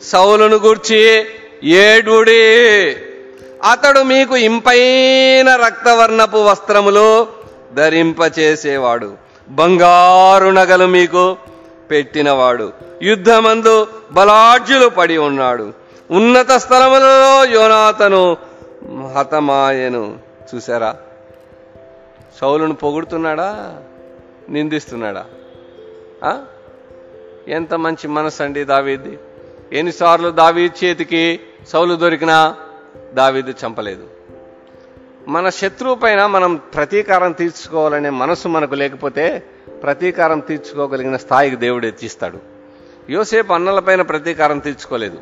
సౌలును 0.02 0.56
గూర్చి 0.56 1.24
ఏడుడి. 1.64 2.96
అతడు 3.70 4.00
మీకు 4.00 4.36
ఇంపైన 4.36 5.56
రక్తవర్ణపు 5.56 6.36
వస్త్రములు 6.36 7.26
ధరింపచేసేవాడు. 7.74 9.16
బంగారు 9.48 10.48
నగలు 10.48 10.86
మీకు 10.86 11.36
పెట్టినవాడు. 11.90 12.72
యుద్ధమందు 13.02 13.86
బలాఢ్యులు 14.12 14.88
పడి 14.88 15.18
ఉన్నాడు. 15.18 15.72
ఉన్నత 16.10 16.52
స్థలములలో 16.52 17.44
యోనాతను 17.44 18.36
హతమాయను. 19.16 20.18
చూసారా 20.54 20.96
సౌలును 22.40 22.74
పొగుడుతున్నాడా? 22.74 23.76
నిందిస్తున్నాడా? 24.48 25.24
ఎంత 27.50 27.74
మంచి 27.74 28.08
మనసు 28.08 28.42
అండి 28.42 28.64
దావీది. 28.64 29.18
ఎన్నిసార్లు 29.72 30.28
దావీద్ 30.28 30.84
చేతికి 30.84 31.40
సౌలు 31.68 31.94
దొరికినా 31.94 32.56
దావీదు 33.14 33.54
చంపలేదు. 33.66 34.08
మన 35.28 35.48
శత్రువు 35.48 35.94
పైన 35.94 36.26
మనం 36.26 36.60
ప్రతీకారం 36.74 37.32
తీర్చుకోవాలనే 37.32 38.10
మనసు 38.10 38.48
మనకు 38.48 38.74
లేకపోతే 38.74 39.42
ప్రతీకారం 39.82 40.40
తీర్చుకోగలిగిన 40.40 41.16
స్థాయికి 41.16 41.56
దేవుడు 41.56 41.86
ఎత్తిస్తాడు. 41.86 42.38
యోసేపు 43.10 43.52
అన్నలపైన 43.52 44.02
ప్రతీకారం 44.02 44.58
తీర్చుకోలేదు. 44.58 45.18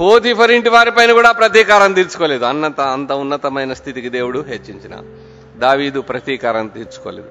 పోతిఫర్ 0.00 0.50
ఇంటి 0.50 0.68
వారిపైన 0.68 1.12
కూడా 1.12 1.32
ప్రతీకారం 1.32 1.92
తీర్చుకోలేదు. 1.92 2.44
అన్నంత 2.44 2.80
అంత 2.80 3.12
ఉన్నతమైన 3.12 3.72
స్థితికి 3.72 4.08
దేవుడు 4.08 4.44
హెచ్చించిన 4.48 5.16
దావీదు 5.58 6.00
ప్రతీకారం 6.00 6.66
తీర్చుకోలేదు. 6.66 7.30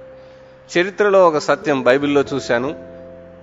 చరిత్రలో 0.77 1.27
ఒక 1.27 1.37
సత్యం 1.37 1.83
బైబిల్లో 1.83 2.23
చూశాను. 2.33 2.86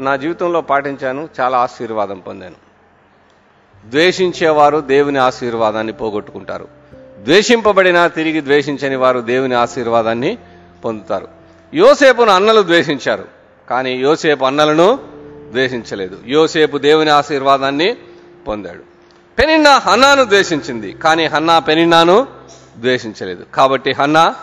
నా 0.00 0.16
జీవితంలో 0.16 0.60
పాటించాను 0.60 1.28
చాలా 1.40 1.58
ఆశీర్వాదం 1.58 2.18
పొందాను. 2.18 2.54
ద్వేషించేవారు 3.86 4.78
దేవుని 4.78 5.18
ఆశీర్వాదాన్ని 5.18 5.92
పోగొట్టుకుంటారు. 5.92 6.68
ద్వేషింపబడినా 7.22 8.06
తిరిగి 8.06 8.40
ద్వేషించని 8.40 8.96
వారు 8.96 9.20
దేవుని 9.20 9.54
ఆశీర్వాదాన్ని 9.54 10.38
పొందుతారు. 10.84 11.28
యోసేపును 11.74 12.30
అన్నలు 12.30 12.62
ద్వేషించారు 12.62 13.24
కానీ 13.70 13.96
యోసేపు 13.96 14.44
అన్నలను 14.44 14.98
ద్వేషించలేదు. 15.50 16.16
యోసేపు 16.26 16.78
దేవుని 16.78 17.10
ఆశీర్వాదాన్ని 17.10 17.96
పొందాడు. 18.48 18.82
పెనిన్నా 19.38 19.78
హన్నాను 19.78 20.24
ద్వేషించింది 20.24 20.92
కానీ 20.92 21.26
హన్నా 21.26 21.58
పెనిన్నాను 21.58 22.26
ద్వేషించలేదు. 22.78 23.46
కాబట్టి 23.54 23.92
హన్నా 23.92 24.34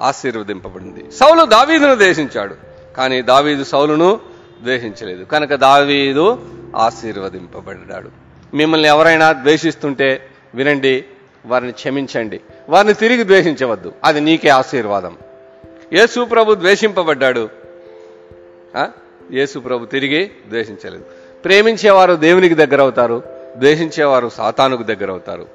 ఆశీర్వదింపబడింది. 0.00 1.10
సౌలు 1.10 1.44
దావీదును 1.44 1.94
ద్వేషించాడు 1.94 2.54
కానీ 2.96 3.22
దావీదు 3.22 3.64
సౌలును 3.64 4.29
ద్వేషించలేదు. 4.64 5.24
కనుక 5.24 5.54
దావీదు 5.54 6.38
ఆశీర్వదింపబడ్డాడు. 6.76 8.10
మిమ్మల్ని 8.56 8.88
ఎవరైనా 8.88 9.32
ద్వేషిస్తుంటే 9.32 10.28
వినండి 10.54 11.04
వారిని 11.46 11.72
క్షమించండి. 11.72 12.40
వారిని 12.68 12.94
తిరిగి 12.94 13.24
ద్వేషించవద్దు. 13.24 13.92
అది 14.04 14.20
నీకే 14.20 14.48
ఆశీర్వాదం. 14.48 15.16
యేసు 15.92 16.24
ప్రభు 16.24 16.54
ద్వేషింపబడ్డాడు. 16.54 17.48
ఆ? 18.76 18.88
యేసు 19.32 19.58
ప్రభు 19.58 19.84
తిరిగి 19.84 20.30
ద్వేషించలేదు. 20.48 21.04
ప్రేమించేవారు 21.44 22.14
దేవునికి 22.14 22.54
దగ్గర 22.54 22.80
అవుతారు 22.80 23.22
ద్వేషించేవారు 23.56 24.28
సాతానుకు 24.28 24.82
దగ్గర 24.82 25.10
అవుతారు 25.10 25.46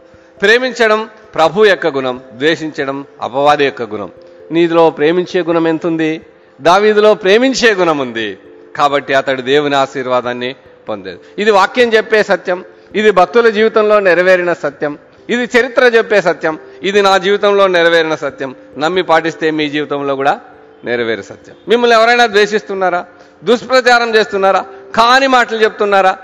ప్రేమించడం 0.41 1.09
ప్రభు 1.35 1.65
యొక్క 1.65 1.87
గుణం 1.87 2.21
ద్వేషించడం 2.33 3.05
అపవాది 3.21 3.65
యొక్క 3.65 3.83
గుణం. 3.83 4.11
నీదిలో 4.51 4.89
ప్రేమించే 4.89 5.41
గుణం 5.41 5.67
ఎంతుంది? 5.67 6.21
దావీదిలో 6.61 7.13
ప్రేమించే 7.13 7.73
గుణం 7.73 7.97
ఉంది. 7.97 8.37
కాబట్టి 8.75 9.13
అతడు 9.13 9.41
దేవుని 9.41 9.75
ఆశీర్వాదాన్ని 9.75 10.55
పొందేది. 10.89 11.19
ఇది 11.37 11.51
వాక్యం 11.51 11.93
చెప్పే 11.93 12.23
సత్యం. 12.23 12.65
ఇది 12.95 13.11
భక్తుల 13.11 13.49
జీవితంలో 13.49 13.99
నెరవేరిన 13.99 14.53
సత్యం. 14.53 14.97
ఇది 15.29 15.43
చరిత్ర 15.43 15.83
చెప్పే 15.83 16.21
సత్యం. 16.21 16.59
ఇది 16.83 17.01
నా 17.01 17.17
జీవితంలో 17.17 17.67
నెరవేరిన 17.67 18.15
సత్యం. 18.15 18.55
నమ్మి 18.77 19.03
పాటిస్తే 19.03 19.51
మీ 19.51 19.69
జీవితంలో 19.69 20.15
కూడా 20.15 20.39
నెరవేరే 20.85 21.21
సత్యం. 21.21 21.55
మిమ్మల్ని 21.67 21.97
ఎవరైనా 21.97 22.27
ద్వేషిస్తున్నారా? 22.27 23.05
దుష్ప్రచారం 23.43 24.15
చేస్తున్నారా? 24.15 24.65
కాని 24.95 25.27
మాటలు 25.27 25.57
చెప్తున్నారా? 25.57 26.17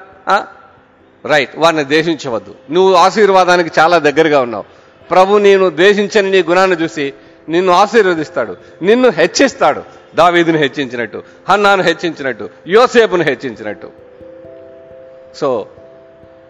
రైట్. 1.26 1.52
వారిని 1.58 1.84
ద్వేషించవద్దు. 1.84 2.56
నువ్వు 2.72 2.94
ఆశీర్వాదానికి 2.94 3.72
చాలా 3.80 3.98
దగ్గరగా 3.98 4.42
ఉన్నావు. 4.42 4.64
ప్రభు 5.12 5.38
నేను 5.38 5.70
ద్వేషించని 5.70 6.32
నీ 6.32 6.44
గుణాన్ని 6.44 6.84
చూసి 6.84 7.14
నిన్ను 7.50 7.74
ఆశీర్వదిస్తాడు. 7.74 8.58
నిన్ను 8.82 9.10
హెచ్చిస్తాడు. 9.10 10.01
దావీదును 10.16 10.58
హెచ్చించినట్టు 10.58 11.24
హన్నాను 11.50 11.84
హెచ్చించినట్టు 11.84 12.50
యోసేపును 12.68 13.24
హెచ్చించినట్టు. 13.24 13.90
సో 15.36 15.68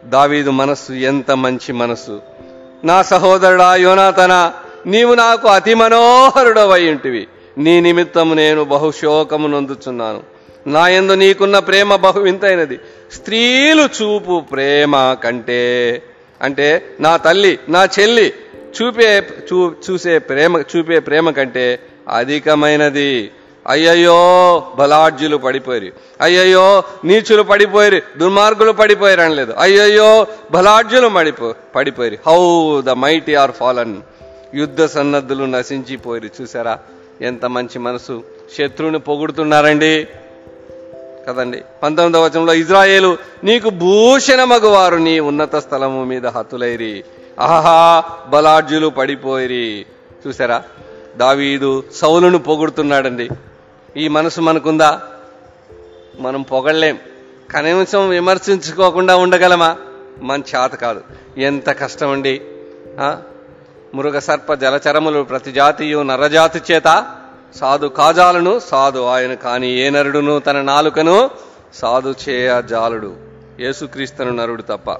దావీదు 0.05 0.49
మనస్సు 0.49 0.93
ఎంత 0.93 1.31
మంచి 1.31 1.73
మనస్సు. 1.73 2.21
నా 2.83 3.03
సహోదరుడా 3.03 3.75
యోనాతన 3.75 4.51
నీవు 4.85 5.13
నాకు 5.13 5.47
అతి 5.47 5.73
మనోహరుడవై 5.73 6.89
ఉంటివి. 6.89 7.27
నీ 7.57 7.81
నిమిత్తము 7.81 8.33
నేను 8.33 8.63
బహుశోకము 8.63 9.47
నొందుచున్నాను. 9.47 10.23
నా 10.67 10.87
ఎందు 10.87 11.13
నీకున్న 11.13 11.59
ప్రేమ 11.59 11.95
బహు 11.95 12.19
వింతైనది 12.19 12.79
స్త్రీలు 13.11 13.81
చూపు 13.81 14.39
ప్రేమ 14.51 15.15
కంటే 15.23 16.01
అంటే 16.41 16.85
నా 16.99 17.17
తల్లి 17.17 17.59
నా 17.69 17.87
చెల్లి 17.99 18.33
చూపే 18.81 19.23
చూ 19.53 19.71
చూసే 19.91 20.19
ప్రేమ 20.19 20.57
చూపే 20.57 20.99
ప్రేమ 20.99 21.29
కంటే 21.29 21.79
అధికమైనది. 22.09 23.31
అయ్యయ్యో 23.67 24.63
బలాడ్జులు 24.75 25.37
పడిపోయి 25.37 25.93
అయ్యయ్యో 26.21 26.83
నీచులు 27.03 27.43
పడిపోయి 27.43 28.03
దుర్మార్గులు 28.17 28.71
పడిపోయారు 28.71 29.21
అనలేదు. 29.21 29.53
అయ్యయ్యో 29.59 30.27
బలాడ్జులు 30.51 31.07
మడిపో 31.07 31.53
పడిపోయి 31.75 32.19
how 32.27 32.81
the 32.81 32.89
mighty 32.89 33.35
are 33.35 33.51
fallen. 33.51 33.95
యుద్ధ 34.53 34.85
సన్నద్ధులు 34.85 35.45
నశించిపోయి 35.45 36.31
చూసారా? 36.41 36.79
ఎంత 37.21 37.45
మంచి 37.45 37.79
మనసు. 37.79 38.23
శత్రువుని 38.57 38.99
పొగుడుతున్నారండి. 38.99 40.07
కదండి? 41.27 41.63
పంతొమ్మిదవ 41.83 42.25
వచనంలో 42.25 42.53
ఇజ్రాయేలు 42.53 43.17
నీకు 43.43 43.69
భూషణమగువారు 43.69 44.95
నీ 44.95 45.19
ఉన్నత 45.19 45.55
స్థలము 45.55 46.03
మీద 46.03 46.27
హతులైరి 46.27 47.03
ఆహా 47.39 48.03
బలాడ్జులు 48.29 48.87
పడిపోయిరి. 48.87 49.85
చూసారా? 50.27 50.63
దావీదు 51.17 51.83
సౌలును 51.95 52.37
పొగుడుతున్నాడండి. 52.37 53.29
ఈ 53.97 54.07
మనసు 54.07 54.41
మనకుందా? 54.41 55.01
మనం 56.19 56.41
పొగడలేం. 56.41 56.99
కనీసం 57.51 58.09
విమర్శించుకోకుండా 58.09 59.15
ఉండగలమా? 59.15 59.77
మన 60.21 60.39
చేత 60.39 60.71
కాదు. 60.75 61.01
ఎంత 61.37 61.69
కష్టం 61.69 62.11
అండి 62.11 62.41
మృగ 63.95 64.19
సర్ప 64.19 64.53
జలచరములు 64.53 65.23
ప్రతి 65.23 65.51
జాతియు 65.51 66.01
నరజాతి 66.01 66.73
చేత. 66.73 67.15
సాధు 67.55 67.87
కాజాలను 67.87 68.59
సాధు 68.59 68.99
ఆయన 68.99 69.33
కాని 69.33 69.67
ఏ 69.67 69.89
నరుడును 69.89 70.39
తన 70.39 70.61
నాలుకను? 70.61 71.29
సాధు 71.73 72.13
చేయ 72.29 72.61
జాలుడు. 72.69 73.15
యేసుక్రీస్తును 73.59 74.31
నరుడు 74.31 74.61
తప్ప. 74.61 74.97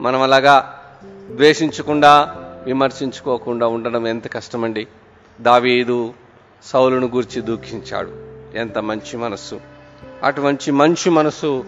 మనం 0.00 0.22
అలాగా 0.22 0.82
ద్వేషించకుండా 1.30 2.36
విమర్శించుకోకుండా 2.64 3.66
ఉండడం 3.66 4.08
ఎంత 4.08 4.32
కష్టమండి. 4.32 4.86
దావీదు 5.40 6.14
సౌలును 6.64 7.06
గూర్చి 7.06 7.40
దుఃఖించాడు. 7.40 8.10
ఎంత 8.58 8.78
మంచి 8.78 9.16
మనస్సు. 9.16 9.60
అటువంటి 10.22 10.70
మంచి 10.70 11.10
మనసు 11.10 11.64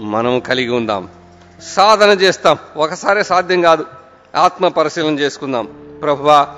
మనం 0.00 0.40
కలిగి 0.40 0.68
ఉందాం. 0.68 1.08
సాధన 1.62 2.08
చేస్తాం. 2.08 2.58
ఒకసారి 2.76 3.24
సాధ్యం 3.24 3.62
కాదు. 3.62 3.86
ఆత్మ 4.34 4.68
పరిశీలన 4.68 5.18
చేసుకుందాం. 5.18 5.68
ప్రభువా 6.02 6.48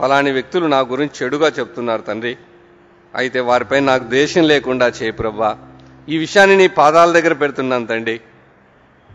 ఫలాని 0.00 0.30
వ్యక్తులు 0.30 0.66
నా 0.66 0.80
గురించి 0.80 1.24
చెడుగా 1.24 1.48
చెప్తున్నారు 1.48 2.02
తండ్రి. 2.02 2.36
అయితే 3.14 3.40
వారిపై 3.40 3.80
నాకు 3.80 4.04
ద్వేషం 4.04 4.44
లేకుండా 4.44 4.88
చేయి 4.88 5.12
ప్రభా. 5.12 5.58
ఈ 6.08 6.18
విషయాన్ని 6.18 6.56
నీ 6.56 6.68
పాదాల 6.68 7.12
దగ్గర 7.12 7.32
పెడుతున్నాను 7.32 7.86
తండ్రి. 7.86 8.20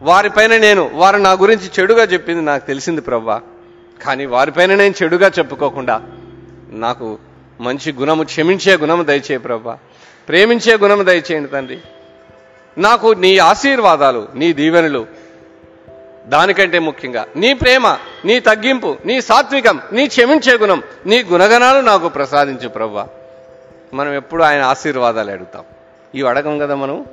వారిపైన 0.02 0.58
నేను 0.58 0.92
వారు 0.94 1.18
నా 1.18 1.32
గురించి 1.32 1.72
చెడుగా 1.80 2.04
చెప్పింది 2.04 2.42
నాకు 2.42 2.68
తెలిసింది 2.68 3.02
ప్రభా. 3.02 3.42
కానీ 4.06 4.26
వారిపైన 4.26 4.76
నేను 4.76 4.94
చెడుగా 5.04 5.32
చెప్పుకోకుండా 5.40 6.02
నాకు 6.70 7.20
మంచి 7.62 7.92
గుణము 7.92 8.24
క్షమించే 8.24 8.78
గుణము 8.78 9.04
దయచే 9.04 9.38
ప్రభా. 9.38 9.78
ప్రేమించే 10.28 10.78
గుణము 10.78 11.04
దయచేయండి 11.04 11.50
తండ్రి. 11.50 11.80
నాకు 12.78 13.08
నీ 13.08 13.38
ఆశీర్వాదాలు 13.38 14.28
నీ 14.36 14.54
దీవెనలు 14.54 15.08
దానికంటే 16.28 16.80
ముఖ్యంగా. 16.80 17.26
నీ 17.36 17.54
ప్రేమ 17.54 17.98
నీ 18.26 18.40
తగ్గింపు 18.40 18.98
నీ 19.06 19.22
సాత్వికం 19.22 19.82
నీ 19.92 20.08
క్షమించే 20.08 20.58
గుణం 20.58 20.84
నీ 21.06 21.24
గుణగణాలు 21.24 21.80
నాకు 21.80 22.10
ప్రసాదించు 22.10 22.70
ప్రవ్వా 22.70 23.08
మనం 23.94 24.14
ఎప్పుడు 24.14 24.44
ఆయన 24.44 24.62
ఆశీర్వాదాలు 24.62 25.32
అడుగుతాం. 25.32 25.64
ఇవి 26.16 26.30
అడగం 26.30 26.60
కదా 26.60 26.76
మనం? 26.76 27.06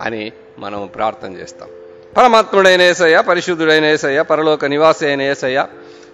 అని 0.00 0.32
మనం 0.58 0.86
ప్రార్థన 0.94 1.32
చేస్తాం. 1.32 1.68
పరమాత్ముడైన 2.16 2.82
ఏసయ్య 2.82 3.20
పరిశుద్ధుడైన 3.20 3.84
ఏసయ్య 3.84 4.22
పరలోక 4.22 4.64
నివాసి 4.64 5.06
అయిన 5.06 5.22
ఏసయ్య 5.22 5.66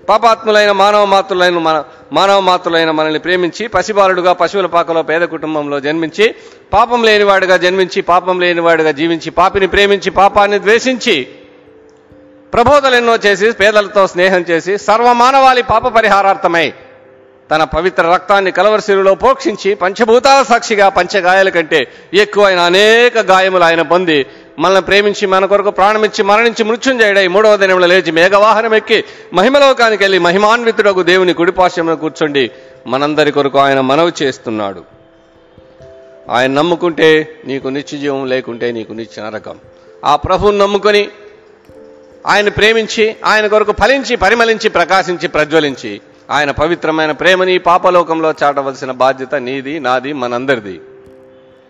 పాపాత్ములైన 0.09 0.73
మానవ 0.75 1.05
మాతృలైన 1.05 1.59
మన 1.59 1.77
మానవ 2.13 2.39
మాతృలైన 2.41 2.91
మనల్ని 2.91 3.19
ప్రేమించి 3.19 3.65
పసిబాలుడుగా 3.69 4.33
పశువుల 4.33 4.69
పాకలో 4.75 5.03
పేద 5.03 5.23
కుటుంబంలో 5.27 5.79
జన్మించి 5.81 6.27
పాపం 6.73 7.01
లేనివాడుగా 7.05 7.57
జన్మించి 7.57 8.03
పాపం 8.03 8.39
లేనివాడుగా 8.41 8.93
జీవించి 8.93 9.31
పాపిని 9.31 9.67
ప్రేమించి 9.67 10.13
పాపాన్ని 10.13 10.59
ద్వేషించి 10.59 11.17
ప్రబోధలు 12.53 12.97
ఎన్నో 12.97 13.15
చేసి 13.25 13.47
పేదలతో 13.53 14.03
స్నేహం 14.07 14.43
చేసి 14.51 14.73
సర్వమానవాళి 14.79 15.63
పాప 15.71 15.87
పరిహారార్థమై 15.95 16.67
తన 17.51 17.63
పవిత్ర 17.73 18.05
రక్తాన్ని 18.07 18.51
కలవరశిరులో 18.53 19.13
పోక్షించి 19.15 19.71
పంచభూతాల 19.75 20.43
సాక్షిగా 20.43 20.87
పంచగాయాల 20.89 21.49
కంటే 21.49 21.81
ఎక్కువైన 22.15 22.61
అనేక 22.61 23.25
గాయములు 23.31 23.65
ఆయన 23.65 23.83
పొంది 23.91 24.17
మనల్ని 24.59 24.83
ప్రేమించి 24.83 25.27
మన 25.27 25.45
కొరకు 25.45 25.71
ప్రాణమిచ్చి 25.71 26.25
మరణించి 26.25 26.65
మృత్యుంజయుడై 26.65 27.29
మూడవ 27.29 27.57
దినంలో 27.57 27.87
లేచి 27.87 28.11
మేఘవాహనం 28.11 28.75
ఎక్కి 28.75 29.05
మహిమలోకానికి 29.33 30.03
వెళ్ళి 30.03 30.19
మహిమాన్వితుడకు 30.19 31.03
దేవుని 31.03 31.35
కుడిపాశ్యంలో 31.35 31.97
కూర్చోండి. 31.97 32.51
మనందరి 32.87 33.33
కొరకు 33.33 33.59
ఆయన 33.59 33.81
మనవి 33.81 34.13
చేస్తున్నాడు. 34.23 34.85
ఆయన 36.31 36.53
నమ్ముకుంటే 36.53 37.37
నీకు 37.45 37.69
నిత్యజీవం 37.69 38.27
లేకుంటే 38.27 38.73
నీకు 38.73 38.93
నిత్య 38.93 39.23
నరకం 39.23 39.59
ఆ 40.05 40.17
ప్రభువుని 40.17 40.59
నమ్ముకొని 40.59 41.09
ఆయన 42.27 42.49
ప్రేమించి 42.49 43.17
ఆయన 43.25 43.47
కొరకు 43.47 43.73
ఫలించి 43.73 44.17
పరిమళించి 44.17 44.69
ప్రకాశించి 44.69 45.29
ప్రజ్వలించి 45.29 46.01
ఆయన 46.31 46.51
పవిత్రమైన 46.51 47.13
ప్రేమని 47.13 47.59
పాపలోకంలో 47.59 48.35
చాటవలసిన 48.43 48.91
బాధ్యత 48.91 49.35
నీది 49.35 49.81
నాది 49.81 50.13
మనందరిది. 50.13 50.81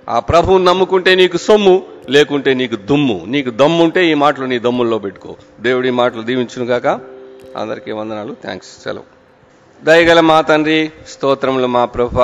ఆ 0.09 0.18
ప్రభువుని 0.18 0.64
నమ్ముకుంటే 0.64 1.14
నీకు 1.14 1.37
సొమ్ము 1.37 1.82
లేకుంటే 2.11 2.55
నీకు 2.55 2.76
దుమ్ము. 2.76 3.24
నీకు 3.26 3.50
దమ్ముంటే 3.50 4.11
ఈ 4.11 4.14
మాటలు 4.14 4.44
నీ 4.44 4.59
దమ్ముల్లో 4.59 4.98
పెట్టుకో. 4.98 5.36
దేవుడి 5.61 5.90
మాటలు 5.90 6.22
దీవించును 6.22 6.64
గాక. 6.64 6.86
అందరికీ 7.57 7.92
వందనాలు. 7.92 8.36
థ్యాంక్స్. 8.42 8.82
సెలవు. 8.84 9.05
దయగల 9.84 10.20
మా 10.20 10.40
తండ్రి 10.40 10.92
స్తోత్రములు 11.09 11.66
మా 11.66 11.84
ప్రభ. 11.84 12.20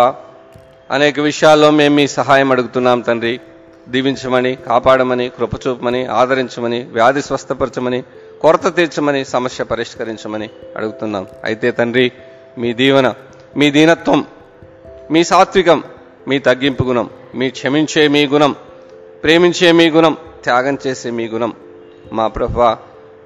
అనేక 0.90 1.20
విషయాల్లో 1.20 1.70
మేము 1.70 1.94
మీ 1.94 2.06
సహాయం 2.06 2.52
అడుగుతున్నాం 2.52 3.00
తండ్రి. 3.00 3.40
దీవించమని 3.88 4.56
కాపాడమని 4.56 5.28
కృపచూపమని 5.28 6.06
ఆదరించమని 6.06 6.82
వ్యాధి 6.92 7.22
స్వస్థపరచమని 7.22 8.02
కొరత 8.40 8.76
తీర్చమని 8.76 9.24
సమస్య 9.24 9.64
పరిష్కరించమని 9.64 10.50
అడుగుతున్నాం. 10.76 11.26
అయితే 11.44 11.70
తండ్రి 11.70 12.12
మీ 12.58 12.72
దీవెన 12.72 13.14
మీ 13.56 13.70
దీనత్వం 13.70 14.26
మీ 15.10 15.24
సాత్వికం 15.24 15.82
మీ 16.28 16.38
తగ్గింపు 16.38 16.82
గుణం 16.82 17.10
మీ 17.34 17.50
క్షమించే 17.50 18.08
మీ 18.08 18.26
గుణం 18.26 18.54
ప్రేమించే 19.22 19.72
మీ 19.72 19.90
గుణం 19.90 20.16
త్యాగం 20.44 20.78
చేసే 20.86 21.10
మీ 21.10 21.28
గుణం. 21.28 21.52
మా 22.12 22.26
ప్రభ 22.26 22.60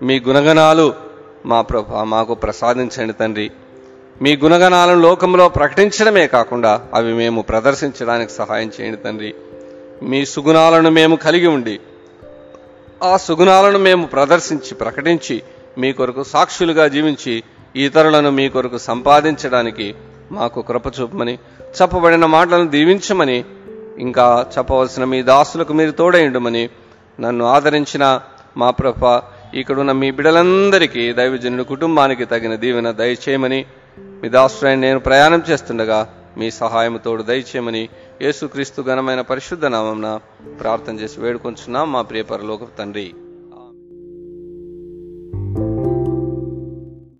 మీ 0.02 0.20
గుణగణాలు 0.20 0.94
మా 1.46 1.60
ప్రభ 1.60 1.94
మాకు 1.94 2.34
ప్రసాదించండి 2.34 3.12
తండ్రి. 3.12 3.50
మీ 4.22 4.36
గుణగణాలను 4.36 5.00
లోకంలో 5.00 5.48
ప్రకటించడమే 5.48 6.26
కాకుండా 6.26 6.82
అవి 6.94 7.12
మేము 7.12 7.42
ప్రదర్శించడానికి 7.42 8.32
సహాయం 8.32 8.70
చేయండి 8.80 8.96
తండ్రి. 8.96 9.34
మీ 10.02 10.26
సుగుణాలను 10.26 10.90
మేము 10.90 11.16
కలిగి 11.16 11.46
ఉండి 11.46 11.80
ఆ 13.02 13.16
సుగుణాలను 13.16 13.78
మేము 13.78 14.06
ప్రదర్శించి 14.06 14.74
ప్రకటించి 14.74 15.42
మీ 15.78 15.92
కొరకు 15.92 16.22
సాక్షులుగా 16.22 16.88
జీవించి 16.88 17.42
ఇతరులను 17.76 18.30
మీ 18.30 18.48
కొరకు 18.48 18.78
సంపాదించడానికి 18.78 19.94
మాకు 20.32 20.62
కృప 20.62 20.86
చూపమని 21.00 21.38
చెప్పబడిన 21.80 22.26
మాటలను 22.26 22.68
దీవించమని 22.68 23.44
ఇంకా 23.98 24.46
చెప్పవలసిన 24.58 25.04
మీ 25.04 25.22
దాసులకు 25.22 25.72
మీరు 25.72 25.90
తోడైండుమని 25.90 26.68
నన్ను 27.20 27.44
ఆదరించిన 27.44 28.20
మా 28.56 28.70
ప్రభ 28.70 29.04
ఇక్కడున్న 29.54 29.92
మీ 29.92 30.10
బిడలందరికీ 30.10 31.12
దైవజనుడి 31.12 31.64
కుటుంబానికి 31.64 32.24
తగిన 32.24 32.54
దీవెన 32.54 32.90
దయచేయమని 32.90 33.66
మీ 34.22 34.28
దాసుడైన 34.28 34.78
నేను 34.78 34.98
ప్రయాణం 34.98 35.42
చేస్తుండగా 35.50 36.06
మీ 36.38 36.50
సహాయం 36.50 36.96
తోడు 37.04 37.22
దయచేయమని 37.22 37.88
యేసుక్రీస్తు 38.22 38.82
ఘనమైన 38.82 39.20
పరిశుద్ధ 39.20 39.64
నామంన 39.64 40.18
ప్రార్థన 40.60 41.00
చేసి 41.00 41.20
వేడుకొంచున్నాం 41.20 41.92
మా 41.92 42.02
ప్రియ 42.02 42.22
పరలోక 42.22 42.60
తండ్రి. 42.78 43.14